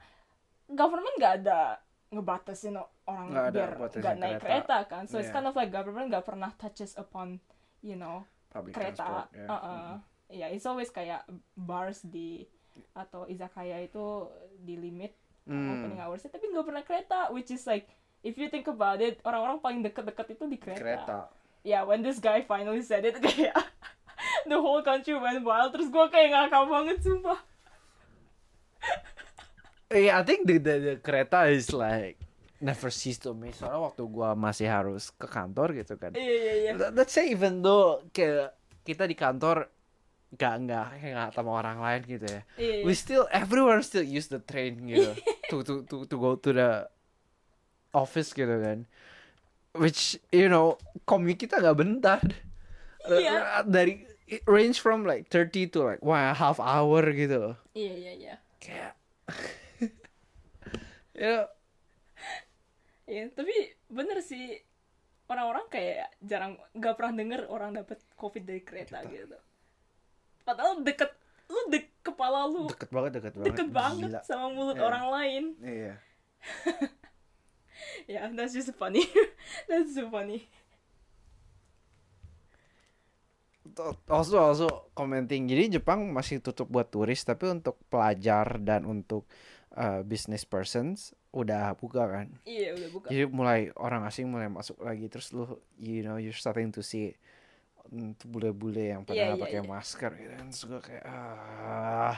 [0.69, 4.45] government nggak ada ngebatasin orang ada biar nggak naik kereta.
[4.45, 5.35] kereta kan so it's Iya.
[5.35, 7.43] kind of like government nggak pernah touches upon
[7.81, 9.47] you know Public kereta ya.
[9.49, 9.91] uh-uh.
[10.29, 11.27] ya it's always kayak
[11.57, 12.47] bars di
[12.93, 14.29] atau izakaya itu
[14.59, 15.17] di limit
[15.47, 15.71] Hmm.
[15.71, 17.87] opening hours tapi nggak pernah kereta which is like
[18.27, 21.19] if you think about it orang-orang paling deket-deket itu di kereta, kereta
[21.63, 23.55] yeah when this guy finally said it kayak
[24.45, 27.39] the whole country went wild terus gue kayak ngakak banget sumpah
[29.87, 32.19] Yeah, I think the, the, the kereta is like
[32.59, 33.63] never cease to amaze.
[33.63, 36.11] Soalnya waktu gua masih harus ke kantor gitu kan.
[36.19, 38.51] iya iya iya Let- Let's say even though kayak
[38.83, 39.71] kita di kantor
[40.35, 42.43] gak nggak kayak nggak sama orang lain gitu ya.
[42.59, 42.85] Iya, iya.
[42.85, 45.15] We still everyone still use the train gitu
[45.55, 46.71] to to to to go to the
[47.97, 48.85] office gitu kan.
[49.73, 52.21] Which you know commute kita nggak bentar.
[53.09, 53.65] Iya.
[53.65, 57.55] Dari it range from like 30 to like one half hour gitu.
[57.73, 58.93] iya iya iya Kayak
[61.15, 61.47] ya
[63.07, 63.55] Iya, tapi
[63.87, 64.59] bener sih
[65.31, 69.39] orang-orang kayak jarang nggak pernah denger orang dapet covid dari kereta gitu
[70.43, 71.15] padahal deket
[71.47, 74.21] lu dek kepala lu deket banget deket banget deket banget Gila.
[74.27, 74.87] sama mulut Iya.
[74.87, 75.97] orang lain iya yeah,
[78.37, 79.05] that's just funny.
[79.69, 80.49] that's so funny.
[84.09, 89.29] also also commenting jadi Jepang masih tutup buat turis tapi untuk pelajar dan untuk
[89.77, 93.07] uh, business persons udah buka kan Iya, udah buka.
[93.13, 97.13] jadi mulai orang asing mulai masuk lagi terus lu you know you're starting to see
[98.25, 99.69] bule-bule yang pada nggak iya, pakai iya.
[99.69, 102.17] masker gitu kan terus gue kayak ah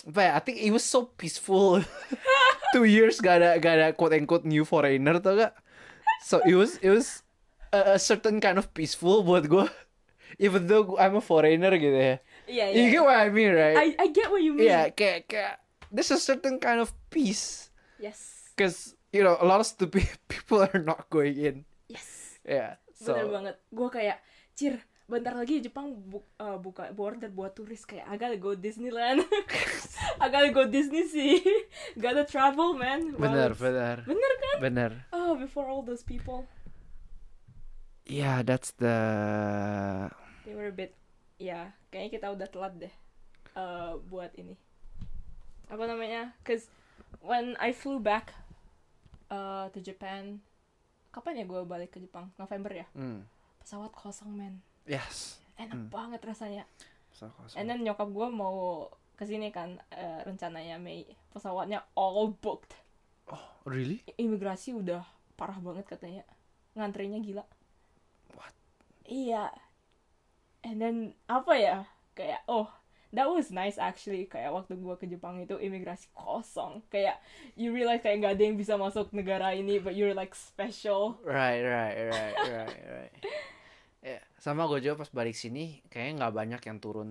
[0.00, 1.84] But I think it was so peaceful
[2.72, 5.54] two years gak ada gak ada quote unquote new foreigner tau gak
[6.22, 7.22] so it was it was
[7.70, 9.66] a, a certain kind of peaceful buat gue
[10.38, 12.16] even though I'm a foreigner gitu ya
[12.50, 12.74] Iya, iya.
[12.74, 14.66] you get what I mean right I I get what you mean.
[14.66, 17.70] yeah kayak kayak there's a certain kind of peace
[18.00, 18.50] Yes.
[18.56, 20.02] because you know a lot of stupid
[20.32, 21.56] people are not going in
[21.86, 22.38] Yes.
[22.42, 23.56] yeah so Bener banget.
[23.72, 24.18] Gue kayak,
[24.52, 24.76] Cir,
[25.10, 29.26] bentar lagi Jepang bu- uh, buka border buat turis kayak I gotta go Disneyland.
[30.22, 31.42] I gotta go Disney sih.
[31.98, 33.10] gotta travel, man.
[33.12, 34.56] Wow, bener bener Bener kan?
[34.62, 36.46] bener Oh, before all those people.
[38.06, 38.96] yeah that's the
[40.42, 40.98] They were a bit,
[41.38, 42.94] ya, kayaknya kita udah telat deh
[43.54, 44.58] uh, buat ini.
[45.66, 46.34] Apa namanya?
[46.42, 46.66] Cause
[47.22, 48.34] when I flew back
[49.30, 50.42] uh, to Japan,
[51.10, 52.34] kapan ya gue balik ke Jepang?
[52.34, 52.86] November ya?
[52.94, 53.22] mm,
[53.62, 54.58] Pesawat kosong, man.
[54.90, 55.88] Yes Enak Hmm.
[55.88, 56.64] banget rasanya.
[57.10, 57.54] so kosong.
[57.54, 61.04] And then nyokap gue mau ke sini kan uh, rencananya Mei.
[61.30, 62.72] Pesawatnya all booked.
[63.62, 65.04] really I- Imigrasi udah
[65.36, 66.24] parah banget katanya.
[66.72, 67.44] Ngantrinya gila.
[68.32, 68.56] What?
[69.04, 69.52] Iya.
[70.62, 70.96] And then
[71.26, 71.76] apa ya?
[72.12, 72.72] Kayak oh
[73.12, 77.18] that was nice actually kayak waktu gua ke Jepang itu imigrasi kosong kayak
[77.52, 81.58] you realize kayak nggak ada yang bisa masuk negara ini but you're like special right
[81.60, 83.14] right right right right
[84.00, 87.10] ya sama gue juga pas balik sini kayaknya nggak banyak yang turun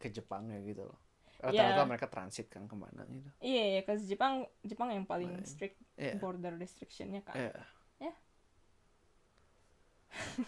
[0.00, 0.98] ke Jepang ya gitu loh
[1.42, 1.88] rata-rata Yeah.
[1.90, 6.16] mereka transit kan ke mana gitu iya yeah, cause Jepang Jepang yang paling strict Iya.
[6.16, 7.52] border restrictionnya kan Iya.
[8.00, 8.12] Ya.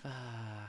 [0.05, 0.69] Ah.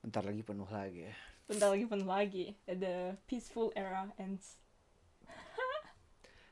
[0.00, 1.14] bentar lagi penuh lagi ya
[1.44, 4.60] bentar lagi penuh lagi the peaceful era ends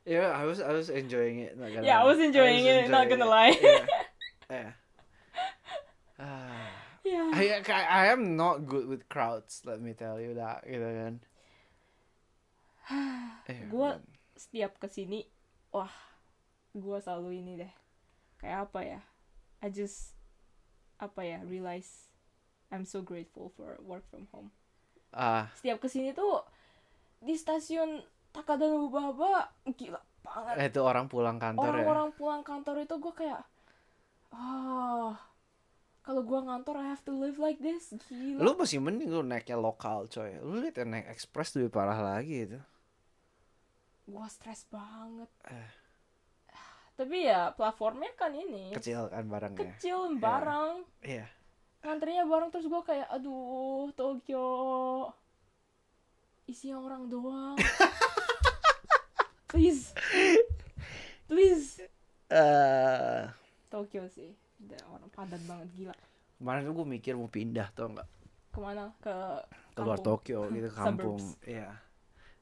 [0.09, 1.53] Yeah, I was I was enjoying it.
[1.53, 3.53] Not gonna Yeah, I was enjoying it, not gonna lie.
[3.61, 3.85] Yeah.
[4.49, 4.73] yeah.
[7.17, 7.39] Ah.
[7.39, 9.63] yeah I, I am not good with crowds.
[9.65, 11.15] Let me tell you that, gitu kan.
[13.49, 14.17] Eh, Gua- man.
[14.39, 15.27] setiap ke sini
[15.75, 15.91] wah
[16.73, 17.73] gua selalu ini deh
[18.39, 19.01] kayak apa ya
[19.61, 20.15] I just
[21.03, 22.07] apa ya realize
[22.71, 24.55] I'm so grateful for work from home
[25.11, 26.47] ah setiap ke sini tuh
[27.19, 27.99] di stasiun
[28.31, 31.83] Takada Nobaba gila banget itu orang pulang kantor ya.
[31.83, 33.43] orang-orang pulang kantor itu gue kayak
[34.31, 35.19] ah
[36.09, 37.93] kalau gua ngantor I have to live like this.
[38.09, 38.41] Gila.
[38.41, 40.41] Lu masih mending lu naiknya lokal coy.
[40.41, 42.61] Lu lihat yang naik express lebih parah lagi itu.
[44.09, 45.29] gua stres banget.
[45.53, 45.71] Eh.
[46.97, 48.73] tapi ya platformnya kan ini.
[48.73, 49.77] Kecil kan barangnya.
[49.77, 50.89] kecil barang.
[51.05, 51.29] Iya.
[51.79, 54.49] ngantrinya bareng terus gue kayak aduh Tokyo.
[56.49, 57.55] Isinya orang doang.
[59.53, 59.93] Please.
[61.29, 61.85] Please.
[62.33, 63.23] Eh,
[63.69, 64.48] Tokyo sih
[64.85, 65.95] orang padat banget gila
[66.35, 68.09] kemarin tuh gue mikir mau pindah tuh enggak
[68.49, 69.15] ke mana ke
[69.75, 69.99] keluar.
[69.99, 71.21] Tokyo gitu kampung.
[71.45, 71.71] Iya.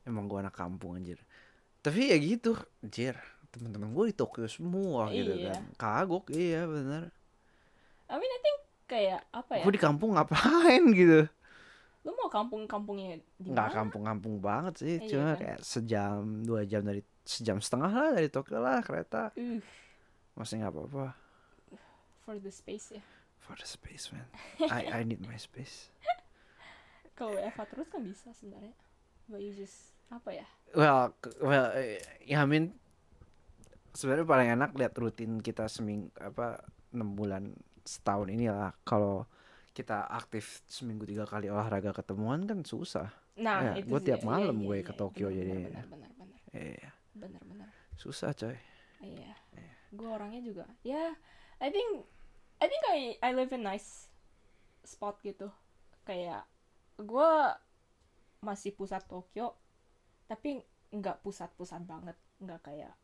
[0.02, 1.20] Emang gua anak kampung anjir.
[1.82, 3.18] Tapi ya gitu, anjir.
[3.51, 5.52] Temen-temen gue di Tokyo semua gitu Iya.
[5.52, 5.62] kan.
[5.76, 7.12] Kagok, iya bener.
[8.06, 11.26] I mean I think kayak apa ya Gue di kampung ngapain gitu.
[12.01, 14.97] lu mau kampung-kampungnya di Nggak kampung-kampung banget sih.
[14.97, 15.36] Iya Cuma kan?
[15.43, 16.16] kayak sejam,
[16.47, 19.34] dua jam dari sejam setengah lah dari Tokyo lah kereta.
[19.34, 19.59] uh,
[20.32, 21.06] Masih nggak apa-apa.
[22.27, 23.05] For the space ya
[23.39, 24.27] For the space man.
[24.59, 25.94] I I need my space.
[27.19, 28.74] kalau Eva terus kan bisa sebenarnya
[29.31, 32.74] but you just apa ya Well, well, eh, ya I mean
[33.94, 36.59] sebenarnya paling enak lihat rutin kita seming apa
[36.90, 37.55] enam bulan
[37.86, 39.24] setahun inilah kalau
[39.73, 43.12] kita aktif seminggu tiga kali olahraga ketemuan kan susah.
[43.36, 44.98] nah Ya, itu gua sih, tiap iya, malam iya, gue iya, ke iya.
[44.98, 45.53] Tokyo jadi.
[45.70, 48.57] benar benar benar Iya, benar benar susah coy.
[49.01, 49.32] Iya.
[49.93, 50.65] Gue orangnya juga.
[50.82, 51.12] Ya,
[51.61, 52.05] I think
[52.57, 54.09] I think I I live in nice
[54.81, 55.53] spot gitu.
[56.03, 56.47] Kayak
[56.97, 57.31] gue
[58.41, 59.53] masih pusat Tokyo,
[60.24, 62.95] tapi nggak pusat-pusat banget, nggak kayak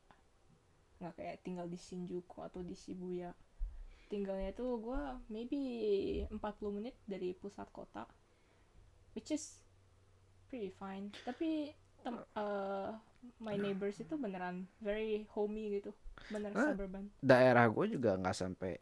[1.03, 3.35] nggak kayak tinggal di Shinjuku atau di Shibuya.
[4.07, 5.61] Tinggalnya tuh gue maybe
[6.31, 6.39] 40
[6.71, 8.07] menit dari pusat kota,
[9.13, 9.61] which is
[10.47, 11.11] pretty fine.
[11.27, 12.91] Tapi tem- eh,
[13.39, 15.95] my neighbors itu beneran very homey gitu
[16.27, 16.75] bener Ah.
[16.75, 18.75] suburban Daerah gue juga nggak sampai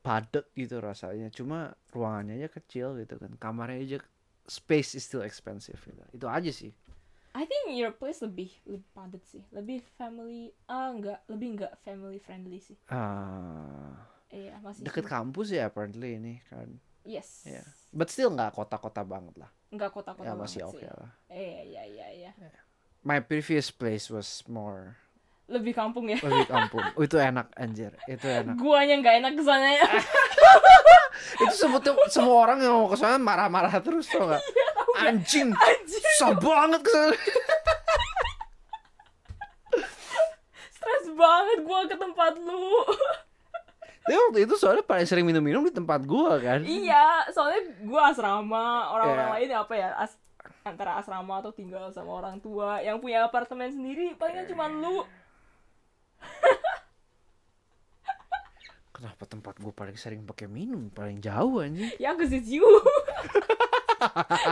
[0.00, 1.28] padat gitu rasanya.
[1.30, 3.34] Cuma ruangannya aja kecil gitu kan.
[3.36, 3.98] Kamarnya aja
[4.46, 6.02] space is still expensive gitu.
[6.12, 6.72] Itu aja sih.
[7.30, 12.18] I think your place lebih lebih padat sih, lebih family, ah enggak, lebih enggak family
[12.18, 12.74] friendly sih.
[12.90, 13.94] Ah,
[14.34, 14.82] Iya masih.
[14.82, 16.66] deket kampus ya apparently ini kan.
[17.06, 17.46] Yes.
[17.46, 17.62] Iya.
[17.94, 19.50] But still nggak kota-kota banget lah.
[19.70, 20.90] Enggak kota-kota Ya masih oke sih.
[20.90, 21.10] lah.
[21.30, 22.30] Iya iya iya iya.
[23.06, 24.98] My previous place was more
[25.50, 26.14] Lebih kampung ya.
[26.22, 26.78] lebih kampung.
[26.94, 27.90] Oh, itu enak anjir.
[28.06, 28.54] Itu enak.
[28.54, 29.86] Guanya nggak enak ke sana ya.
[31.42, 34.38] itu semua semua orang yang mau ke sana marah-marah terus tau gak?
[35.02, 35.50] Anjing.
[35.50, 36.00] Anjir.
[36.14, 37.16] Susah banget ke sana.
[40.70, 42.86] Stres banget gua ke tempat lu.
[44.06, 46.64] Tapi waktu itu soalnya paling sering minum-minum di tempat gua kan.
[46.64, 49.34] iya, soalnya gua asrama, orang-orang Iya.
[49.36, 49.88] lain apa ya?
[49.94, 50.16] As
[50.60, 55.04] antara asrama atau tinggal sama orang tua yang punya apartemen sendiri palingan cuma lu.
[58.96, 61.90] Kenapa tempat gua paling sering pakai minum paling jauh anjing?
[61.96, 62.64] Ya, cause it's you.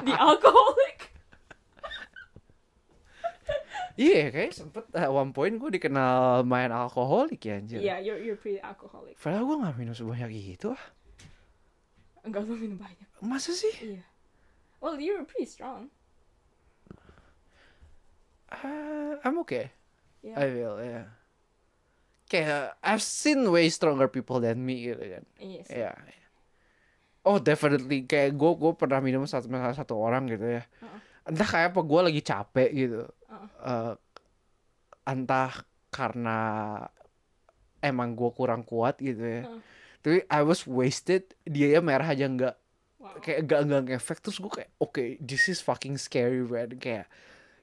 [0.05, 1.09] The alcoholic.
[3.99, 7.83] Iya kayak sempet at one point gua dikenal main alkoholik ya anjir.
[7.83, 9.19] Yeah, you're you're pretty alcoholic.
[9.19, 10.85] Padahal gua gak minum sebanyak itu ah.
[12.23, 13.09] Enggak lu minum banyak.
[13.25, 13.75] Masa sih?
[13.81, 14.05] Iya.
[14.79, 15.91] Well, you're pretty strong.
[18.49, 19.75] Uh, I'm okay.
[20.23, 20.39] Yeah.
[20.39, 21.11] I will, yeah.
[22.29, 25.25] Kayak I've seen way stronger people than me gitu kan.
[25.41, 25.81] Iya sih.
[25.81, 25.93] Iya.
[27.25, 30.63] Oh definitely kayak gue gue pernah minum satu sama satu orang gitu ya.
[30.81, 31.01] Uh-uh.
[31.29, 33.03] Entah kayak apa gue lagi capek gitu.
[33.29, 33.49] Uh-uh.
[33.65, 33.95] Eh,
[35.09, 35.53] entah
[35.89, 36.39] karena
[37.81, 39.43] emang gue kurang kuat gitu ya.
[39.49, 39.61] Uh.
[40.05, 41.33] Tapi I was wasted.
[41.43, 42.57] Dia ya merah aja nggak
[42.99, 43.23] Wow.
[43.23, 47.07] kayak gak nggak ngefek terus gue kayak oke this is fucking scary man kayak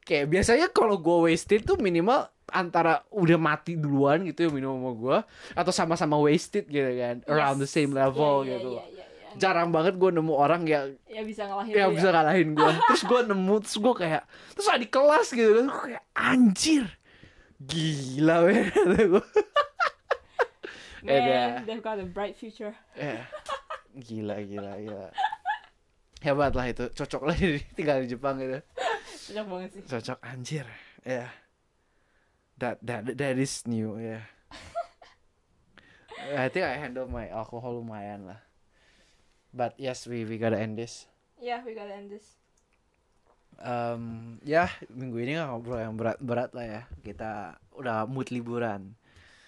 [0.06, 4.92] kayak biasanya kalau gue wasted tuh minimal antara udah mati duluan gitu ya minum sama
[4.94, 5.18] gue
[5.52, 7.74] atau sama-sama wasted gitu kan around the Yes.
[7.76, 9.30] same level Iya, iya, gitu iya, iya, iya.
[9.36, 12.14] jarang banget gue nemu orang yang Ya bisa ngalahin yang bisa ya.
[12.16, 14.24] ngalahin gue terus gue nemu terus gue kayak
[14.54, 16.84] terus ada di kelas gitu kan gue kayak anjir
[17.58, 18.70] gila men
[19.12, 19.26] gue
[21.02, 21.62] Man, Ada.
[21.64, 22.74] they've got a bright future.
[22.96, 23.22] Eh,
[23.96, 25.14] gila gila gila
[26.20, 27.38] hebat lah itu cocok lah
[27.72, 28.58] tinggal di Jepang gitu
[29.26, 29.82] Cocok banget sih.
[29.86, 30.66] cocok anjir
[31.02, 31.26] ya
[32.56, 34.22] that that that is new ya
[36.40, 38.40] I think I handle my alcohol lumayan lah
[39.52, 42.40] but yes we we gotta end this Yeah, we gotta end this.
[43.60, 48.96] um, ya minggu ini nggak ngobrol yang berat-berat lah ya kita udah mood liburan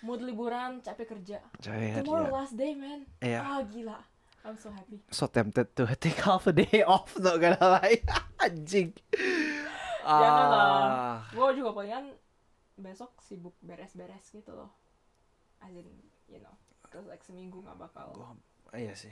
[0.06, 1.42] Mood liburan, capek kerja.
[1.58, 3.10] Coy, Tomorrow last day, man.
[3.18, 3.42] Iya.
[3.42, 3.98] Ah, gila.
[4.46, 5.02] I'm so happy.
[5.10, 8.06] so tempted to take half a day off not gonna lie
[8.46, 8.94] anjing
[10.10, 10.64] Janganlah.
[10.88, 11.20] Ah.
[11.30, 12.06] Gue juga palingan
[12.76, 14.72] besok sibuk beres-beres gitu loh.
[15.58, 15.90] As in,
[16.26, 16.54] you know,
[16.88, 18.40] cause like seminggu gak bakal Gua-
[18.72, 19.12] iya sih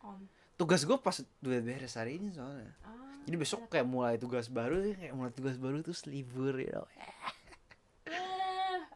[0.00, 0.24] on.
[0.54, 1.12] tugas gue pas
[1.42, 5.30] udah beres hari ini soalnya Ah, jadi besok kayak mulai tugas baru sih kayak mulai
[5.30, 7.12] tugas baru terus libur you know eh,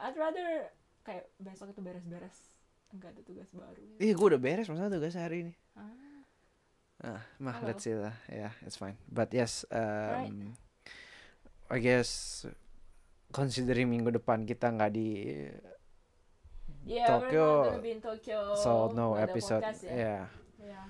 [0.00, 0.70] I'd rather
[1.02, 2.36] kayak besok itu beres-beres.
[2.90, 3.82] Enggak ada tugas baru.
[3.98, 5.94] Iya gue udah beres masalah tugas hari ini Ah,
[7.00, 10.52] Ah, mah Oh, let's see lah yeah it's fine but yes um,
[11.70, 12.42] I guess
[13.30, 15.08] considering minggu depan kita nggak di
[16.82, 18.40] yeah, Tokyo, Tokyo.
[18.58, 19.94] so no episode podcast ya.
[19.94, 20.24] yeah
[20.60, 20.84] Yeah,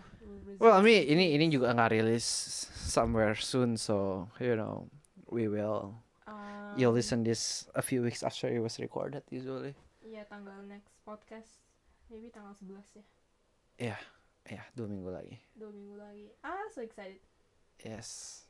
[0.58, 2.26] we'll I mean ini ini juga nggak rilis
[2.90, 4.88] somewhere soon so you know
[5.30, 5.94] we will
[6.30, 10.94] Um, you'll listen this a few weeks after it was recorded usually Iya, tanggal next
[11.02, 11.58] podcast.
[12.06, 13.02] Maybe tanggal 11
[13.78, 13.94] ya.
[13.94, 13.96] ya
[14.46, 16.30] ya dua minggu lagi Dua minggu lagi.
[16.42, 17.18] Ah, so excited.
[17.82, 18.42] yes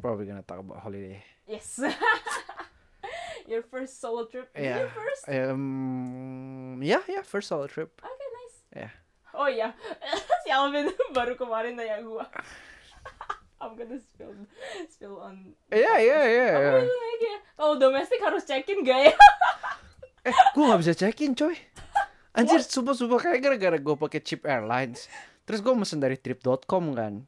[0.00, 1.78] probably gonna talk about holiday Yes.
[3.50, 4.48] Your first solo trip.
[4.54, 4.86] Yeah.
[4.86, 5.22] Your first?
[5.26, 8.56] um yeah yeah first solo trip Okay, nice.
[8.86, 8.92] Yeah.
[9.30, 9.70] Oh iya,
[10.42, 12.26] si Alvin baru kemarin nanya gua.
[13.62, 14.34] I'm gonna spill
[14.90, 15.54] spill on.
[15.70, 17.38] Iya, iya, iya, Apa lagi ya?
[17.54, 19.14] Kalau domestik harus check-in gak ya?
[20.26, 21.54] Eh, gue gak bisa check-in, coy.
[22.32, 25.06] Anjir, sumpah-sumpah kayak gara-gara gue pakai Chip Airlines.
[25.44, 27.24] Terus gue mesen dari trip.com kan.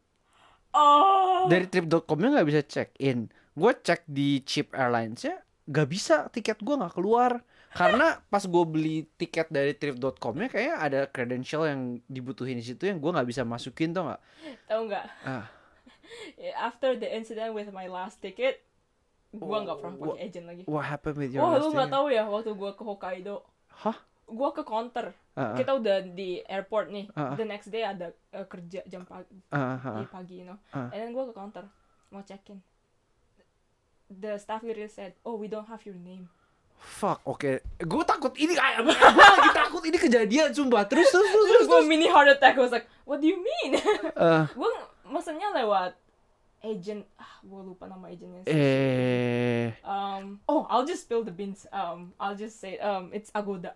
[0.73, 1.47] Oh.
[1.47, 3.29] Dari trip.com-nya gak bisa check-in.
[3.53, 7.45] Gue cek di Chip Airlines-nya gak bisa tiket gue gak keluar.
[7.73, 12.99] Karena pas gue beli tiket dari trip.com-nya kayaknya ada credential yang dibutuhin di situ yang
[12.99, 14.21] gue gak bisa masukin tuh gak?
[14.69, 15.07] Tahu nggak?
[15.25, 15.47] Ah,
[16.69, 18.61] After the incident with my last ticket,
[19.33, 20.63] gua nggak pernah pakai agent lagi.
[20.69, 21.97] what happened with your Wah, last lu nggak ticket?
[21.97, 23.37] tahu ya waktu gua ke Hokkaido.
[23.73, 23.97] Hah?
[24.33, 25.13] Gua ke counter.
[25.33, 27.07] Ah, ah, Kita udah di airport nih.
[27.13, 27.37] Ah, ah.
[27.37, 30.05] The next day ada uh, kerja jam pagi, ah, ah.
[30.09, 30.57] pagi, you know.
[30.73, 30.89] Ah.
[30.89, 31.65] And then gua ke counter
[32.09, 32.61] mau check in.
[34.09, 36.29] The staff literally said, "Oh, we don't have your name."
[36.83, 37.63] Fuck, oke.
[37.79, 40.83] Gue takut ini gue lagi takut ini kejadian sumpah.
[40.85, 41.71] Terus terus terus Terus terus.
[41.71, 42.59] gua mini heart attack.
[42.59, 44.69] Was like, "What do you mean?" Eh, gua
[45.07, 45.95] mesennya lewat
[46.63, 49.75] agent ah gue lupa nama agentnya Eh.
[49.83, 53.75] um oh I'll just spill the beans um I'll just say um it's Agoda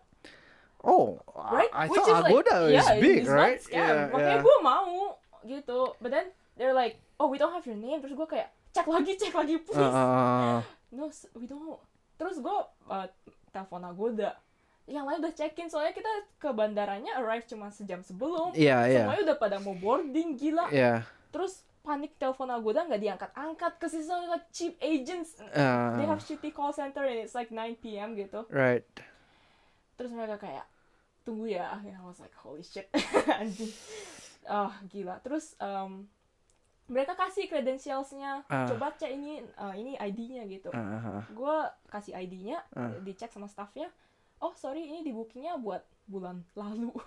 [0.80, 3.56] Oh, right I, I Which thought is like, Agoda is yeah, big, it's right?
[3.56, 3.96] not scam.
[4.12, 4.96] makanya gue mau
[5.42, 8.86] gitu but then they're like oh we don't have your name terus gue kayak cek
[8.86, 11.78] lagi cek lagi please Uh, no we don't
[12.14, 13.06] terus gue uh,
[13.50, 14.36] telepon Agoda
[14.84, 16.06] yang lain udah check in soalnya kita
[16.38, 19.02] ke bandaranya arrive cuma sejam sebelum Iya, iya.
[19.02, 21.02] semuanya udah pada mau boarding gila Iya.
[21.28, 26.50] terus panik telepon Agoda nggak diangkat-angkat ke sisi like cheap agents Uh, they have shitty
[26.50, 28.14] call center and it's like 9 p.m.
[28.14, 28.86] gitu right.
[29.96, 30.66] Terus mereka kayak
[31.24, 31.74] tunggu ya.
[31.74, 32.86] And I was like holy shit.
[33.40, 33.72] Anjing.
[34.46, 35.18] Ah gila.
[35.24, 36.06] Terus um,
[36.86, 38.46] mereka kasih credentialsnya.
[38.46, 38.70] Ah.
[38.70, 40.70] coba cek ini uh, ini ID-nya gitu.
[40.70, 41.56] Uh, uh, gue
[41.90, 42.94] kasih ID-nya Ah.
[43.02, 43.90] dicek sama staffnya.
[44.38, 46.94] Oh sorry ini di bookingnya buat bulan lalu.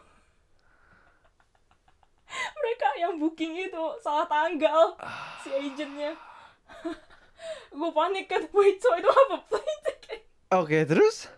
[2.59, 4.93] Mereka yang booking itu salah tanggal
[5.41, 6.13] si agentnya.
[7.73, 10.21] Gue panik kan wait so I don't have a plane ticket.
[10.51, 11.31] Oke, terus?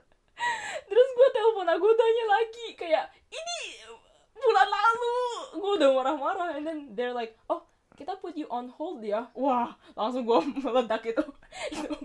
[0.91, 3.87] Terus gue telepon agodanya lagi kayak ini
[4.35, 5.19] bulan lalu.
[5.55, 7.63] Gue udah marah-marah and then they're like oh
[7.95, 9.31] kita put you on hold ya.
[9.31, 11.23] Wah langsung gue meledak itu.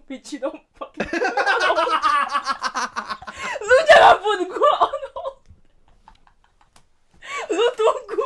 [0.06, 0.94] Itu on hold.
[3.66, 5.36] lu jangan put gue on hold.
[7.50, 8.24] Lu tunggu.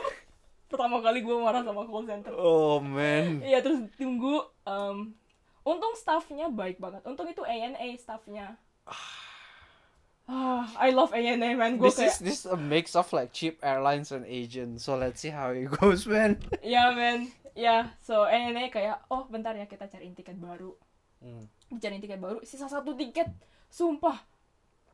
[0.68, 2.36] Pertama kali gue marah sama call center.
[2.36, 3.40] Oh man.
[3.40, 5.16] Iya terus tunggu um,
[5.64, 7.00] untung staffnya baik banget.
[7.08, 8.60] Untung itu ANA staffnya.
[8.84, 9.29] Ah
[10.30, 11.74] I love ANA man.
[11.74, 14.86] Gue This kayak is this is a mix of like cheap airlines and agents.
[14.86, 16.38] So let's see how it goes, man.
[16.62, 17.34] ya man.
[17.58, 20.78] Ya so ANA kayak oh bentar ya kita cariin tiket baru.
[21.18, 21.50] Hmm.
[21.76, 23.26] tiket baru sisa satu tiket.
[23.70, 24.22] Sumpah.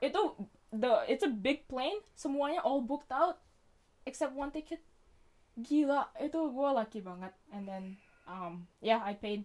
[0.01, 0.41] Itu
[0.73, 2.01] the it's a big plane.
[2.17, 3.37] Semuanya all booked out
[4.09, 4.81] except one ticket.
[5.61, 7.37] Gila itu gue lucky banget.
[7.53, 7.85] And then
[8.25, 9.45] um yeah I paid.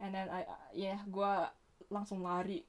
[0.00, 1.32] And then I uh, yeah gue
[1.92, 2.64] langsung lari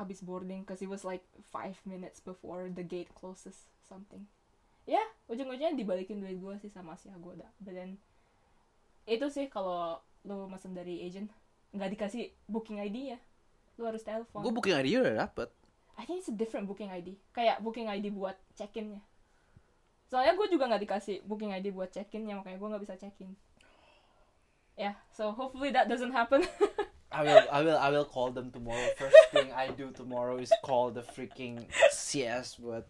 [0.00, 1.20] abis boarding cause it was like
[1.52, 4.24] five minutes before the gate closes something.
[4.88, 7.44] Ya yeah, ujung-ujungnya dibalikin duit gue sih sama si Agoda.
[7.60, 8.00] But then
[9.04, 11.28] itu sih kalau lu mesen dari agent
[11.76, 13.18] nggak dikasih booking ID ya.
[13.76, 14.40] Lu harus telepon.
[14.40, 15.52] Gue booking ID udah dapet.
[16.00, 19.04] I think it's a different booking ID kayak booking ID buat check-innya.
[20.08, 23.36] Soalnya gue juga nggak dikasih booking ID buat check-innya makanya gue nggak bisa check-in.
[24.80, 26.40] Ya yeah, so hopefully that doesn't happen
[27.10, 28.86] I will I will I will call them tomorrow.
[28.94, 32.86] First thing I do tomorrow is call the freaking CS buat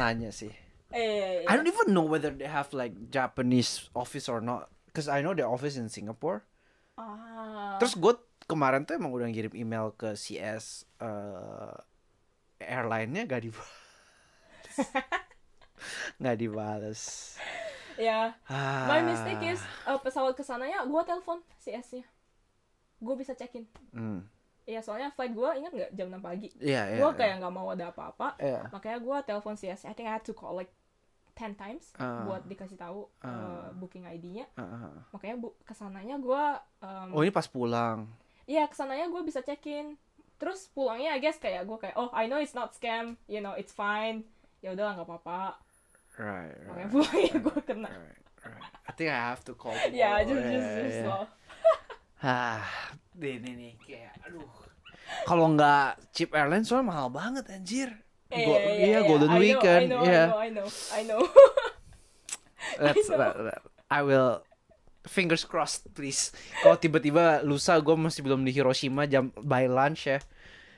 [0.00, 0.52] nanya sih.
[0.88, 4.72] eh I don't even know whether they have like Japanese office or not.
[4.96, 6.48] Cause I know the office in Singapore.
[6.96, 8.16] ah Terus gue
[8.48, 11.76] kemarin tuh emang udah ngirim email ke CS eh
[12.56, 14.76] airline-nya gak dibales.
[16.24, 17.02] gak dibales.
[17.96, 18.88] ya Ah.
[18.88, 22.04] my mistake is uh, pesawat ke sananya gue telepon CS-nya
[22.98, 24.24] gue bisa check-in Hmm.
[24.64, 26.98] ya soalnya flight gue ingat nggak jam 6 pagi Iya, iya.
[26.98, 27.16] gue iya.
[27.16, 28.66] kayak nggak mau ada apa-apa Iya.
[28.68, 30.72] makanya gue telepon CS I think I had to call like
[31.32, 32.24] 10 times Ah.
[32.24, 34.96] buat dikasih tahu uh, booking ID-nya Ah, ah.
[35.10, 36.44] makanya bu ke sananya gue
[36.80, 38.08] um, Oh ini pas pulang.
[38.44, 39.94] Iya ke sananya gue bisa check in
[40.36, 43.52] terus pulangnya I guess kayak gue kayak oh I know it's not scam you know
[43.52, 44.24] it's fine
[44.58, 45.60] ya udah nggak apa-apa
[46.16, 46.88] Right, makanya right.
[46.90, 48.62] pulangnya gue kena right, right.
[48.82, 49.92] I think I have to call tomorrow.
[49.92, 51.24] ya just just Yeah, just yeah.
[52.26, 52.58] Ah,
[53.38, 54.42] ini nih kayak aduh.
[55.22, 57.94] Kalau nggak cheap airline soalnya mahal banget anjir.
[58.26, 59.00] Eh, Go- iya, iya, iya, iya.
[59.06, 59.82] Golden I know, Weekend.
[59.82, 60.24] I know, Iya.
[60.26, 61.20] I know I know I know
[62.82, 63.16] Let's, know.
[63.16, 64.42] let- let- I will
[65.06, 66.34] fingers crossed please.
[66.58, 70.18] Kalau tiba-tiba lusa gue masih belum di Hiroshima jam by lunch ya.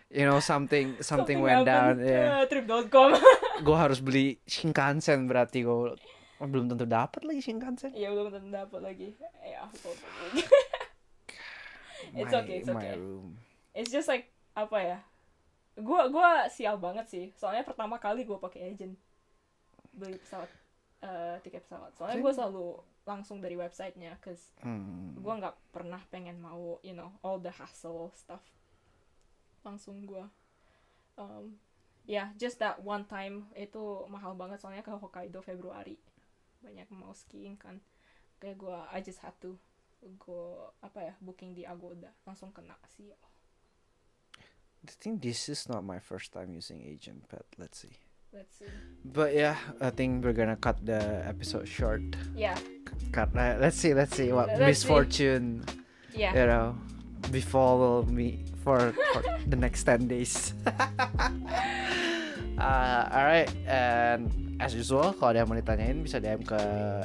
[0.09, 1.97] You know something something, went down.
[1.99, 2.41] Yeah.
[2.41, 3.17] uh, trip.com
[3.67, 5.97] Gue harus beli Shinkansen berarti gue
[6.39, 7.97] belum tentu dapat lagi Shinkansen.
[7.97, 9.97] ya belum tentu dapat lagi ya Weekend.
[12.15, 12.95] It's My- okay, it's my okay.
[12.95, 13.35] room.
[13.73, 14.99] it's just like apa ya?
[15.77, 17.27] Gua gua sial banget sih.
[17.33, 18.99] Soalnya pertama kali gua pakai agent.
[19.93, 20.51] Beli pesawat
[21.01, 21.95] eh, tiket pesawat.
[21.95, 22.67] Soalnya gua selalu
[23.03, 25.15] langsung dari websitenya cause Hmm.
[25.17, 28.43] gua nggak pernah pengen mau you know all the hassle stuff
[29.63, 30.27] langsung gua.
[31.15, 31.59] Um,
[32.07, 34.59] ya just that one time itu mahal banget.
[34.59, 35.99] Soalnya ke Hokkaido Februari.
[36.59, 37.79] Banyak mau skiing kan.
[38.39, 39.59] Kayak gua I just had to
[40.19, 43.11] go apa ya booking di Agoda langsung kena sih
[44.79, 47.43] I think this is not my first time using agent pet.
[47.59, 47.99] Let's see.
[48.31, 48.71] let's see
[49.05, 52.01] But yeah, I think we're gonna cut the episode short.
[52.33, 52.55] ya
[53.11, 54.71] Karena let's see, let's see what Let's see.
[54.71, 55.67] misfortune
[56.15, 56.79] ya you know
[57.35, 59.21] befall me for, for
[59.51, 60.55] the next 10 days.
[62.59, 64.31] uh, alright, and
[64.63, 66.59] as usual, kalau ada yang mau ditanyain bisa DM ke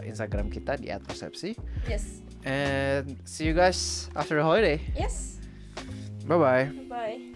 [0.06, 1.58] Instagram kita di @persepsi.
[1.90, 4.82] yes And see you guys after the holiday.
[4.96, 5.40] Yes.
[6.28, 6.66] Bye bye.
[6.90, 7.33] Bye.